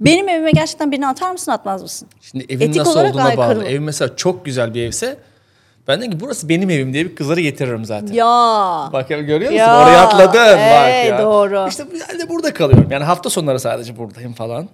Benim 0.00 0.28
evime 0.28 0.50
gerçekten 0.50 0.92
birini 0.92 1.06
atar 1.06 1.30
mısın 1.30 1.52
atmaz 1.52 1.82
mısın? 1.82 2.08
Şimdi 2.20 2.44
evin 2.48 2.66
Etik 2.66 2.76
nasıl 2.76 2.92
olarak 2.92 3.14
olduğuna 3.14 3.24
aykırı 3.24 3.56
bağlı. 3.56 3.64
Ev 3.64 3.80
mesela 3.80 4.16
çok 4.16 4.44
güzel 4.44 4.74
bir 4.74 4.82
evse 4.82 5.16
ben 5.88 6.00
dedim 6.00 6.10
ki 6.10 6.20
burası 6.20 6.48
benim 6.48 6.70
evim 6.70 6.92
diye 6.92 7.04
bir 7.04 7.16
kızları 7.16 7.40
getiririm 7.40 7.84
zaten. 7.84 8.14
Ya. 8.14 8.26
Bak 8.92 9.08
görüyor 9.08 9.40
musun? 9.40 9.52
Ya, 9.54 9.82
Oraya 9.82 10.00
atladın. 10.06 10.58
Bak 10.58 10.88
ey, 10.88 11.08
ya. 11.08 11.22
doğru. 11.22 11.68
İşte 11.68 11.84
ben 12.10 12.18
de 12.18 12.28
burada 12.28 12.54
kalıyorum. 12.54 12.90
Yani 12.90 13.04
hafta 13.04 13.30
sonları 13.30 13.60
sadece 13.60 13.96
buradayım 13.96 14.32
falan. 14.32 14.68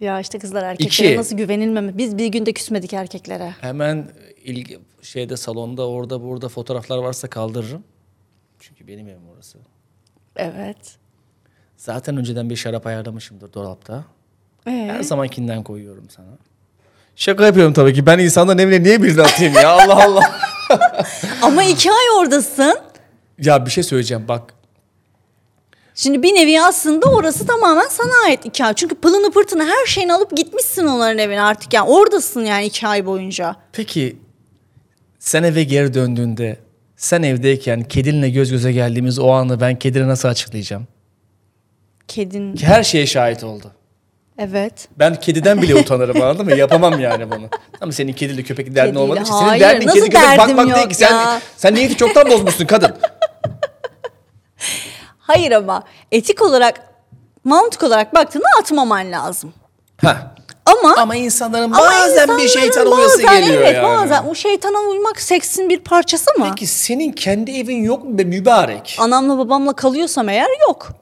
Ya 0.00 0.20
işte 0.20 0.38
kızlar 0.38 0.62
erkeklere 0.62 1.08
İki. 1.08 1.18
nasıl 1.18 1.36
güvenilmeme. 1.36 1.98
Biz 1.98 2.18
bir 2.18 2.26
günde 2.26 2.52
küsmedik 2.52 2.92
erkeklere. 2.92 3.54
Hemen 3.60 4.08
ilgi 4.44 4.78
şeyde 5.02 5.36
salonda 5.36 5.88
orada 5.88 6.22
burada 6.22 6.48
fotoğraflar 6.48 6.98
varsa 6.98 7.28
kaldırırım. 7.30 7.84
Çünkü 8.60 8.88
benim 8.88 9.08
evim 9.08 9.28
orası. 9.34 9.58
Evet. 10.36 10.96
Zaten 11.76 12.16
önceden 12.16 12.50
bir 12.50 12.56
şarap 12.56 12.86
ayarlamışımdır 12.86 13.52
dolapta. 13.52 14.04
Ee? 14.66 14.70
Her 14.70 15.02
zamankinden 15.02 15.62
koyuyorum 15.62 16.10
sana. 16.10 16.38
Şaka 17.16 17.46
yapıyorum 17.46 17.72
tabii 17.72 17.94
ki. 17.94 18.06
Ben 18.06 18.18
insanların 18.18 18.58
evine 18.58 18.82
niye 18.82 19.02
birini 19.02 19.22
atayım 19.22 19.54
ya? 19.54 19.68
Allah 19.70 20.04
Allah. 20.04 20.40
Ama 21.42 21.64
iki 21.64 21.90
ay 21.90 22.10
oradasın. 22.18 22.78
ya 23.38 23.66
bir 23.66 23.70
şey 23.70 23.84
söyleyeceğim 23.84 24.28
bak. 24.28 24.54
Şimdi 25.94 26.22
bir 26.22 26.34
nevi 26.34 26.62
aslında 26.62 27.06
orası 27.06 27.46
tamamen 27.46 27.88
sana 27.90 28.12
ait 28.26 28.46
iki 28.46 28.64
ay. 28.64 28.74
Çünkü 28.74 28.94
pılını 28.94 29.30
pırtını 29.30 29.64
her 29.64 29.86
şeyini 29.86 30.12
alıp 30.12 30.36
gitmişsin 30.36 30.86
onların 30.86 31.18
evine 31.18 31.42
artık. 31.42 31.72
Yani 31.74 31.90
oradasın 31.90 32.44
yani 32.44 32.64
iki 32.66 32.86
ay 32.86 33.06
boyunca. 33.06 33.56
Peki 33.72 34.16
sen 35.18 35.42
eve 35.42 35.64
geri 35.64 35.94
döndüğünde 35.94 36.56
sen 36.96 37.22
evdeyken 37.22 37.82
kedinle 37.84 38.30
göz 38.30 38.50
göze 38.50 38.72
geldiğimiz 38.72 39.18
o 39.18 39.30
anı 39.30 39.60
ben 39.60 39.78
kedine 39.78 40.08
nasıl 40.08 40.28
açıklayacağım? 40.28 40.86
Kedin. 42.08 42.56
Her 42.56 42.82
şeye 42.82 43.06
şahit 43.06 43.44
oldu. 43.44 43.70
Evet. 44.42 44.88
Ben 44.98 45.14
kediden 45.14 45.62
bile 45.62 45.74
utanırım 45.74 46.22
anladın 46.22 46.44
mı? 46.44 46.54
Yapamam 46.54 47.00
yani 47.00 47.30
bunu. 47.30 47.48
Ama 47.80 47.92
senin 47.92 48.12
kediyle 48.12 48.42
köpekle 48.42 48.74
derdin 48.74 48.90
Kediyle, 48.90 49.04
olmadı 49.04 49.22
ki. 49.22 49.28
Senin 49.28 49.40
hayır. 49.40 49.60
derdin 49.60 49.86
Nasıl 49.86 49.98
kedi 49.98 50.10
köpek 50.10 50.22
derdim 50.22 50.56
bakmak 50.56 50.68
yok 50.68 50.76
değil 50.76 50.88
ki. 50.88 50.94
Sen, 50.94 51.12
ya? 51.12 51.40
sen 51.56 51.74
niyeti 51.74 51.96
çoktan 51.96 52.30
bozmuşsun 52.30 52.66
kadın. 52.66 52.96
Hayır 55.18 55.52
ama 55.52 55.82
etik 56.12 56.42
olarak 56.42 56.80
mantık 57.44 57.82
olarak 57.82 58.14
baktığında 58.14 58.46
atmaman 58.60 59.12
lazım. 59.12 59.52
Ha. 60.02 60.34
Ama 60.66 60.94
Ama 60.96 61.16
insanların 61.16 61.64
ama 61.64 61.78
bazen 61.78 62.28
bir 62.28 62.42
insanların 62.42 62.48
şeytan 62.48 62.92
uyası 62.92 63.22
bazen, 63.22 63.40
geliyor 63.40 63.62
evet, 63.62 63.74
yani. 63.74 63.96
Bazen 63.96 64.24
o 64.24 64.34
şeytana 64.34 64.78
uymak 64.78 65.20
seksin 65.20 65.68
bir 65.68 65.78
parçası 65.78 66.30
mı? 66.38 66.46
Peki 66.50 66.66
senin 66.66 67.12
kendi 67.12 67.50
evin 67.50 67.84
yok 67.84 68.04
mu 68.04 68.18
be 68.18 68.24
mübarek? 68.24 68.96
Anamla 69.00 69.38
babamla 69.38 69.72
kalıyorsam 69.72 70.28
eğer 70.28 70.48
yok. 70.68 71.01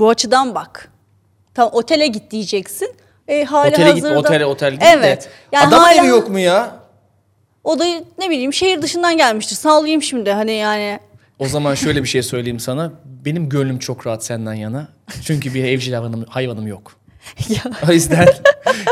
Bu 0.00 0.08
açıdan 0.08 0.54
bak. 0.54 0.90
Tam 1.54 1.68
otele 1.72 2.06
git 2.06 2.30
diyeceksin. 2.30 2.94
E, 3.28 3.44
hali 3.44 3.70
Otele 3.74 3.92
git, 3.92 4.04
hazırda- 4.04 4.18
otele 4.18 4.46
otel 4.46 4.72
git 4.72 4.82
Evet. 4.82 5.22
de. 5.24 5.28
Yani 5.52 5.66
Adamın 5.68 5.84
hala- 5.84 5.94
evi 6.00 6.06
yok 6.06 6.30
mu 6.30 6.38
ya? 6.38 6.76
O 7.64 7.78
da 7.78 7.84
ne 8.18 8.30
bileyim 8.30 8.52
şehir 8.52 8.82
dışından 8.82 9.16
gelmiştir. 9.16 9.56
Sağlayayım 9.56 10.02
şimdi 10.02 10.30
hani 10.32 10.52
yani. 10.52 11.00
O 11.38 11.46
zaman 11.48 11.74
şöyle 11.74 12.02
bir 12.02 12.08
şey 12.08 12.22
söyleyeyim 12.22 12.60
sana. 12.60 12.92
Benim 13.04 13.48
gönlüm 13.48 13.78
çok 13.78 14.06
rahat 14.06 14.24
senden 14.24 14.54
yana. 14.54 14.88
Çünkü 15.24 15.54
bir 15.54 15.64
evcil 15.64 15.92
hayvanım, 15.92 16.24
hayvanım 16.28 16.66
yok. 16.66 16.92
ya, 17.48 17.62
O 17.88 17.92
yüzden 17.92 18.28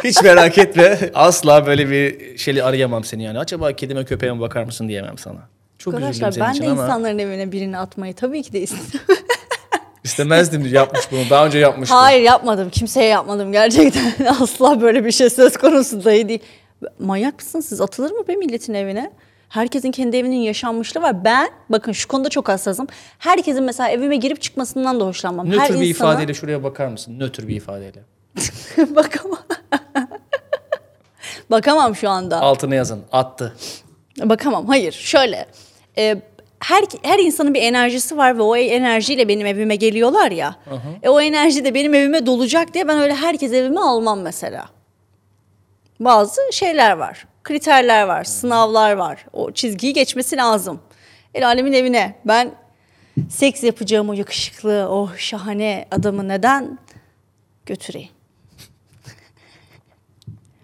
hiç 0.04 0.22
merak 0.22 0.58
etme. 0.58 1.10
Asla 1.14 1.66
böyle 1.66 1.90
bir 1.90 2.38
şeyle 2.38 2.62
arayamam 2.62 3.04
seni 3.04 3.22
yani. 3.22 3.38
Acaba 3.38 3.72
kedime 3.72 4.04
köpeğime 4.04 4.40
bakar 4.40 4.64
mısın 4.64 4.88
diyemem 4.88 5.18
sana. 5.18 5.48
Çok 5.78 5.94
arkadaşlar 5.94 6.34
ben 6.40 6.58
de 6.58 6.68
ama 6.70 6.82
insanların 6.82 7.18
evine 7.18 7.52
birini 7.52 7.78
atmayı 7.78 8.14
tabii 8.14 8.42
ki 8.42 8.52
de 8.52 8.60
istedim. 8.60 9.00
istemezdim 10.08 10.74
yapmış 10.74 11.12
bunu. 11.12 11.20
Daha 11.30 11.46
önce 11.46 11.58
yapmıştım. 11.58 11.98
Hayır 11.98 12.22
yapmadım. 12.22 12.70
Kimseye 12.70 13.08
yapmadım 13.08 13.52
gerçekten. 13.52 14.12
Asla 14.40 14.80
böyle 14.80 15.04
bir 15.04 15.12
şey 15.12 15.30
söz 15.30 15.56
konusu 15.56 16.04
dahi 16.04 16.28
değil. 16.28 16.40
Manyak 16.98 17.34
mısınız 17.38 17.66
siz? 17.66 17.80
Atılır 17.80 18.10
mı 18.10 18.28
be 18.28 18.36
milletin 18.36 18.74
evine? 18.74 19.10
Herkesin 19.48 19.90
kendi 19.90 20.16
evinin 20.16 20.36
yaşanmışlığı 20.36 21.02
var. 21.02 21.24
Ben 21.24 21.48
bakın 21.68 21.92
şu 21.92 22.08
konuda 22.08 22.28
çok 22.28 22.48
hassasım. 22.48 22.86
Herkesin 23.18 23.62
mesela 23.64 23.88
evime 23.88 24.16
girip 24.16 24.42
çıkmasından 24.42 25.00
da 25.00 25.04
hoşlanmam. 25.04 25.46
Nötr 25.50 25.58
Her 25.60 25.68
bir 25.68 25.74
insana- 25.74 25.84
ifadeyle 25.84 26.34
şuraya 26.34 26.62
bakar 26.64 26.86
mısın? 26.86 27.18
Nötr 27.20 27.48
bir 27.48 27.56
ifadeyle. 27.56 28.00
Bakamam. 28.96 29.38
Bakamam 31.50 31.96
şu 31.96 32.08
anda. 32.08 32.40
Altına 32.40 32.74
yazın. 32.74 33.02
Attı. 33.12 33.54
Bakamam. 34.24 34.66
Hayır. 34.66 34.92
Şöyle. 34.92 35.46
e, 35.98 36.16
her 36.60 36.84
her 37.02 37.18
insanın 37.18 37.54
bir 37.54 37.62
enerjisi 37.62 38.16
var 38.16 38.38
ve 38.38 38.42
o 38.42 38.56
enerjiyle 38.56 39.28
benim 39.28 39.46
evime 39.46 39.76
geliyorlar 39.76 40.30
ya. 40.30 40.56
E, 41.02 41.08
o 41.08 41.20
enerji 41.20 41.64
de 41.64 41.74
benim 41.74 41.94
evime 41.94 42.26
dolacak 42.26 42.74
diye 42.74 42.88
ben 42.88 42.98
öyle 42.98 43.14
herkes 43.14 43.52
evime 43.52 43.80
almam 43.80 44.20
mesela. 44.20 44.68
Bazı 46.00 46.40
şeyler 46.52 46.92
var. 46.92 47.26
Kriterler 47.44 48.02
var, 48.02 48.24
sınavlar 48.24 48.92
var. 48.92 49.24
O 49.32 49.52
çizgiyi 49.52 49.92
geçmesi 49.92 50.36
lazım. 50.36 50.80
El 51.34 51.46
alemin 51.46 51.72
evine 51.72 52.14
ben 52.24 52.50
seks 53.30 53.64
yapacağım 53.64 54.08
o 54.08 54.12
yakışıklı, 54.12 54.88
o 54.90 55.10
şahane 55.16 55.88
adamı 55.90 56.28
neden 56.28 56.78
götüreyim? 57.66 58.10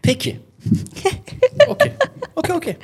Peki. 0.03 0.41
okey. 1.69 1.93
Okey 2.37 2.57
okey. 2.57 2.77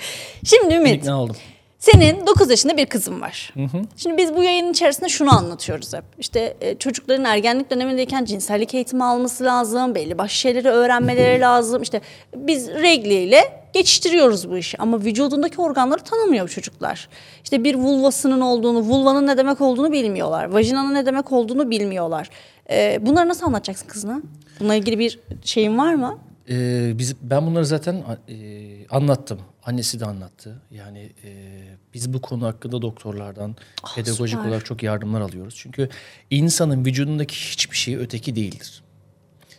Şimdi 0.44 0.74
Ümit, 0.74 1.02
İkna 1.02 1.22
oldum. 1.22 1.36
Senin 1.80 2.26
9 2.26 2.50
yaşında 2.50 2.76
bir 2.76 2.86
kızın 2.86 3.20
var. 3.20 3.54
Şimdi 3.96 4.16
biz 4.16 4.36
bu 4.36 4.42
yayının 4.42 4.70
içerisinde 4.70 5.08
şunu 5.08 5.34
anlatıyoruz 5.38 5.94
hep. 5.94 6.04
İşte 6.18 6.56
e, 6.60 6.78
çocukların 6.78 7.24
ergenlik 7.24 7.70
dönemindeyken 7.70 8.24
cinsellik 8.24 8.74
eğitimi 8.74 9.04
alması 9.04 9.44
lazım. 9.44 9.94
Belli 9.94 10.18
başlı 10.18 10.34
şeyleri 10.34 10.68
öğrenmeleri 10.68 11.40
lazım. 11.40 11.82
İşte 11.82 12.00
biz 12.36 12.68
regliyle 12.68 13.42
geçiştiriyoruz 13.72 14.50
bu 14.50 14.56
işi. 14.56 14.78
Ama 14.78 15.00
vücudundaki 15.00 15.60
organları 15.60 16.02
tanımıyor 16.04 16.48
çocuklar. 16.48 17.08
İşte 17.44 17.64
bir 17.64 17.74
vulvasının 17.74 18.40
olduğunu, 18.40 18.80
vulvanın 18.80 19.26
ne 19.26 19.36
demek 19.36 19.60
olduğunu 19.60 19.92
bilmiyorlar. 19.92 20.44
Vajinanın 20.44 20.94
ne 20.94 21.06
demek 21.06 21.32
olduğunu 21.32 21.70
bilmiyorlar. 21.70 22.30
E, 22.70 22.98
bunları 23.06 23.28
nasıl 23.28 23.46
anlatacaksın 23.46 23.88
kızına? 23.88 24.22
Bununla 24.60 24.74
ilgili 24.74 24.98
bir 24.98 25.18
şeyin 25.44 25.78
var 25.78 25.94
mı? 25.94 26.18
Ee, 26.50 26.92
biz 26.98 27.16
ben 27.22 27.46
bunları 27.46 27.66
zaten 27.66 28.04
e, 28.28 28.86
anlattım. 28.88 29.40
Annesi 29.64 30.00
de 30.00 30.06
anlattı. 30.06 30.62
Yani 30.70 31.12
e, 31.24 31.60
biz 31.94 32.12
bu 32.12 32.20
konu 32.20 32.46
hakkında 32.46 32.82
doktorlardan 32.82 33.56
pedagojik 33.94 34.38
süper. 34.38 34.48
olarak 34.48 34.64
çok 34.64 34.82
yardımlar 34.82 35.20
alıyoruz. 35.20 35.54
Çünkü 35.58 35.88
insanın 36.30 36.84
vücudundaki 36.84 37.34
hiçbir 37.34 37.76
şey 37.76 37.96
öteki 37.96 38.36
değildir. 38.36 38.82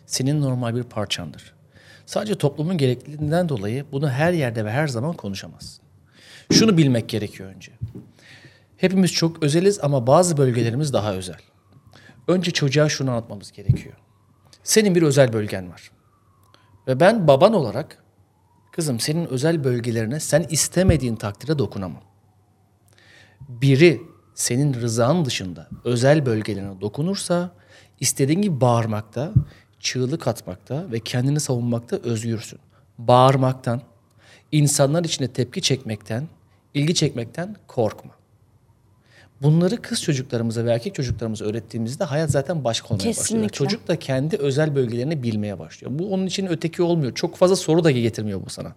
Senin 0.06 0.42
normal 0.42 0.76
bir 0.76 0.84
parçandır. 0.84 1.54
Sadece 2.06 2.36
toplumun 2.36 2.78
gerekliliğinden 2.78 3.50
dolayı 3.50 3.86
bunu 3.92 4.10
her 4.10 4.34
yerde 4.34 4.66
ve 4.66 4.72
her 4.72 4.88
zaman 4.88 5.14
konuşamazsın. 5.14 5.84
Şunu 6.52 6.78
bilmek 6.78 7.10
gerekiyor 7.10 7.50
önce. 7.56 7.72
Hepimiz 8.78 9.12
çok 9.12 9.44
özeliz 9.44 9.80
ama 9.84 10.08
bazı 10.08 10.38
bölgelerimiz 10.38 10.94
daha 10.94 11.14
özel. 11.14 11.40
Önce 12.28 12.52
çocuğa 12.52 12.90
şunu 12.90 13.12
anlatmamız 13.12 13.52
gerekiyor. 13.52 13.96
Senin 14.64 14.96
bir 14.96 15.02
özel 15.02 15.34
bölgen 15.34 15.70
var. 15.72 15.92
Ve 16.92 17.00
ben 17.00 17.28
baban 17.28 17.54
olarak 17.54 17.98
kızım 18.72 19.00
senin 19.00 19.26
özel 19.26 19.64
bölgelerine 19.64 20.20
sen 20.20 20.46
istemediğin 20.50 21.16
takdirde 21.16 21.60
dokunamam. 21.60 22.02
Biri 23.50 24.02
senin 24.36 24.74
rızan 24.74 25.26
dışında 25.26 25.70
özel 25.84 26.26
bölgelerine 26.26 26.82
dokunursa 26.82 27.52
istediğin 28.00 28.42
gibi 28.42 28.62
bağırmakta, 28.62 29.34
çığlık 29.80 30.28
atmakta 30.28 30.92
ve 30.92 31.00
kendini 31.00 31.40
savunmakta 31.40 31.96
özgürsün. 31.96 32.60
Bağırmaktan, 32.98 33.82
insanlar 34.52 35.04
içinde 35.04 35.34
tepki 35.34 35.62
çekmekten, 35.62 36.28
ilgi 36.74 36.96
çekmekten 36.96 37.56
korkma. 37.68 38.12
Bunları 39.42 39.78
kız 39.82 40.02
çocuklarımıza 40.02 40.66
ve 40.66 40.72
erkek 40.72 40.96
çocuklarımıza 40.96 41.46
öğrettiğimizde 41.46 42.04
hayat 42.04 42.32
zaten 42.32 42.64
başka 42.64 42.88
olmaya 42.88 42.98
başlıyor. 42.98 43.16
Kesinlikle. 43.16 43.50
Çocuk 43.50 43.88
da 43.88 44.00
kendi 44.00 44.38
özel 44.38 44.76
bölgelerini 44.76 45.24
bilmeye 45.24 45.60
başlıyor. 45.60 45.92
Bu 45.96 46.14
onun 46.14 46.26
için 46.26 46.46
öteki 46.46 46.84
olmuyor. 46.84 47.16
Çok 47.16 47.36
fazla 47.36 47.56
soru 47.56 47.84
da 47.84 47.92
getirmiyor 47.92 48.42
bu 48.46 48.50
sana. 48.50 48.76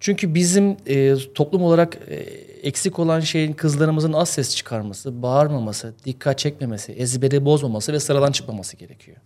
Çünkü 0.00 0.34
bizim 0.34 0.76
e, 0.86 1.14
toplum 1.34 1.62
olarak 1.62 1.98
e, 2.08 2.14
eksik 2.68 2.98
olan 2.98 3.20
şeyin 3.20 3.52
kızlarımızın 3.52 4.12
az 4.12 4.28
ses 4.28 4.56
çıkarması, 4.56 5.22
bağırmaması, 5.22 5.94
dikkat 6.04 6.38
çekmemesi, 6.38 6.92
ezberi 6.92 7.44
bozmaması 7.44 7.92
ve 7.92 8.00
sıradan 8.00 8.32
çıkmaması 8.32 8.76
gerekiyor. 8.76 9.16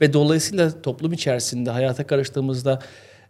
Ve 0.00 0.12
dolayısıyla 0.12 0.82
toplum 0.82 1.12
içerisinde 1.12 1.70
hayata 1.70 2.06
karıştığımızda 2.06 2.78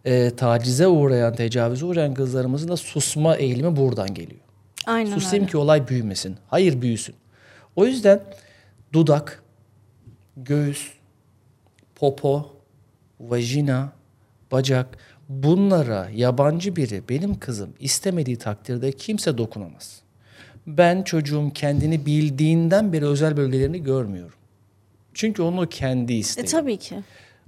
e, 0.05 0.35
tacize 0.35 0.87
uğrayan, 0.87 1.35
tecavüze 1.35 1.85
uğrayan 1.85 2.13
kızlarımızın 2.13 2.67
da 2.67 2.77
susma 2.77 3.35
eğilimi 3.35 3.75
buradan 3.75 4.13
geliyor. 4.13 4.41
Aynen 4.89 5.13
Susayım 5.13 5.43
öyle. 5.43 5.51
ki 5.51 5.57
olay 5.57 5.87
büyümesin. 5.87 6.35
Hayır 6.47 6.81
büyüsün. 6.81 7.15
O 7.75 7.85
yüzden 7.85 8.23
dudak, 8.93 9.43
göğüs, 10.37 10.91
popo, 11.95 12.55
vajina, 13.19 13.91
bacak 14.51 14.97
bunlara 15.29 16.09
yabancı 16.13 16.75
biri 16.75 17.03
benim 17.09 17.39
kızım 17.39 17.69
istemediği 17.79 18.37
takdirde 18.37 18.91
kimse 18.91 19.37
dokunamaz. 19.37 20.01
Ben 20.67 21.03
çocuğum 21.03 21.51
kendini 21.53 22.05
bildiğinden 22.05 22.93
beri 22.93 23.05
özel 23.05 23.37
bölgelerini 23.37 23.83
görmüyorum. 23.83 24.35
Çünkü 25.13 25.41
onu 25.41 25.69
kendi 25.69 26.13
E 26.13 26.15
isteği. 26.17 26.45
tabii 26.45 26.77
ki. 26.77 26.99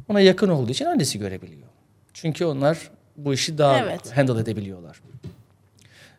Ona 0.10 0.20
yakın 0.20 0.50
olduğu 0.50 0.72
için 0.72 0.86
annesi 0.86 1.20
görebiliyor. 1.20 1.68
Çünkü 2.14 2.46
onlar 2.46 2.92
bu 3.18 3.34
işi 3.34 3.58
daha 3.58 3.78
Evet. 3.80 4.18
handle 4.18 4.40
edebiliyorlar. 4.42 5.02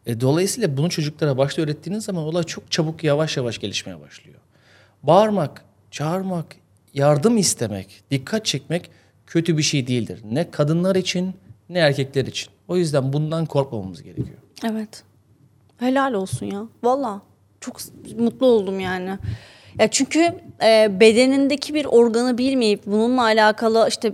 E, 0.06 0.20
dolayısıyla 0.20 0.76
bunu 0.76 0.90
çocuklara 0.90 1.38
başta 1.38 1.62
öğrettiğiniz 1.62 2.04
zaman 2.04 2.24
olay 2.24 2.42
çok 2.44 2.70
çabuk 2.70 3.04
yavaş 3.04 3.36
yavaş 3.36 3.58
gelişmeye 3.58 4.00
başlıyor. 4.00 4.38
Bağırmak, 5.02 5.64
çağırmak, 5.90 6.46
yardım 6.94 7.36
istemek, 7.36 8.02
dikkat 8.10 8.44
çekmek 8.44 8.90
kötü 9.26 9.58
bir 9.58 9.62
şey 9.62 9.86
değildir. 9.86 10.20
Ne 10.30 10.50
kadınlar 10.50 10.96
için 10.96 11.34
ne 11.68 11.78
erkekler 11.78 12.26
için. 12.26 12.52
O 12.68 12.76
yüzden 12.76 13.12
bundan 13.12 13.46
korkmamamız 13.46 14.02
gerekiyor. 14.02 14.38
Evet. 14.64 15.04
Helal 15.78 16.12
olsun 16.12 16.46
ya. 16.46 16.62
Valla. 16.82 17.22
Çok 17.60 17.76
mutlu 18.18 18.46
oldum 18.46 18.80
yani. 18.80 19.18
Ya 19.78 19.90
çünkü 19.90 20.34
e, 20.62 21.00
bedenindeki 21.00 21.74
bir 21.74 21.84
organı 21.84 22.38
bilmeyip 22.38 22.86
bununla 22.86 23.22
alakalı 23.22 23.86
işte 23.88 24.12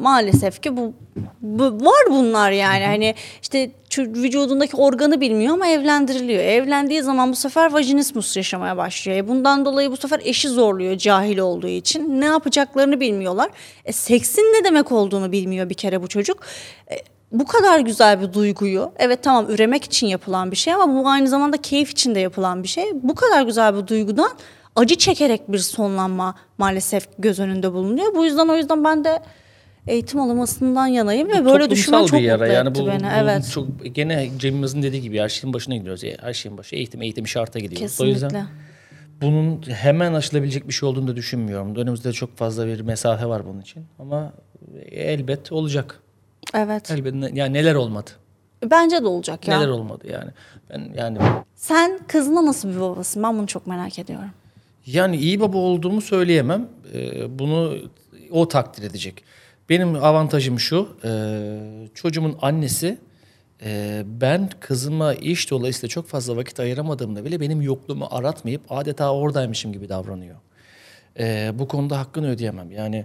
maalesef 0.00 0.62
ki 0.62 0.76
bu, 0.76 0.92
bu 1.40 1.64
var 1.64 2.04
bunlar 2.10 2.50
yani. 2.50 2.84
Hani 2.84 3.14
işte 3.42 3.70
vücudundaki 3.98 4.76
organı 4.76 5.20
bilmiyor 5.20 5.54
ama 5.54 5.68
evlendiriliyor. 5.68 6.44
Evlendiği 6.44 7.02
zaman 7.02 7.30
bu 7.30 7.36
sefer 7.36 7.72
vajinismus 7.72 8.36
yaşamaya 8.36 8.76
başlıyor. 8.76 9.18
E, 9.18 9.28
bundan 9.28 9.64
dolayı 9.64 9.90
bu 9.90 9.96
sefer 9.96 10.20
eşi 10.24 10.48
zorluyor 10.48 10.96
cahil 10.96 11.38
olduğu 11.38 11.68
için. 11.68 12.20
Ne 12.20 12.26
yapacaklarını 12.26 13.00
bilmiyorlar. 13.00 13.50
E, 13.84 13.92
seksin 13.92 14.42
ne 14.42 14.64
demek 14.64 14.92
olduğunu 14.92 15.32
bilmiyor 15.32 15.70
bir 15.70 15.74
kere 15.74 16.02
bu 16.02 16.08
çocuk. 16.08 16.40
E, 16.90 16.94
bu 17.32 17.46
kadar 17.46 17.80
güzel 17.80 18.20
bir 18.20 18.32
duyguyu 18.32 18.92
evet 18.98 19.22
tamam 19.22 19.50
üremek 19.50 19.84
için 19.84 20.06
yapılan 20.06 20.50
bir 20.50 20.56
şey 20.56 20.74
ama 20.74 21.02
bu 21.02 21.08
aynı 21.08 21.28
zamanda 21.28 21.56
keyif 21.56 21.90
için 21.90 22.14
de 22.14 22.20
yapılan 22.20 22.62
bir 22.62 22.68
şey. 22.68 22.84
Bu 23.02 23.14
kadar 23.14 23.42
güzel 23.42 23.76
bir 23.76 23.86
duygudan 23.86 24.30
acı 24.76 24.94
çekerek 24.94 25.52
bir 25.52 25.58
sonlanma 25.58 26.34
maalesef 26.58 27.08
göz 27.18 27.40
önünde 27.40 27.72
bulunuyor. 27.72 28.14
Bu 28.14 28.24
yüzden 28.24 28.48
o 28.48 28.56
yüzden 28.56 28.84
ben 28.84 29.04
de 29.04 29.22
eğitim 29.90 30.20
alınmasından 30.20 30.86
yanayım 30.86 31.28
ve 31.28 31.44
böyle 31.44 31.70
düşünmen 31.70 32.04
çok 32.06 32.18
bir 32.18 32.24
yara. 32.24 32.38
mutlu 32.38 32.52
Yani 32.54 32.68
etti 32.70 32.80
bu, 32.82 32.86
beni. 32.86 33.02
bu 33.02 33.06
evet. 33.16 33.50
çok 33.54 33.66
gene 33.94 34.28
Cem'imizin 34.38 34.82
dediği 34.82 35.02
gibi 35.02 35.18
her 35.18 35.28
şeyin 35.28 35.54
başına 35.54 35.76
gidiyoruz. 35.76 36.02
Her 36.20 36.32
şeyin 36.32 36.58
başı 36.58 36.76
eğitim, 36.76 37.02
eğitim 37.02 37.26
şarta 37.28 37.58
gidiyoruz. 37.58 38.00
O 38.00 38.04
yüzden 38.04 38.28
Kesinlikle. 38.28 38.50
bunun 39.22 39.62
hemen 39.70 40.14
aşılabilecek 40.14 40.68
bir 40.68 40.72
şey 40.72 40.88
olduğunu 40.88 41.08
da 41.08 41.16
düşünmüyorum. 41.16 41.76
Önümüzde 41.76 42.12
çok 42.12 42.36
fazla 42.36 42.66
bir 42.66 42.80
mesafe 42.80 43.26
var 43.26 43.46
bunun 43.46 43.60
için. 43.60 43.84
Ama 43.98 44.32
elbet 44.90 45.52
olacak. 45.52 46.00
Evet. 46.54 46.90
Elbet 46.90 47.14
ne- 47.14 47.30
yani 47.34 47.52
neler 47.52 47.74
olmadı? 47.74 48.10
Bence 48.70 49.02
de 49.02 49.06
olacak 49.06 49.48
ya. 49.48 49.58
Neler 49.58 49.68
olmadı 49.68 50.04
yani. 50.12 50.30
Ben 50.70 50.92
yani 50.98 51.18
Sen 51.56 51.98
kızına 52.08 52.46
nasıl 52.46 52.68
bir 52.68 52.80
babasın? 52.80 53.22
Ben 53.22 53.38
bunu 53.38 53.46
çok 53.46 53.66
merak 53.66 53.98
ediyorum. 53.98 54.30
yani 54.86 55.16
iyi 55.16 55.40
baba 55.40 55.58
olduğumu 55.58 56.00
söyleyemem. 56.00 56.68
Ee, 56.94 57.38
bunu 57.38 57.74
o 58.30 58.48
takdir 58.48 58.82
edecek. 58.82 59.24
Benim 59.70 59.94
avantajım 59.94 60.60
şu. 60.60 60.88
e, 61.04 61.10
çocuğumun 61.94 62.36
annesi 62.42 62.98
e, 63.62 64.02
ben 64.06 64.50
kızıma 64.60 65.14
iş 65.14 65.50
dolayısıyla 65.50 65.88
çok 65.88 66.08
fazla 66.08 66.36
vakit 66.36 66.60
ayıramadığımda 66.60 67.24
bile 67.24 67.40
benim 67.40 67.62
yokluğumu 67.62 68.08
aratmayıp 68.10 68.62
adeta 68.68 69.14
oradaymışım 69.14 69.72
gibi 69.72 69.88
davranıyor. 69.88 70.36
Ee, 71.18 71.52
bu 71.54 71.68
konuda 71.68 71.98
hakkını 71.98 72.30
ödeyemem. 72.30 72.70
Yani 72.70 73.04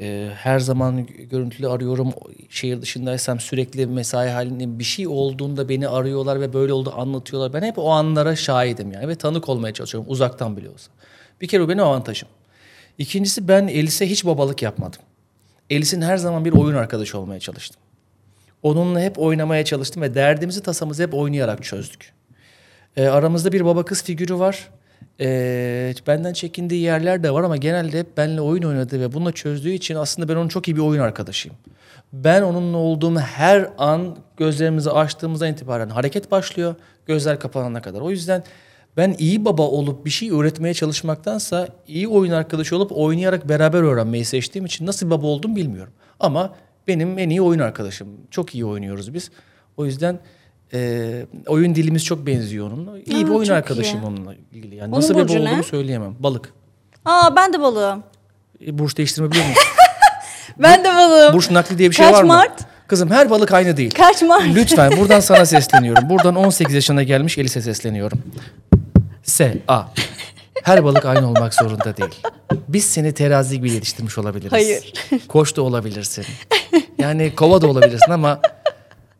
e, 0.00 0.30
her 0.34 0.58
zaman 0.58 1.06
görüntülü 1.06 1.68
arıyorum. 1.68 2.12
Şehir 2.50 2.82
dışındaysam 2.82 3.40
sürekli 3.40 3.86
mesai 3.86 4.30
halinde 4.30 4.78
bir 4.78 4.84
şey 4.84 5.06
olduğunda 5.06 5.68
beni 5.68 5.88
arıyorlar 5.88 6.40
ve 6.40 6.52
böyle 6.52 6.72
oldu 6.72 6.94
anlatıyorlar. 6.96 7.52
Ben 7.52 7.62
hep 7.62 7.78
o 7.78 7.90
anlara 7.90 8.36
şahidim 8.36 8.92
yani 8.92 9.08
ve 9.08 9.14
tanık 9.14 9.48
olmaya 9.48 9.74
çalışıyorum 9.74 10.10
uzaktan 10.10 10.56
bile 10.56 10.70
olsa. 10.70 10.90
Bir 11.40 11.48
kere 11.48 11.62
o 11.62 11.68
benim 11.68 11.84
avantajım. 11.84 12.28
İkincisi 12.98 13.48
ben 13.48 13.68
Elis'e 13.68 14.10
hiç 14.10 14.26
babalık 14.26 14.62
yapmadım. 14.62 15.00
Elis'in 15.70 16.02
her 16.02 16.16
zaman 16.16 16.44
bir 16.44 16.52
oyun 16.52 16.76
arkadaşı 16.76 17.18
olmaya 17.18 17.40
çalıştım. 17.40 17.80
Onunla 18.62 19.00
hep 19.00 19.18
oynamaya 19.18 19.64
çalıştım 19.64 20.02
ve 20.02 20.14
derdimizi 20.14 20.62
tasamızı 20.62 21.02
hep 21.02 21.14
oynayarak 21.14 21.62
çözdük. 21.62 22.12
Ee, 22.96 23.06
aramızda 23.06 23.52
bir 23.52 23.64
baba 23.64 23.84
kız 23.84 24.04
figürü 24.04 24.38
var. 24.38 24.70
Ee, 25.20 25.94
benden 26.06 26.32
çekindiği 26.32 26.82
yerler 26.82 27.22
de 27.22 27.30
var 27.30 27.42
ama 27.42 27.56
genelde 27.56 27.98
hep 27.98 28.16
benimle 28.16 28.40
oyun 28.40 28.62
oynadı 28.62 29.00
ve 29.00 29.12
bununla 29.12 29.32
çözdüğü 29.32 29.70
için 29.70 29.94
aslında 29.94 30.28
ben 30.28 30.36
onun 30.36 30.48
çok 30.48 30.68
iyi 30.68 30.76
bir 30.76 30.80
oyun 30.80 31.00
arkadaşıyım. 31.00 31.56
Ben 32.12 32.42
onunla 32.42 32.76
olduğum 32.76 33.18
her 33.18 33.70
an 33.78 34.16
gözlerimizi 34.36 34.90
açtığımızdan 34.90 35.52
itibaren 35.52 35.88
hareket 35.88 36.30
başlıyor. 36.30 36.74
Gözler 37.06 37.40
kapanana 37.40 37.82
kadar. 37.82 38.00
O 38.00 38.10
yüzden 38.10 38.44
ben 38.96 39.14
iyi 39.18 39.44
baba 39.44 39.62
olup 39.62 40.04
bir 40.06 40.10
şey 40.10 40.30
öğretmeye 40.30 40.74
çalışmaktansa 40.74 41.68
iyi 41.86 42.08
oyun 42.08 42.32
arkadaşı 42.32 42.76
olup 42.76 42.92
oynayarak 42.92 43.48
beraber 43.48 43.82
öğrenmeyi 43.82 44.24
seçtiğim 44.24 44.66
için 44.66 44.86
nasıl 44.86 45.10
baba 45.10 45.26
oldum 45.26 45.56
bilmiyorum. 45.56 45.92
Ama 46.20 46.54
benim 46.88 47.18
en 47.18 47.28
iyi 47.30 47.42
oyun 47.42 47.58
arkadaşım. 47.60 48.08
Çok 48.30 48.54
iyi 48.54 48.64
oynuyoruz 48.64 49.14
biz. 49.14 49.30
O 49.76 49.86
yüzden 49.86 50.18
e, 50.72 51.10
oyun 51.46 51.74
dilimiz 51.74 52.04
çok 52.04 52.26
benziyor 52.26 52.66
onunla. 52.72 52.98
İyi 52.98 53.24
Aa, 53.24 53.28
bir 53.28 53.32
oyun 53.34 53.50
arkadaşım 53.50 54.00
iyi. 54.00 54.06
onunla 54.06 54.34
ilgili. 54.52 54.74
Yani 54.76 54.88
Onun 54.92 54.96
nasıl 55.00 55.14
bir 55.14 55.28
baba 55.28 55.32
olduğumu 55.32 55.64
söyleyemem. 55.64 56.14
Balık. 56.20 56.52
Aa 57.04 57.36
ben 57.36 57.52
de 57.52 57.60
balığım. 57.60 58.02
E, 58.66 58.78
burç 58.78 58.96
değiştirmebiliyor 58.96 59.44
muyum? 59.44 59.58
Ben 60.58 60.84
de 60.84 60.88
balığım. 60.88 61.34
burç 61.34 61.50
nakli 61.50 61.78
diye 61.78 61.90
bir 61.90 61.94
şey 61.94 62.06
Kaç 62.06 62.14
var 62.14 62.22
mı? 62.22 62.26
Mart? 62.28 62.64
Kızım 62.86 63.10
her 63.10 63.30
balık 63.30 63.52
aynı 63.52 63.76
değil. 63.76 63.90
Kaç 63.90 64.22
Mart? 64.22 64.44
Lütfen 64.54 64.92
buradan 65.00 65.20
sana 65.20 65.46
sesleniyorum. 65.46 66.08
Buradan 66.10 66.34
18 66.34 66.74
yaşına 66.74 67.02
gelmiş 67.02 67.38
Elis'e 67.38 67.62
sesleniyorum. 67.62 68.22
S, 69.22 69.58
A. 69.68 69.82
Her 70.62 70.84
balık 70.84 71.04
aynı 71.04 71.28
olmak 71.28 71.54
zorunda 71.54 71.96
değil. 71.96 72.20
Biz 72.68 72.84
seni 72.84 73.14
terazi 73.14 73.56
gibi 73.56 73.72
yetiştirmiş 73.72 74.18
olabiliriz. 74.18 74.52
Hayır. 74.52 74.92
Koç 75.28 75.56
da 75.56 75.62
olabilirsin. 75.62 76.24
Yani 76.98 77.34
kova 77.36 77.62
da 77.62 77.66
olabilirsin 77.66 78.12
ama 78.12 78.40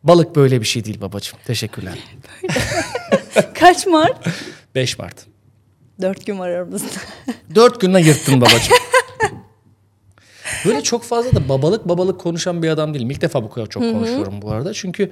balık 0.03 0.37
böyle 0.37 0.61
bir 0.61 0.66
şey 0.66 0.85
değil 0.85 1.00
babacığım. 1.00 1.38
Teşekkürler. 1.46 1.98
Kaç 3.55 3.87
Mart? 3.87 4.27
5 4.74 4.98
Mart. 4.98 5.16
Dört 6.03 6.27
gün 6.27 6.38
var 6.38 6.48
aramızda. 6.48 6.87
Dört 7.55 7.81
günde 7.81 8.00
yırttın 8.00 8.40
babacığım. 8.40 8.77
Böyle 10.64 10.82
çok 10.82 11.02
fazla 11.02 11.32
da 11.32 11.48
babalık 11.48 11.88
babalık 11.88 12.20
konuşan 12.20 12.62
bir 12.62 12.68
adam 12.68 12.94
değilim. 12.94 13.10
İlk 13.10 13.20
defa 13.20 13.42
bu 13.42 13.50
kadar 13.50 13.66
çok 13.66 13.82
konuşuyorum 13.82 14.42
bu 14.42 14.50
arada. 14.50 14.72
Çünkü 14.72 15.10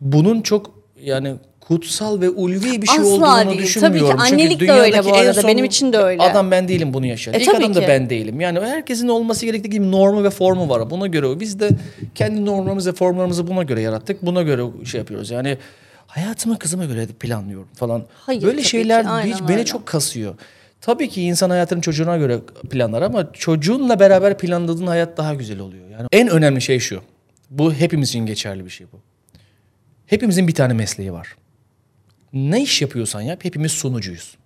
bunun 0.00 0.40
çok 0.40 0.70
yani 1.02 1.34
kutsal 1.60 2.20
ve 2.20 2.30
ulvi 2.30 2.82
bir 2.82 2.86
şey 2.86 3.00
Asla 3.00 3.08
olduğunu 3.10 3.20
değil. 3.34 3.44
Tabii 3.44 3.56
ki 3.56 3.62
düşünmüyorum. 3.62 4.20
Çünkü 4.28 4.34
annelik 4.34 4.60
de 4.60 4.72
öyle 4.72 5.04
bu 5.04 5.14
arada. 5.14 5.46
Benim 5.46 5.64
için 5.64 5.92
de 5.92 5.98
öyle. 5.98 6.22
Adam 6.22 6.50
ben 6.50 6.68
değilim 6.68 6.94
bunu 6.94 7.06
yaşayan. 7.06 7.34
E, 7.34 7.38
İlk 7.40 7.54
adam 7.54 7.74
da 7.74 7.80
ki. 7.80 7.86
ben 7.88 8.10
değilim. 8.10 8.40
Yani 8.40 8.60
herkesin 8.60 9.08
olması 9.08 9.46
gerektiği 9.46 9.70
gibi 9.70 9.90
normu 9.90 10.24
ve 10.24 10.30
formu 10.30 10.68
var. 10.68 10.90
Buna 10.90 11.06
göre 11.06 11.40
biz 11.40 11.60
de 11.60 11.70
kendi 12.14 12.46
normlarımızı 12.46 12.90
ve 12.92 12.94
formlarımızı 12.94 13.46
buna 13.46 13.62
göre 13.62 13.80
yarattık. 13.80 14.22
Buna 14.22 14.42
göre 14.42 14.62
şey 14.84 14.98
yapıyoruz. 14.98 15.30
Yani 15.30 15.58
hayatımı 16.06 16.58
kızıma 16.58 16.84
göre 16.84 17.06
planlıyorum 17.06 17.68
falan. 17.74 18.02
Hayır, 18.14 18.42
Böyle 18.42 18.62
şeyler 18.62 19.04
hiç 19.24 19.40
beni 19.48 19.56
öyle. 19.56 19.64
çok 19.64 19.86
kasıyor. 19.86 20.34
Tabii 20.80 21.08
ki 21.08 21.22
insan 21.22 21.50
hayatını 21.50 21.80
çocuğuna 21.80 22.16
göre 22.16 22.40
planlar 22.70 23.02
ama 23.02 23.32
çocuğunla 23.32 24.00
beraber 24.00 24.38
planladığın 24.38 24.86
hayat 24.86 25.16
daha 25.16 25.34
güzel 25.34 25.58
oluyor. 25.58 25.88
Yani 25.90 26.06
en 26.12 26.28
önemli 26.28 26.60
şey 26.60 26.78
şu. 26.78 27.02
Bu 27.50 27.74
hepimiz 27.74 28.08
için 28.08 28.26
geçerli 28.26 28.64
bir 28.64 28.70
şey 28.70 28.86
bu. 28.92 29.00
Hepimizin 30.06 30.48
bir 30.48 30.54
tane 30.54 30.72
mesleği 30.72 31.12
var. 31.12 31.36
Ne 32.32 32.62
iş 32.62 32.82
yapıyorsan 32.82 33.20
yap 33.20 33.44
hepimiz 33.44 33.72
sunucuyuz. 33.72 34.36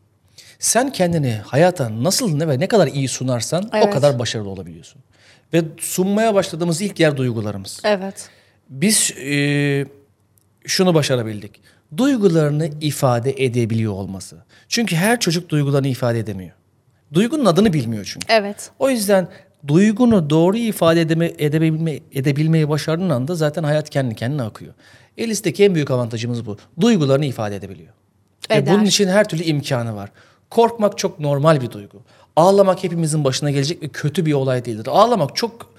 Sen 0.58 0.92
kendini 0.92 1.32
hayata 1.46 2.02
nasıl 2.04 2.36
ne 2.36 2.48
ve 2.48 2.58
ne 2.60 2.68
kadar 2.68 2.86
iyi 2.86 3.08
sunarsan 3.08 3.64
o 3.72 3.76
Evet. 3.76 3.90
kadar 3.90 4.18
başarılı 4.18 4.48
olabiliyorsun. 4.48 5.02
Ve 5.52 5.62
sunmaya 5.78 6.34
başladığımız 6.34 6.80
ilk 6.80 7.00
yer 7.00 7.16
duygularımız. 7.16 7.80
Evet. 7.84 8.28
Biz 8.70 9.10
e, 9.10 9.86
şunu 10.66 10.94
başarabildik. 10.94 11.60
Duygularını 11.96 12.70
ifade 12.80 13.44
edebiliyor 13.44 13.92
olması. 13.92 14.36
Çünkü 14.68 14.96
her 14.96 15.20
çocuk 15.20 15.48
duygularını 15.48 15.88
ifade 15.88 16.18
edemiyor. 16.18 16.52
Duygunun 17.14 17.44
adını 17.44 17.72
bilmiyor 17.72 18.04
çünkü. 18.04 18.26
Evet. 18.30 18.70
O 18.78 18.90
yüzden 18.90 19.28
duygunu 19.68 20.30
doğru 20.30 20.56
ifade 20.56 21.00
edeme, 21.00 21.32
edebilme, 21.38 22.00
edebilmeyi 22.12 22.68
başardığın 22.68 23.10
anda 23.10 23.34
zaten 23.34 23.62
hayat 23.62 23.90
kendi 23.90 24.14
kendine 24.14 24.42
akıyor. 24.42 24.74
Elis'teki 25.18 25.64
en 25.64 25.74
büyük 25.74 25.90
avantajımız 25.90 26.46
bu. 26.46 26.56
Duygularını 26.80 27.24
ifade 27.24 27.56
edebiliyor. 27.56 27.92
Ve 28.50 28.54
Eder. 28.54 28.74
bunun 28.74 28.84
için 28.84 29.08
her 29.08 29.28
türlü 29.28 29.42
imkanı 29.42 29.96
var. 29.96 30.10
Korkmak 30.50 30.98
çok 30.98 31.20
normal 31.20 31.60
bir 31.60 31.70
duygu. 31.70 32.02
Ağlamak 32.36 32.84
hepimizin 32.84 33.24
başına 33.24 33.50
gelecek 33.50 33.82
ve 33.82 33.88
kötü 33.88 34.26
bir 34.26 34.32
olay 34.32 34.64
değildir. 34.64 34.86
Ağlamak 34.90 35.36
çok 35.36 35.71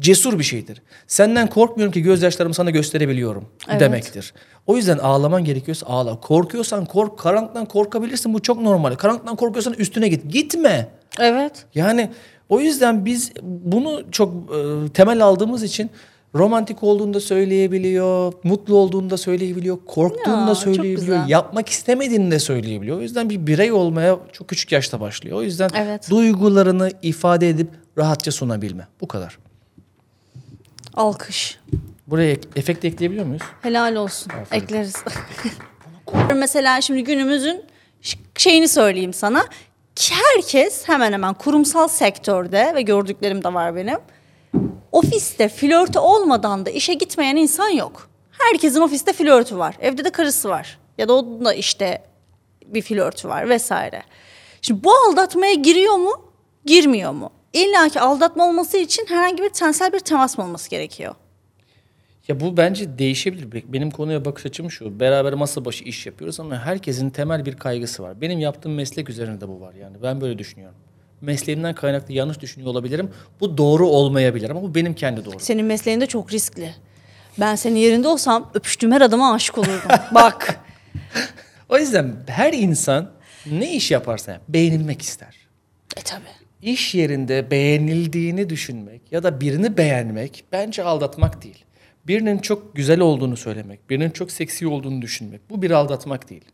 cesur 0.00 0.38
bir 0.38 0.44
şeydir. 0.44 0.82
Senden 1.06 1.46
korkmuyorum 1.46 1.92
ki 1.92 2.02
gözyaşlarımı 2.02 2.54
sana 2.54 2.70
gösterebiliyorum 2.70 3.44
Evet. 3.70 3.80
demektir. 3.80 4.34
O 4.66 4.76
yüzden 4.76 4.98
ağlaman 4.98 5.44
gerekiyorsa 5.44 5.86
ağla. 5.86 6.20
Korkuyorsan 6.20 6.84
kork. 6.84 7.18
Karanlıktan 7.18 7.66
korkabilirsin. 7.66 8.34
Bu 8.34 8.42
çok 8.42 8.60
normal. 8.60 8.94
Karanlıktan 8.94 9.36
korkuyorsan 9.36 9.72
üstüne 9.72 10.08
git. 10.08 10.32
Gitme. 10.32 10.88
Evet. 11.20 11.64
Yani 11.74 12.10
o 12.48 12.60
yüzden 12.60 13.04
biz 13.04 13.32
bunu 13.42 14.02
çok 14.10 14.34
e, 14.34 14.88
temel 14.88 15.24
aldığımız 15.24 15.62
için 15.62 15.90
romantik 16.34 16.82
olduğunu 16.82 17.14
da 17.14 17.20
söyleyebiliyor, 17.20 18.32
mutlu 18.44 18.76
olduğunu 18.76 19.10
da 19.10 19.16
söyleyebiliyor, 19.16 19.78
korktuğunu 19.86 20.48
Ya, 20.48 20.54
söyleyebiliyor, 20.54 21.26
yapmak 21.26 21.68
istemediğini 21.68 22.30
de 22.30 22.38
söyleyebiliyor. 22.38 22.98
O 22.98 23.00
yüzden 23.00 23.30
bir 23.30 23.46
birey 23.46 23.72
olmaya 23.72 24.18
çok 24.32 24.48
küçük 24.48 24.72
yaşta 24.72 25.00
başlıyor. 25.00 25.36
O 25.38 25.42
yüzden 25.42 25.70
Evet. 25.74 26.10
duygularını 26.10 26.90
ifade 27.02 27.48
edip 27.48 27.68
rahatça 27.98 28.32
sunabilme. 28.32 28.86
Bu 29.00 29.08
kadar. 29.08 29.38
Alkış. 30.96 31.58
Buraya 32.06 32.30
ek- 32.32 32.48
efekt 32.56 32.84
ekleyebiliyor 32.84 33.26
muyuz? 33.26 33.42
Helal 33.62 33.94
olsun. 33.96 34.32
Ekleriz. 34.52 34.94
Mesela 36.36 36.80
şimdi 36.80 37.04
günümüzün 37.04 37.64
şeyini 38.36 38.68
söyleyeyim 38.68 39.12
sana. 39.14 39.44
Herkes 40.10 40.88
hemen 40.88 41.12
hemen 41.12 41.34
kurumsal 41.34 41.88
sektörde 41.88 42.72
ve 42.74 42.82
gördüklerim 42.82 43.44
de 43.44 43.54
var 43.54 43.76
benim. 43.76 43.98
Ofiste 44.92 45.48
flörtü 45.48 45.98
olmadan 45.98 46.66
da 46.66 46.70
işe 46.70 46.94
gitmeyen 46.94 47.36
insan 47.36 47.68
yok. 47.68 48.08
Herkesin 48.30 48.80
ofiste 48.80 49.12
flörtü 49.12 49.58
var. 49.58 49.76
Evde 49.80 50.04
de 50.04 50.10
karısı 50.10 50.48
var. 50.48 50.78
Ya 50.98 51.08
da 51.08 51.12
onun 51.12 51.44
da 51.44 51.54
işte 51.54 52.02
bir 52.66 52.82
flörtü 52.82 53.28
var 53.28 53.48
vesaire. 53.48 54.02
Şimdi 54.62 54.84
bu 54.84 54.92
aldatmaya 54.94 55.54
giriyor 55.54 55.94
mu? 55.96 56.12
Girmiyor 56.64 57.12
mu? 57.12 57.30
İlla 57.52 57.88
ki 57.88 58.00
aldatma 58.00 58.48
olması 58.48 58.76
için 58.76 59.06
herhangi 59.08 59.42
bir 59.42 59.48
tensel 59.48 59.92
bir 59.92 59.98
temas 59.98 60.38
mı 60.38 60.44
olması 60.44 60.70
gerekiyor? 60.70 61.14
Ya 62.28 62.40
bu 62.40 62.56
bence 62.56 62.98
değişebilir. 62.98 63.52
Be- 63.52 63.72
Benim 63.72 63.90
konuya 63.90 64.24
bakış 64.24 64.46
açım 64.46 64.70
şu. 64.70 65.00
Beraber 65.00 65.32
masa 65.34 65.64
başı 65.64 65.84
iş 65.84 66.06
yapıyoruz 66.06 66.40
ama 66.40 66.58
herkesin 66.58 67.10
temel 67.10 67.44
bir 67.46 67.56
kaygısı 67.56 68.02
var. 68.02 68.20
Benim 68.20 68.38
yaptığım 68.38 68.74
meslek 68.74 69.10
üzerinde 69.10 69.48
bu 69.48 69.60
var 69.60 69.74
yani. 69.74 69.96
Ben 70.02 70.20
böyle 70.20 70.38
düşünüyorum. 70.38 70.78
Mesleğimden 71.20 71.74
kaynaklı 71.74 72.14
yanlış 72.14 72.40
düşünüyor 72.40 72.70
olabilirim. 72.70 73.10
Bu 73.40 73.58
doğru 73.58 73.88
olmayabilir 73.88 74.50
ama 74.50 74.62
bu 74.62 74.74
benim 74.74 74.94
kendi 74.94 75.24
doğru. 75.24 75.38
Senin 75.40 75.64
mesleğin 75.64 76.00
de 76.00 76.06
çok 76.06 76.32
riskli. 76.32 76.74
Ben 77.40 77.54
senin 77.54 77.76
yerinde 77.76 78.08
olsam 78.08 78.50
öpüştüğüm 78.54 78.92
her 78.92 79.00
adama 79.00 79.32
aşık 79.34 79.58
olurdum. 79.58 79.90
Bak. 80.14 80.60
O 81.68 81.78
yüzden 81.78 82.16
her 82.26 82.52
insan 82.52 83.10
ne 83.46 83.74
iş 83.74 83.90
yaparsa 83.90 84.32
yap, 84.32 84.42
beğenilmek 84.48 85.02
ister. 85.02 85.36
E 85.96 86.00
tabi. 86.00 86.24
İş 86.62 86.94
yerinde 86.94 87.50
beğenildiğini 87.50 88.50
düşünmek 88.50 89.12
ya 89.12 89.22
da 89.22 89.40
birini 89.40 89.76
beğenmek 89.76 90.44
bence 90.52 90.82
aldatmak 90.84 91.42
değil. 91.42 91.64
Birinin 92.06 92.38
çok 92.38 92.76
güzel 92.76 93.00
olduğunu 93.00 93.36
söylemek, 93.36 93.90
birinin 93.90 94.10
çok 94.10 94.30
seksi 94.30 94.66
olduğunu 94.66 95.02
düşünmek 95.02 95.50
bu 95.50 95.62
bir 95.62 95.70
aldatmak 95.70 96.30
değil. 96.30 96.44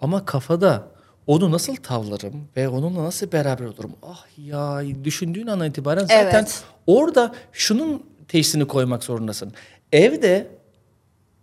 Ama 0.00 0.24
kafada 0.24 0.88
onu 1.26 1.50
nasıl 1.52 1.76
tavlarım 1.76 2.48
ve 2.56 2.68
onunla 2.68 3.04
nasıl 3.04 3.32
beraber 3.32 3.64
olurum? 3.64 3.92
Ah 4.02 4.26
ya 4.38 4.82
düşündüğün 5.04 5.46
andan 5.46 5.68
itibaren 5.68 6.00
zaten 6.04 6.38
Evet. 6.38 6.64
orada 6.86 7.34
şunun 7.52 8.02
teşhisini 8.28 8.66
koymak 8.66 9.04
zorundasın. 9.04 9.52
Evde 9.92 10.46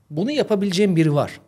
bunu 0.10 0.32
yapabileceğin 0.32 0.96
biri 0.96 1.14
var. 1.14 1.40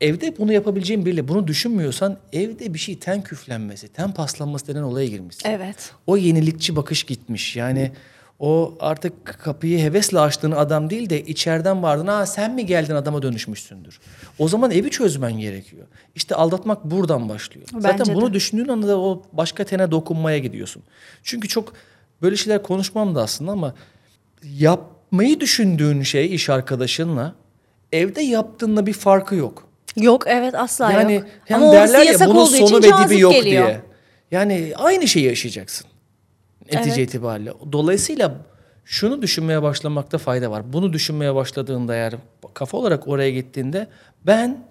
Evde 0.00 0.38
bunu 0.38 0.52
yapabileceğin 0.52 1.06
biriyle 1.06 1.28
bunu 1.28 1.46
düşünmüyorsan 1.46 2.18
evde 2.32 2.74
bir 2.74 2.78
şey 2.78 2.98
ten 2.98 3.22
küflenmesi, 3.22 3.88
ten 3.88 4.12
paslanması 4.14 4.66
denen 4.66 4.82
olaya 4.82 5.06
girmişsin. 5.06 5.48
Evet. 5.48 5.92
O 6.06 6.16
yenilikçi 6.16 6.76
bakış 6.76 7.04
gitmiş. 7.04 7.56
Yani 7.56 7.92
o 8.38 8.74
artık 8.80 9.24
kapıyı 9.26 9.78
hevesle 9.78 10.18
açtığın 10.18 10.50
adam 10.50 10.90
değil 10.90 11.10
de 11.10 11.24
içeriden 11.24 11.82
bağırdın. 11.82 12.06
Ha 12.06 12.26
sen 12.26 12.54
mi 12.54 12.66
geldin 12.66 12.94
adama 12.94 13.22
dönüşmüşsündür. 13.22 14.00
O 14.38 14.48
zaman 14.48 14.70
evi 14.70 14.90
çözmen 14.90 15.32
gerekiyor. 15.32 15.86
İşte 16.14 16.34
aldatmak 16.34 16.84
buradan 16.84 17.28
başlıyor. 17.28 17.66
Zaten 17.78 17.98
Bence 17.98 18.14
bunu 18.14 18.30
de. 18.30 18.34
düşündüğün 18.34 18.68
anda 18.68 18.88
da 18.88 19.00
o 19.00 19.22
başka 19.32 19.64
tene 19.64 19.90
dokunmaya 19.90 20.38
gidiyorsun. 20.38 20.82
Çünkü 21.22 21.48
çok 21.48 21.72
böyle 22.22 22.36
şeyler 22.36 22.62
konuşmam 22.62 23.14
da 23.14 23.22
aslında 23.22 23.52
ama 23.52 23.74
yapmayı 24.42 25.40
düşündüğün 25.40 26.02
şey 26.02 26.34
iş 26.34 26.50
arkadaşınla 26.50 27.34
evde 27.92 28.22
yaptığınla 28.22 28.86
bir 28.86 28.92
farkı 28.92 29.34
yok. 29.34 29.69
Yok 29.96 30.24
evet 30.26 30.54
asla 30.54 30.92
Yani 30.92 31.14
yok. 31.14 31.24
hem 31.44 31.62
Ama 31.62 31.72
derler 31.72 32.02
ya 32.20 32.26
bunun 32.26 32.44
sonu 32.44 32.76
ve 32.78 32.82
dibi 33.08 33.18
yok 33.20 33.32
geliyor. 33.32 33.66
diye. 33.66 33.80
Yani 34.30 34.72
aynı 34.76 35.08
şeyi 35.08 35.26
yaşayacaksın. 35.26 35.86
Netice 36.72 37.00
Evet. 37.00 37.08
itibariyle. 37.08 37.52
Dolayısıyla 37.72 38.34
şunu 38.84 39.22
düşünmeye 39.22 39.62
başlamakta 39.62 40.18
fayda 40.18 40.50
var. 40.50 40.72
Bunu 40.72 40.92
düşünmeye 40.92 41.34
başladığında 41.34 41.94
eğer 41.94 42.14
kafa 42.54 42.78
olarak 42.78 43.08
oraya 43.08 43.30
gittiğinde 43.30 43.86
ben 44.26 44.64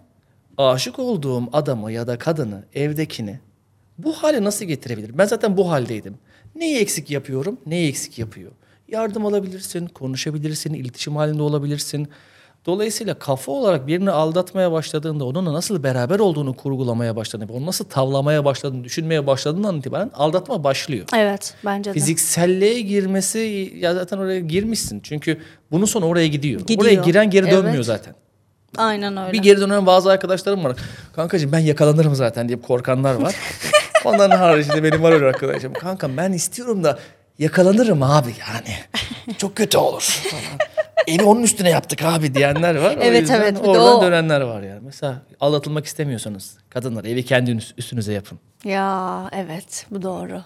aşık 0.58 1.00
olduğum 1.00 1.44
adamı 1.54 1.92
ya 1.92 2.08
da 2.08 2.18
kadını, 2.18 2.64
evdekini 2.74 3.40
bu 3.98 4.14
hale 4.14 4.44
nasıl 4.44 4.66
getirebilirim? 4.66 5.18
Ben 5.18 5.26
zaten 5.26 5.58
bu 5.58 5.72
haldeydim. 5.72 6.16
Neyi 6.56 6.78
eksik 6.80 7.12
yapıyorum? 7.12 7.58
Neyi 7.66 7.90
eksik 7.90 8.20
yapıyor? 8.20 8.52
Yardım 8.88 9.26
alabilirsin, 9.26 9.88
konuşabilirsin, 9.88 10.74
iletişim 10.74 11.16
halinde 11.16 11.42
olabilirsin. 11.44 12.08
Dolayısıyla 12.66 13.14
kafa 13.20 13.52
olarak 13.52 13.88
birini 13.88 14.12
aldatmaya 14.12 14.72
başladığında 14.72 15.26
onunla 15.26 15.54
nasıl 15.54 15.84
beraber 15.84 16.20
olduğunu 16.20 16.54
kurgulamaya 16.54 17.16
başladığında, 17.16 17.54
onu 17.54 17.66
nasıl 17.66 17.86
tavlamaya 17.86 18.46
başladığını, 18.46 18.84
düşünmeye 18.84 19.28
başladığından 19.28 19.78
itibaren 19.78 20.12
aldatma 20.14 20.64
başlıyor. 20.64 21.06
Evet 21.16 21.54
bence 21.66 21.90
de. 21.90 21.94
Fizikselliğe 21.94 22.82
girmesi 22.82 23.74
ya 23.76 23.94
zaten 23.94 24.18
oraya 24.18 24.40
girmişsin. 24.40 25.00
Çünkü 25.00 25.38
bunun 25.72 25.86
sonu 25.86 26.06
oraya 26.06 26.28
gidiyor. 26.28 26.62
Gidiyor. 26.62 26.82
Oraya 26.82 26.94
giren 26.96 27.30
geri 27.30 27.46
Evet. 27.46 27.54
dönmüyor 27.58 27.84
zaten. 27.84 28.16
Aynen 28.78 29.18
öyle. 29.18 29.34
Bir 29.34 29.40
geri 29.40 29.62
dönen 29.62 29.86
bazı 29.86 30.12
arkadaşlarım 30.12 30.64
var. 30.64 30.76
Kankacığım 31.16 31.52
ben 31.52 31.60
yakalanırım 31.60 32.16
zaten 32.16 32.48
diye 32.48 32.62
korkanlar 32.62 33.14
var. 33.16 33.36
Onların 34.06 34.38
haricinde 34.38 34.84
benim 34.84 35.04
var 35.04 35.12
öyle 35.12 35.26
arkadaşım. 35.26 35.74
Kanka 35.74 36.18
ben 36.18 36.32
istiyorum 36.34 36.84
da 36.84 37.00
yakalanırım 37.40 38.04
abi 38.04 38.34
yani. 38.40 38.76
Çok 39.38 39.56
kötü 39.56 39.78
olur. 39.78 40.24
Evi 41.08 41.24
onun 41.24 41.44
üstüne 41.44 41.70
yaptık 41.70 42.04
abi 42.04 42.36
diyenler 42.36 42.76
var. 42.76 42.96
O 42.98 43.00
Evet, 43.02 43.30
evet, 43.32 43.58
Oradan 43.64 43.98
o. 43.98 44.02
dönenler 44.02 44.42
var 44.42 44.62
yani. 44.62 44.80
Mesela 44.84 45.22
aldatılmak 45.40 45.86
istemiyorsanız 45.86 46.58
kadınlar 46.70 47.06
evi 47.06 47.26
kendi 47.26 47.52
üst- 47.52 47.74
üstünüze 47.78 48.14
yapın. 48.14 48.40
Ya 48.64 49.30
evet 49.34 49.86
bu 49.92 50.02
doğru. 50.02 50.44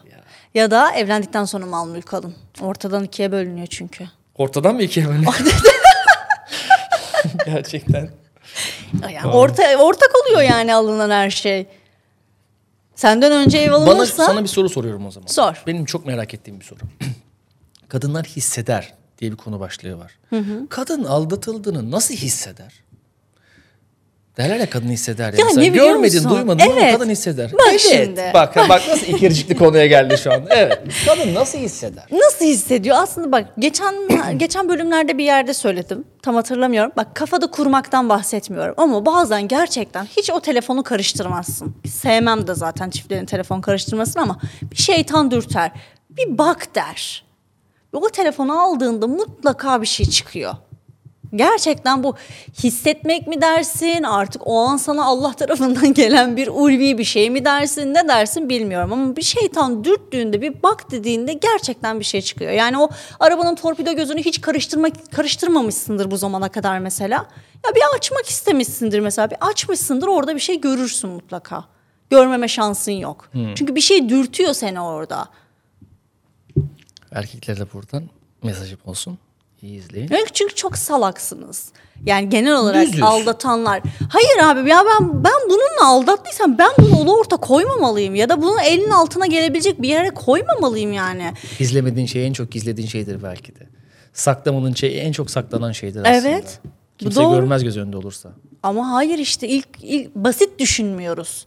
Ya. 0.53 0.71
da 0.71 0.91
evlendikten 0.91 1.45
sonra 1.45 1.65
mal 1.65 1.87
mülk 1.87 2.13
alın. 2.13 2.35
Ortadan 2.61 3.03
ikiye 3.03 3.31
bölünüyor 3.31 3.67
çünkü. 3.67 4.05
Ortadan 4.35 4.75
mı 4.75 4.83
ikiye 4.83 5.07
böyle? 5.07 5.25
Gerçekten. 7.45 8.09
Yani 9.13 9.33
orta, 9.33 9.77
ortak 9.77 10.09
oluyor 10.23 10.41
yani 10.41 10.75
alınan 10.75 11.09
her 11.09 11.29
şey. 11.29 11.67
Senden 12.95 13.31
önce 13.31 13.57
ev 13.57 13.71
Bana 13.71 13.91
alınırsa 13.91 14.25
sana 14.25 14.43
bir 14.43 14.47
soru 14.47 14.69
soruyorum 14.69 15.05
o 15.05 15.11
zaman. 15.11 15.27
Sor. 15.27 15.63
Benim 15.67 15.85
çok 15.85 16.05
merak 16.05 16.33
ettiğim 16.33 16.59
bir 16.59 16.65
soru. 16.65 16.79
Kadınlar 17.87 18.25
hisseder 18.25 18.93
diye 19.19 19.31
bir 19.31 19.37
konu 19.37 19.59
başlığı 19.59 19.97
var. 19.99 20.19
Kadın 20.69 21.03
aldatıldığını 21.03 21.91
nasıl 21.91 22.15
hisseder? 22.15 22.82
Derler 24.37 24.57
ya 24.59 24.69
kadın 24.69 24.87
hisseder. 24.87 25.33
Ya. 25.33 25.39
Ya 25.39 25.45
Mesela 25.45 25.67
görmedin, 25.67 26.23
musun? 26.23 26.37
duymadın 26.37 26.59
ama 26.59 26.81
Evet. 26.81 26.93
kadın 26.93 27.09
hisseder. 27.09 27.51
Bak 27.53 27.61
evet. 27.69 27.81
şimdi. 27.81 28.21
Bak, 28.33 28.55
bak 28.55 28.81
nasıl 28.89 29.05
ikircikli 29.07 29.57
konuya 29.57 29.85
geldi 29.87 30.17
şu 30.17 30.33
an. 30.33 30.43
Evet. 30.49 30.79
Kadın 31.07 31.33
nasıl 31.33 31.57
hisseder? 31.57 32.03
nasıl 32.11 32.45
hissediyor? 32.45 32.95
Aslında 32.99 33.31
bak 33.31 33.45
geçen 33.59 33.95
geçen 34.37 34.69
bölümlerde 34.69 35.17
bir 35.17 35.23
yerde 35.23 35.53
söyledim. 35.53 36.03
Tam 36.21 36.35
hatırlamıyorum. 36.35 36.91
Bak 36.97 37.15
kafada 37.15 37.47
kurmaktan 37.51 38.09
bahsetmiyorum 38.09 38.73
ama 38.77 39.05
bazen 39.05 39.47
gerçekten 39.47 40.05
hiç 40.05 40.29
o 40.29 40.39
telefonu 40.39 40.83
karıştırmazsın. 40.83 41.75
Sevmem 41.87 42.47
de 42.47 42.53
zaten 42.55 42.89
çiftlerin 42.89 43.25
telefon 43.25 43.61
karıştırmasını 43.61 44.23
ama 44.23 44.37
bir 44.61 44.75
şeytan 44.77 45.31
dürter. 45.31 45.71
Bir 46.09 46.37
bak 46.37 46.75
der. 46.75 47.23
Ve 47.93 47.97
o 47.97 48.09
telefonu 48.09 48.61
aldığında 48.61 49.07
mutlaka 49.07 49.81
bir 49.81 49.87
şey 49.87 50.05
çıkıyor. 50.05 50.53
Gerçekten 51.35 52.03
bu 52.03 52.15
hissetmek 52.63 53.27
mi 53.27 53.41
dersin 53.41 54.03
artık 54.03 54.41
o 54.45 54.59
an 54.59 54.77
sana 54.77 55.05
Allah 55.05 55.33
tarafından 55.37 55.93
gelen 55.93 56.37
bir 56.37 56.47
ulvi 56.47 56.97
bir 56.97 57.03
şey 57.03 57.29
mi 57.29 57.45
dersin 57.45 57.93
ne 57.93 58.07
dersin 58.07 58.49
bilmiyorum 58.49 58.93
ama 58.93 59.15
bir 59.15 59.21
şeytan 59.21 59.83
dürttüğünde 59.83 60.41
bir 60.41 60.63
bak 60.63 60.91
dediğinde 60.91 61.33
gerçekten 61.33 61.99
bir 61.99 62.05
şey 62.05 62.21
çıkıyor. 62.21 62.51
Yani 62.51 62.77
o 62.77 62.89
arabanın 63.19 63.55
torpido 63.55 63.93
gözünü 63.95 64.23
hiç 64.23 64.41
karıştırmak 64.41 65.11
karıştırmamışsındır 65.11 66.11
bu 66.11 66.17
zamana 66.17 66.49
kadar 66.49 66.79
mesela. 66.79 67.15
Ya 67.65 67.75
bir 67.75 67.97
açmak 67.97 68.25
istemişsindir 68.25 68.99
mesela 68.99 69.31
bir 69.31 69.37
açmışsındır 69.41 70.07
orada 70.07 70.35
bir 70.35 70.39
şey 70.39 70.61
görürsün 70.61 71.09
mutlaka. 71.09 71.65
Görmeme 72.09 72.47
şansın 72.47 72.91
yok. 72.91 73.29
Çünkü 73.55 73.75
bir 73.75 73.81
şey 73.81 74.09
dürtüyor 74.09 74.53
seni 74.53 74.81
orada. 74.81 75.27
Erkeklere 77.11 77.59
de 77.59 77.73
buradan 77.73 78.03
mesajım 78.43 78.79
olsun. 78.85 79.17
İyi 79.63 79.77
izleyin. 79.79 80.07
Evet, 80.11 80.29
çünkü 80.33 80.55
çok 80.55 80.77
salaksınız. 80.77 81.71
Yani 82.05 82.29
genel 82.29 82.55
olarak 82.55 82.85
Düz 82.85 82.93
düz. 82.93 83.01
aldatanlar. 83.03 83.81
Hayır 84.09 84.37
abi 84.51 84.69
ya 84.69 84.83
ben 84.85 85.23
ben 85.23 85.33
bununla 85.49 85.87
aldattıysam 85.87 86.57
ben 86.57 86.69
bunu 86.79 86.99
ulu 86.99 87.19
orta 87.19 87.37
koymamalıyım 87.37 88.15
ya 88.15 88.29
da 88.29 88.41
bunu 88.41 88.61
elin 88.61 88.89
altına 88.89 89.25
gelebilecek 89.25 89.81
bir 89.81 89.89
yere 89.89 90.09
koymamalıyım 90.09 90.93
yani. 90.93 91.33
Gizlemediğin 91.59 92.07
şey 92.07 92.27
en 92.27 92.33
çok 92.33 92.51
gizlediğin 92.51 92.87
şeydir 92.87 93.23
belki 93.23 93.55
de. 93.55 93.67
Saklamanın 94.13 94.73
şeyi 94.73 94.97
en 94.97 95.11
çok 95.11 95.31
saklanan 95.31 95.71
şeydir 95.71 95.99
aslında. 96.01 96.29
Evet. 96.29 96.59
Bu 96.63 96.69
Kimse 96.97 97.21
doğru. 97.21 97.35
görmez 97.35 97.63
göz 97.63 97.77
önünde 97.77 97.97
olursa. 97.97 98.29
Ama 98.63 98.91
hayır 98.91 99.17
işte 99.19 99.47
ilk, 99.47 99.67
ilk 99.81 100.15
basit 100.15 100.59
düşünmüyoruz. 100.59 101.45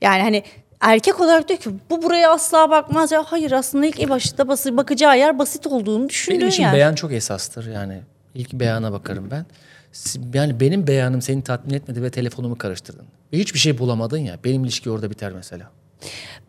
Yani 0.00 0.22
hani 0.22 0.42
erkek 0.80 1.20
olarak 1.20 1.48
diyor 1.48 1.60
ki 1.60 1.70
bu 1.90 2.02
buraya 2.02 2.32
asla 2.32 2.70
bakmaz 2.70 3.12
ya. 3.12 3.24
Hayır 3.26 3.52
aslında 3.52 3.86
ilk 3.86 4.08
başta 4.08 4.48
bası, 4.48 4.76
bakacağı 4.76 5.18
yer 5.18 5.38
basit 5.38 5.66
olduğunu 5.66 6.08
düşündüğün 6.08 6.40
Benim 6.40 6.48
için 6.48 6.62
yer. 6.62 6.72
beyan 6.74 6.94
çok 6.94 7.12
esastır 7.12 7.72
yani. 7.72 8.00
İlk 8.34 8.52
beyana 8.52 8.92
bakarım 8.92 9.30
ben. 9.30 9.46
Yani 10.34 10.60
benim 10.60 10.86
beyanım 10.86 11.22
seni 11.22 11.42
tatmin 11.42 11.74
etmedi 11.74 12.02
ve 12.02 12.10
telefonumu 12.10 12.58
karıştırdın. 12.58 13.06
Ve 13.32 13.38
hiçbir 13.38 13.58
şey 13.58 13.78
bulamadın 13.78 14.18
ya. 14.18 14.36
Benim 14.44 14.64
ilişki 14.64 14.90
orada 14.90 15.10
biter 15.10 15.32
mesela. 15.32 15.70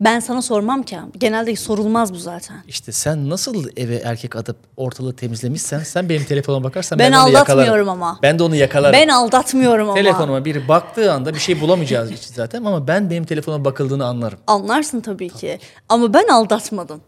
Ben 0.00 0.20
sana 0.20 0.42
sormam 0.42 0.82
ki. 0.82 0.98
Genelde 1.18 1.56
sorulmaz 1.56 2.14
bu 2.14 2.18
zaten. 2.18 2.56
İşte 2.68 2.92
sen 2.92 3.30
nasıl 3.30 3.68
eve 3.76 3.96
erkek 3.96 4.36
atıp 4.36 4.56
ortalığı 4.76 5.16
temizlemişsen 5.16 5.78
sen 5.78 6.08
benim 6.08 6.24
telefonuma 6.24 6.64
bakarsan 6.64 6.98
Ben 6.98 7.12
ben, 7.12 7.16
onu 7.16 7.22
aldatmıyorum 7.22 7.64
yakalarım. 7.64 7.88
ama. 7.88 8.18
Ben 8.22 8.38
de 8.38 8.42
onu 8.42 8.56
yakalarım. 8.56 9.00
Ben 9.00 9.08
aldatmıyorum 9.08 9.88
ama. 9.88 9.94
Telefonuma 9.94 10.44
biri 10.44 10.68
baktığı 10.68 11.12
anda 11.12 11.34
bir 11.34 11.38
şey 11.40 11.60
bulamayacağız 11.60 12.10
için 12.12 12.34
zaten 12.34 12.64
ama 12.64 12.86
ben 12.88 13.10
benim 13.10 13.24
telefonuma 13.24 13.64
bakıldığını 13.64 14.06
anlarım. 14.06 14.38
Anlarsın 14.46 15.00
tabii 15.00 15.28
ki. 15.28 15.58
Ama 15.88 16.14
ben 16.14 16.28
aldatmadım. 16.28 17.00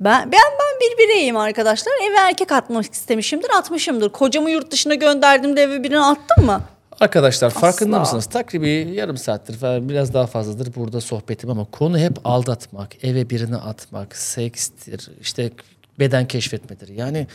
Ben 0.00 0.32
ben 0.32 0.32
ben 0.32 0.80
bir 0.80 0.98
bireyim 0.98 1.36
arkadaşlar. 1.36 1.92
Eve 2.10 2.16
erkek 2.16 2.52
atmak 2.52 2.92
istemişimdir, 2.94 3.50
atmışımdır. 3.58 4.08
Kocamı 4.12 4.50
yurt 4.50 4.70
dışına 4.70 4.94
gönderdiğimde 4.94 5.62
eve 5.62 5.82
birini 5.82 6.00
attım 6.00 6.46
mı? 6.46 6.60
Arkadaşlar 7.00 7.50
farkında 7.50 7.96
Asla. 7.96 8.00
mısınız? 8.00 8.26
Takribi 8.26 8.68
yarım 8.94 9.16
saattir 9.16 9.54
falan 9.56 9.88
biraz 9.88 10.14
daha 10.14 10.26
fazladır 10.26 10.74
burada 10.74 11.00
sohbetim 11.00 11.50
ama 11.50 11.64
konu 11.64 11.98
hep 11.98 12.12
aldatmak, 12.24 13.04
eve 13.04 13.30
birini 13.30 13.56
atmak, 13.56 14.16
sekstir, 14.16 15.10
işte 15.20 15.50
beden 15.98 16.28
keşfetmedir. 16.28 16.88
Yani 16.88 17.26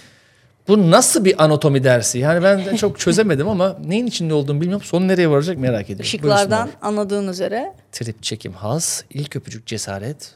bu 0.67 0.91
nasıl 0.91 1.25
bir 1.25 1.43
anatomi 1.43 1.83
dersi? 1.83 2.19
Yani 2.19 2.43
ben 2.43 2.65
de 2.65 2.77
çok 2.77 2.99
çözemedim 2.99 3.47
ama 3.47 3.77
neyin 3.85 4.07
içinde 4.07 4.33
olduğunu 4.33 4.61
bilmiyorum. 4.61 4.85
Sonu 4.85 5.07
nereye 5.07 5.29
varacak 5.29 5.57
merak 5.57 5.83
ediyorum. 5.85 6.03
Işıklardan 6.05 6.69
anladığın 6.81 7.27
üzere. 7.27 7.73
Trip, 7.91 8.23
çekim, 8.23 8.53
haz, 8.53 9.03
ilk 9.09 9.35
öpücük, 9.35 9.65
cesaret, 9.67 10.35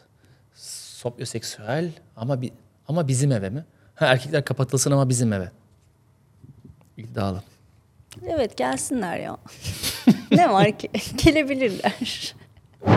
sopyoseksüel 0.56 1.92
ama 2.16 2.42
bi- 2.42 2.54
ama 2.88 3.08
bizim 3.08 3.32
eve 3.32 3.50
mi? 3.50 3.66
Ha, 3.96 4.06
erkekler 4.06 4.46
kapatılsın 4.46 4.92
ama 4.92 5.10
bizim 5.10 5.34
eve. 5.34 5.52
İddialı. 6.98 7.42
Evet 8.28 8.58
gelsinler 8.58 9.20
ya. 9.20 9.38
ne 10.32 10.54
var 10.54 10.78
ki? 10.78 10.90
Gelebilirler. 11.26 12.36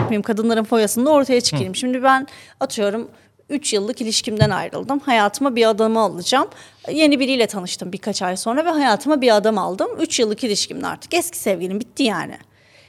Benim 0.09 0.21
kadınların 0.21 0.63
foyasında 0.63 1.09
ortaya 1.09 1.41
çıkayım. 1.41 1.75
Şimdi 1.75 2.03
ben 2.03 2.27
atıyorum 2.59 3.11
3 3.49 3.73
yıllık 3.73 4.01
ilişkimden 4.01 4.49
ayrıldım. 4.49 4.99
Hayatıma 4.99 5.55
bir 5.55 5.69
adamı 5.69 5.99
alacağım. 5.99 6.47
Yeni 6.91 7.19
biriyle 7.19 7.47
tanıştım 7.47 7.91
birkaç 7.91 8.21
ay 8.21 8.37
sonra 8.37 8.65
ve 8.65 8.69
hayatıma 8.69 9.21
bir 9.21 9.35
adam 9.35 9.57
aldım. 9.57 9.87
3 9.99 10.19
yıllık 10.19 10.43
ilişkimde 10.43 10.87
artık 10.87 11.13
eski 11.13 11.37
sevgilim 11.37 11.79
bitti 11.79 12.03
yani. 12.03 12.37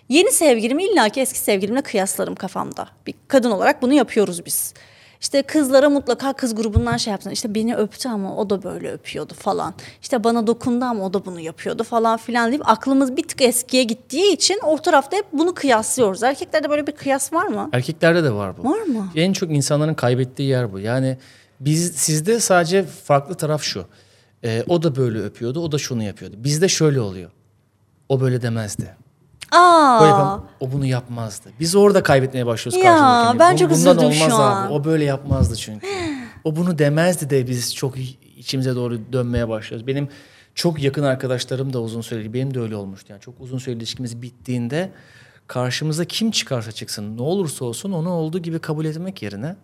Yeni 0.08 0.32
sevgilimi 0.32 0.84
illaki 0.84 1.20
eski 1.20 1.38
sevgilimle 1.38 1.82
kıyaslarım 1.82 2.34
kafamda. 2.34 2.88
Bir 3.06 3.14
kadın 3.28 3.50
olarak 3.50 3.82
bunu 3.82 3.92
yapıyoruz 3.92 4.46
biz. 4.46 4.74
İşte 5.20 5.42
kızlara 5.42 5.90
mutlaka 5.90 6.32
kız 6.32 6.54
grubundan 6.54 6.96
şey 6.96 7.10
yapsın. 7.10 7.30
İşte 7.30 7.54
beni 7.54 7.76
öptü 7.76 8.08
ama 8.08 8.36
o 8.36 8.50
da 8.50 8.62
böyle 8.62 8.92
öpüyordu 8.92 9.34
falan. 9.34 9.74
İşte 10.02 10.24
bana 10.24 10.46
dokundu 10.46 10.84
ama 10.84 11.04
o 11.04 11.12
da 11.12 11.26
bunu 11.26 11.40
yapıyordu 11.40 11.84
falan 11.84 12.16
filan 12.16 12.50
deyip 12.50 12.68
aklımız 12.68 13.16
bir 13.16 13.28
tık 13.28 13.42
eskiye 13.42 13.82
gittiği 13.82 14.32
için 14.32 14.60
o 14.66 14.78
tarafta 14.78 15.16
hep 15.16 15.26
bunu 15.32 15.54
kıyaslıyoruz. 15.54 16.22
Erkeklerde 16.22 16.70
böyle 16.70 16.86
bir 16.86 16.92
kıyas 16.92 17.32
var 17.32 17.46
mı? 17.46 17.68
Erkeklerde 17.72 18.24
de 18.24 18.32
var 18.32 18.56
bu. 18.58 18.70
Var 18.70 18.82
mı? 18.82 19.08
En 19.16 19.32
çok 19.32 19.50
insanların 19.50 19.94
kaybettiği 19.94 20.48
yer 20.48 20.72
bu. 20.72 20.78
Yani 20.78 21.18
biz 21.60 21.92
sizde 21.92 22.40
sadece 22.40 22.84
farklı 22.84 23.34
taraf 23.34 23.62
şu. 23.62 23.86
Ee, 24.44 24.64
o 24.68 24.82
da 24.82 24.96
böyle 24.96 25.18
öpüyordu, 25.18 25.60
o 25.60 25.72
da 25.72 25.78
şunu 25.78 26.02
yapıyordu. 26.02 26.36
Bizde 26.38 26.68
şöyle 26.68 27.00
oluyor. 27.00 27.30
O 28.08 28.20
böyle 28.20 28.42
demezdi. 28.42 28.96
Aa, 29.52 29.98
Böyle 30.00 30.10
yapam- 30.10 30.44
o 30.60 30.72
bunu 30.72 30.86
yapmazdı. 30.86 31.48
Biz 31.60 31.76
orada 31.76 32.02
kaybetmeye 32.02 32.46
başlıyoruz 32.46 32.84
Ya, 32.84 32.90
karşımızdakini. 32.96 33.38
ben 33.38 33.54
Bu- 33.54 33.58
çok 33.58 33.70
üzüldüm 33.72 34.12
şu 34.12 34.24
olmaz 34.24 34.40
an. 34.40 34.66
abi. 34.66 34.72
O 34.72 34.84
böyle 34.84 35.04
yapmazdı 35.04 35.56
çünkü. 35.56 35.86
o 36.44 36.56
bunu 36.56 36.78
demezdi 36.78 37.30
de 37.30 37.46
biz 37.46 37.74
çok 37.74 37.94
içimize 38.36 38.74
doğru 38.74 38.98
dönmeye 39.12 39.48
başlıyoruz. 39.48 39.86
Benim 39.86 40.08
çok 40.54 40.82
yakın 40.82 41.02
arkadaşlarım 41.02 41.72
da 41.72 41.80
uzun 41.80 42.00
süreli, 42.00 42.34
benim 42.34 42.54
de 42.54 42.60
öyle 42.60 42.76
olmuştu. 42.76 43.06
Yani 43.12 43.20
çok 43.20 43.40
uzun 43.40 43.58
süreli 43.58 43.78
ilişkimiz 43.78 44.22
bittiğinde 44.22 44.90
karşımıza 45.46 46.04
kim 46.04 46.30
çıkarsa 46.30 46.72
çıksın, 46.72 47.16
ne 47.16 47.22
olursa 47.22 47.64
olsun 47.64 47.92
onu 47.92 48.10
olduğu 48.10 48.38
gibi 48.38 48.58
kabul 48.58 48.84
etmek 48.84 49.22
yerine 49.22 49.56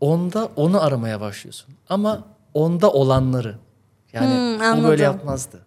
onda 0.00 0.48
onu 0.56 0.82
aramaya 0.82 1.20
başlıyorsun. 1.20 1.74
Ama 1.88 2.24
onda 2.54 2.90
olanları. 2.92 3.54
Yani 4.12 4.58
Hmm, 4.58 4.80
o 4.84 4.88
böyle 4.88 5.02
yapmazdı. 5.02 5.60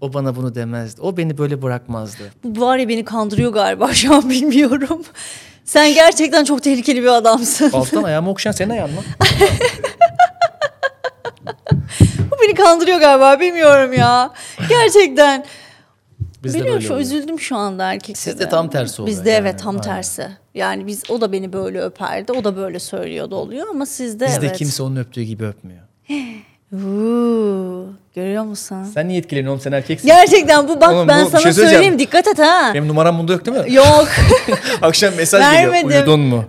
O 0.00 0.12
bana 0.12 0.36
bunu 0.36 0.54
demezdi. 0.54 1.00
O 1.00 1.16
beni 1.16 1.38
böyle 1.38 1.62
bırakmazdı. 1.62 2.22
Bu 2.44 2.60
var 2.60 2.76
ya 2.78 2.88
beni 2.88 3.04
kandırıyor 3.04 3.52
galiba 3.52 3.92
şu 3.94 4.14
an 4.14 4.30
bilmiyorum. 4.30 5.02
Sen 5.64 5.94
gerçekten 5.94 6.44
çok 6.44 6.62
tehlikeli 6.62 7.02
bir 7.02 7.08
adamsın. 7.08 7.70
Alttan 7.72 8.02
ayağımı 8.04 8.30
okşayan 8.30 8.52
senin 8.52 8.70
ayağın 8.70 8.90
mı? 8.94 9.00
Bu 12.30 12.36
beni 12.42 12.54
kandırıyor 12.54 12.98
galiba 13.00 13.40
bilmiyorum 13.40 13.92
ya. 13.92 14.32
Gerçekten. 14.68 15.44
Bizde 16.44 16.60
Biliyorum 16.60 16.82
şu 16.82 16.92
oluyor. 16.92 17.00
üzüldüm 17.06 17.40
şu 17.40 17.56
anda 17.56 17.92
erkeklere. 17.92 18.16
Sizde 18.16 18.48
tam 18.48 18.70
tersi 18.70 19.02
oluyor 19.02 19.16
Bizde 19.16 19.30
yani, 19.30 19.40
evet 19.40 19.58
tam 19.58 19.74
aynen. 19.74 19.82
tersi. 19.82 20.28
Yani 20.54 20.86
biz 20.86 21.02
o 21.10 21.20
da 21.20 21.32
beni 21.32 21.52
böyle 21.52 21.80
öperdi. 21.80 22.32
O 22.32 22.44
da 22.44 22.56
böyle 22.56 22.78
söylüyordu 22.78 23.36
oluyor 23.36 23.66
ama 23.70 23.86
sizde 23.86 24.26
Bizde 24.26 24.46
evet. 24.46 24.56
kimse 24.56 24.82
onun 24.82 24.96
öptüğü 24.96 25.22
gibi 25.22 25.44
öpmüyor. 25.44 25.82
Uuu, 26.72 27.88
görüyor 28.14 28.44
musun? 28.44 28.84
Sen 28.94 29.08
niye 29.08 29.18
etkileniyorsun 29.18 29.52
oğlum 29.52 29.60
sen 29.60 29.72
erkeksin. 29.72 30.08
Gerçekten 30.08 30.68
bu 30.68 30.80
bak 30.80 30.92
Oğlum 30.92 31.08
ben 31.08 31.26
bu 31.26 31.30
sana 31.30 31.40
şey 31.40 31.52
söyleyeyim 31.52 31.98
dikkat 31.98 32.26
et 32.26 32.38
ha. 32.38 32.70
Benim 32.74 32.88
numaram 32.88 33.18
bunda 33.18 33.32
yok 33.32 33.46
değil 33.46 33.56
mi? 33.56 33.72
Yok. 33.74 34.08
Akşam 34.82 35.14
mesaj 35.14 35.40
Vermedim. 35.40 35.88
geliyor. 35.88 36.00
Uyudun 36.00 36.20
mu? 36.20 36.44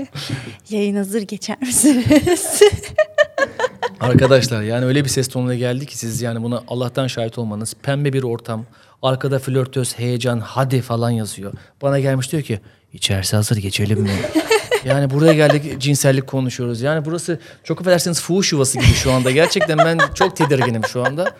Yayın 0.70 0.96
hazır 0.96 1.22
geçer 1.22 1.56
misiniz? 1.60 2.62
Arkadaşlar 4.00 4.62
yani 4.62 4.84
öyle 4.84 5.04
bir 5.04 5.08
ses 5.08 5.28
tonuyla 5.28 5.54
geldi 5.54 5.86
ki 5.86 5.98
siz 5.98 6.22
yani 6.22 6.42
buna 6.42 6.62
Allah'tan 6.68 7.06
şahit 7.06 7.38
olmanız. 7.38 7.74
Pembe 7.82 8.12
bir 8.12 8.22
ortam. 8.22 8.64
Arkada 9.02 9.38
flörtöz, 9.38 9.98
heyecan, 9.98 10.40
hadi 10.40 10.80
falan 10.82 11.10
yazıyor. 11.10 11.52
Bana 11.82 11.98
gelmiş 12.00 12.32
diyor 12.32 12.42
ki 12.42 12.60
içerisi 12.92 13.36
hazır 13.36 13.56
geçelim 13.56 14.00
mi? 14.00 14.10
yani 14.84 15.10
buraya 15.10 15.32
geldik 15.32 15.80
cinsellik 15.80 16.26
konuşuyoruz. 16.26 16.80
Yani 16.80 17.04
burası 17.04 17.40
çok 17.64 17.80
affedersiniz 17.80 18.20
fuhuş 18.20 18.52
yuvası 18.52 18.78
gibi 18.78 18.92
şu 18.92 19.12
anda. 19.12 19.30
Gerçekten 19.30 19.78
ben 19.78 19.98
çok 20.14 20.36
tedirginim 20.36 20.84
şu 20.84 21.04
anda. 21.04 21.36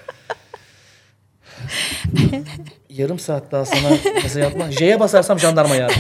Yarım 2.88 3.18
saat 3.18 3.53
daha 3.53 3.64
sana 3.64 3.90
mesaj 4.22 4.42
atma. 4.42 4.72
J'ye 4.72 5.01
basarsam 5.01 5.38
jandarma 5.38 5.74
ya. 5.74 5.88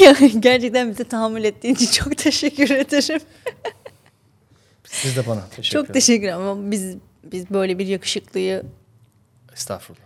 ya, 0.00 0.16
gerçekten 0.40 0.90
bize 0.90 1.04
tahammül 1.04 1.44
ettiğin 1.44 1.74
için 1.74 1.90
çok 1.90 2.18
teşekkür 2.18 2.70
ederim. 2.70 3.20
Siz 4.84 5.16
de 5.16 5.26
bana 5.26 5.48
teşekkür 5.48 5.78
Çok 5.78 5.94
teşekkür 5.94 6.26
ederim 6.26 6.40
ama 6.40 6.70
biz 6.70 6.96
biz 7.24 7.50
böyle 7.50 7.78
bir 7.78 7.86
yakışıklıyı 7.86 8.62
Estağfurullah. 9.52 10.05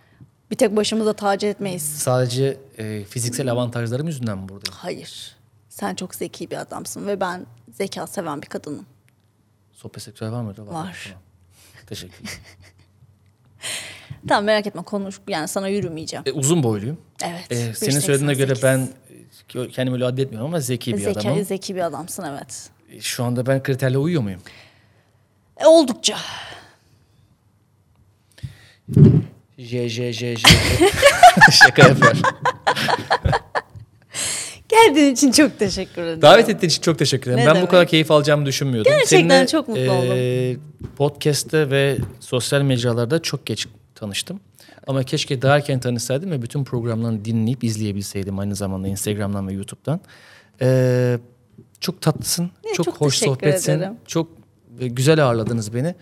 Bir 0.51 0.57
tek 0.57 0.77
başımıza 0.77 1.13
tac 1.13 1.47
etmeyiz. 1.49 1.83
Sadece 1.83 2.57
e, 2.79 3.05
fiziksel 3.05 3.53
avantajlarım 3.53 4.07
yüzünden 4.07 4.39
mi 4.39 4.49
buradayım? 4.49 4.79
Hayır. 4.79 5.37
Sen 5.69 5.95
çok 5.95 6.15
zeki 6.15 6.51
bir 6.51 6.57
adamsın 6.57 7.07
ve 7.07 7.21
ben 7.21 7.47
zeka 7.75 8.07
seven 8.07 8.43
bir 8.43 8.47
kadınım. 8.47 8.87
Sohbet 9.73 10.03
sektörü 10.03 10.33
var 10.33 10.43
mıydı? 10.43 10.67
Var. 10.67 10.73
Tamam. 10.73 11.23
Teşekkür 11.87 12.15
ederim. 12.15 12.29
Tamam 14.29 14.45
merak 14.45 14.67
etme 14.67 14.83
konuş 14.83 15.21
yani 15.29 15.49
sana 15.49 15.69
yürümeyeceğim. 15.69 16.25
E, 16.27 16.33
uzun 16.33 16.63
boyluyum. 16.63 16.99
Evet. 17.25 17.53
E, 17.53 17.75
senin 17.75 18.01
söylediğine 18.01 18.35
göre 18.35 18.53
1.88. 18.53 18.63
ben 18.63 18.89
e, 19.61 19.69
kendimi 19.69 19.95
öyle 19.95 20.05
adletmiyorum 20.05 20.49
ama 20.49 20.61
zeki 20.61 20.93
bir 20.97 21.03
zeki, 21.03 21.21
adamım. 21.21 21.45
zeki 21.45 21.75
bir 21.75 21.81
adamsın 21.81 22.25
evet. 22.25 22.71
E, 22.93 23.01
Şu 23.01 23.25
anda 23.25 23.47
ben 23.47 23.63
kriterle 23.63 23.99
uyuyor 23.99 24.23
muyum? 24.23 24.41
E, 25.57 25.67
oldukça. 25.67 26.17
J 29.61 29.89
J 29.89 30.13
J 30.13 30.37
J. 30.37 30.43
Şaka 31.53 31.89
yapıyor. 31.89 32.17
Geldiğin 34.69 35.13
için 35.13 35.33
çok 35.33 35.59
teşekkür 35.59 36.03
ederim. 36.03 36.23
Davet 36.23 36.49
ettiğin 36.49 36.71
için 36.71 36.83
çok 36.83 36.99
teşekkür 36.99 37.31
ederim. 37.31 37.45
Ne 37.45 37.47
ben 37.47 37.55
demek. 37.55 37.67
bu 37.69 37.71
kadar 37.71 37.87
keyif 37.87 38.11
alacağımı 38.11 38.47
düşünmüyordum. 38.47 38.93
Gerçekten 38.93 39.47
çok 39.47 39.69
mutlu 39.69 39.93
oldum. 39.93 40.63
Podcast'te 40.97 41.71
ve 41.71 41.99
sosyal 42.21 42.63
mecralarda 42.63 43.23
çok 43.23 43.47
geç 43.47 43.67
tanıştım. 43.95 44.41
Ama 44.87 45.03
keşke 45.03 45.43
daha 45.43 45.57
erken 45.57 45.81
tanışsaydım 45.81 46.31
ve 46.31 46.43
bütün 46.43 46.65
programlarını 46.65 47.25
dinleyip 47.25 47.65
izleyebilseydim 47.65 48.39
aynı 48.39 48.55
zamanda 48.55 48.89
Instagram'dan 48.89 49.49
ve 49.49 49.53
YouTube'dan. 49.53 50.01
E, 50.63 51.19
çok 51.81 52.01
tatlısın, 52.01 52.51
Ne, 52.65 52.73
çok, 52.73 52.87
çok 52.87 53.01
hoş 53.01 53.19
sohbetsin, 53.19 53.73
ederim. 53.73 53.93
çok 54.07 54.29
e, 54.81 54.89
güzel 54.89 55.25
ağırladınız 55.25 55.75
beni. 55.75 55.95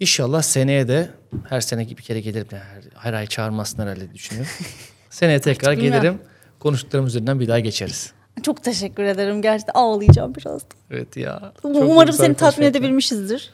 İnşallah 0.00 0.42
seneye 0.42 0.88
de 0.88 1.10
her 1.48 1.60
sene 1.60 1.88
bir 1.88 1.94
kere 2.02 2.20
gelirim. 2.20 2.46
Yani 2.52 2.62
Her, 2.64 2.82
her 3.02 3.12
ay 3.12 3.26
çağırmasın 3.26 3.82
herhalde 3.82 4.14
düşünüyorum. 4.14 4.50
seneye 5.10 5.40
tekrar 5.40 5.76
bilmem. 5.76 5.92
gelirim. 5.92 6.18
Konuştuklarım 6.60 7.06
üzerinden 7.06 7.40
bir 7.40 7.48
daha 7.48 7.60
geçeriz. 7.60 8.12
Çok 8.42 8.64
teşekkür 8.64 9.02
ederim. 9.02 9.42
Gerçekten 9.42 9.74
ağlayacağım 9.74 10.34
biraz. 10.34 10.62
Evet 10.90 11.16
ya. 11.16 11.52
Umarım 11.62 12.12
seni 12.12 12.34
tatmin 12.34 12.66
edebilmişizdir. 12.66 13.52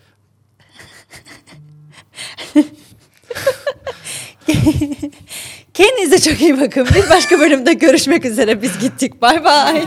Kendinize 5.75 6.19
çok 6.19 6.41
iyi 6.41 6.61
bakın. 6.61 6.87
Bir 6.95 7.11
başka 7.11 7.41
bölümde 7.41 7.73
görüşmek 7.73 8.25
üzere. 8.25 8.63
Biz 8.63 8.79
gittik. 8.79 9.23
Bay 9.23 9.45
bay. 9.45 9.85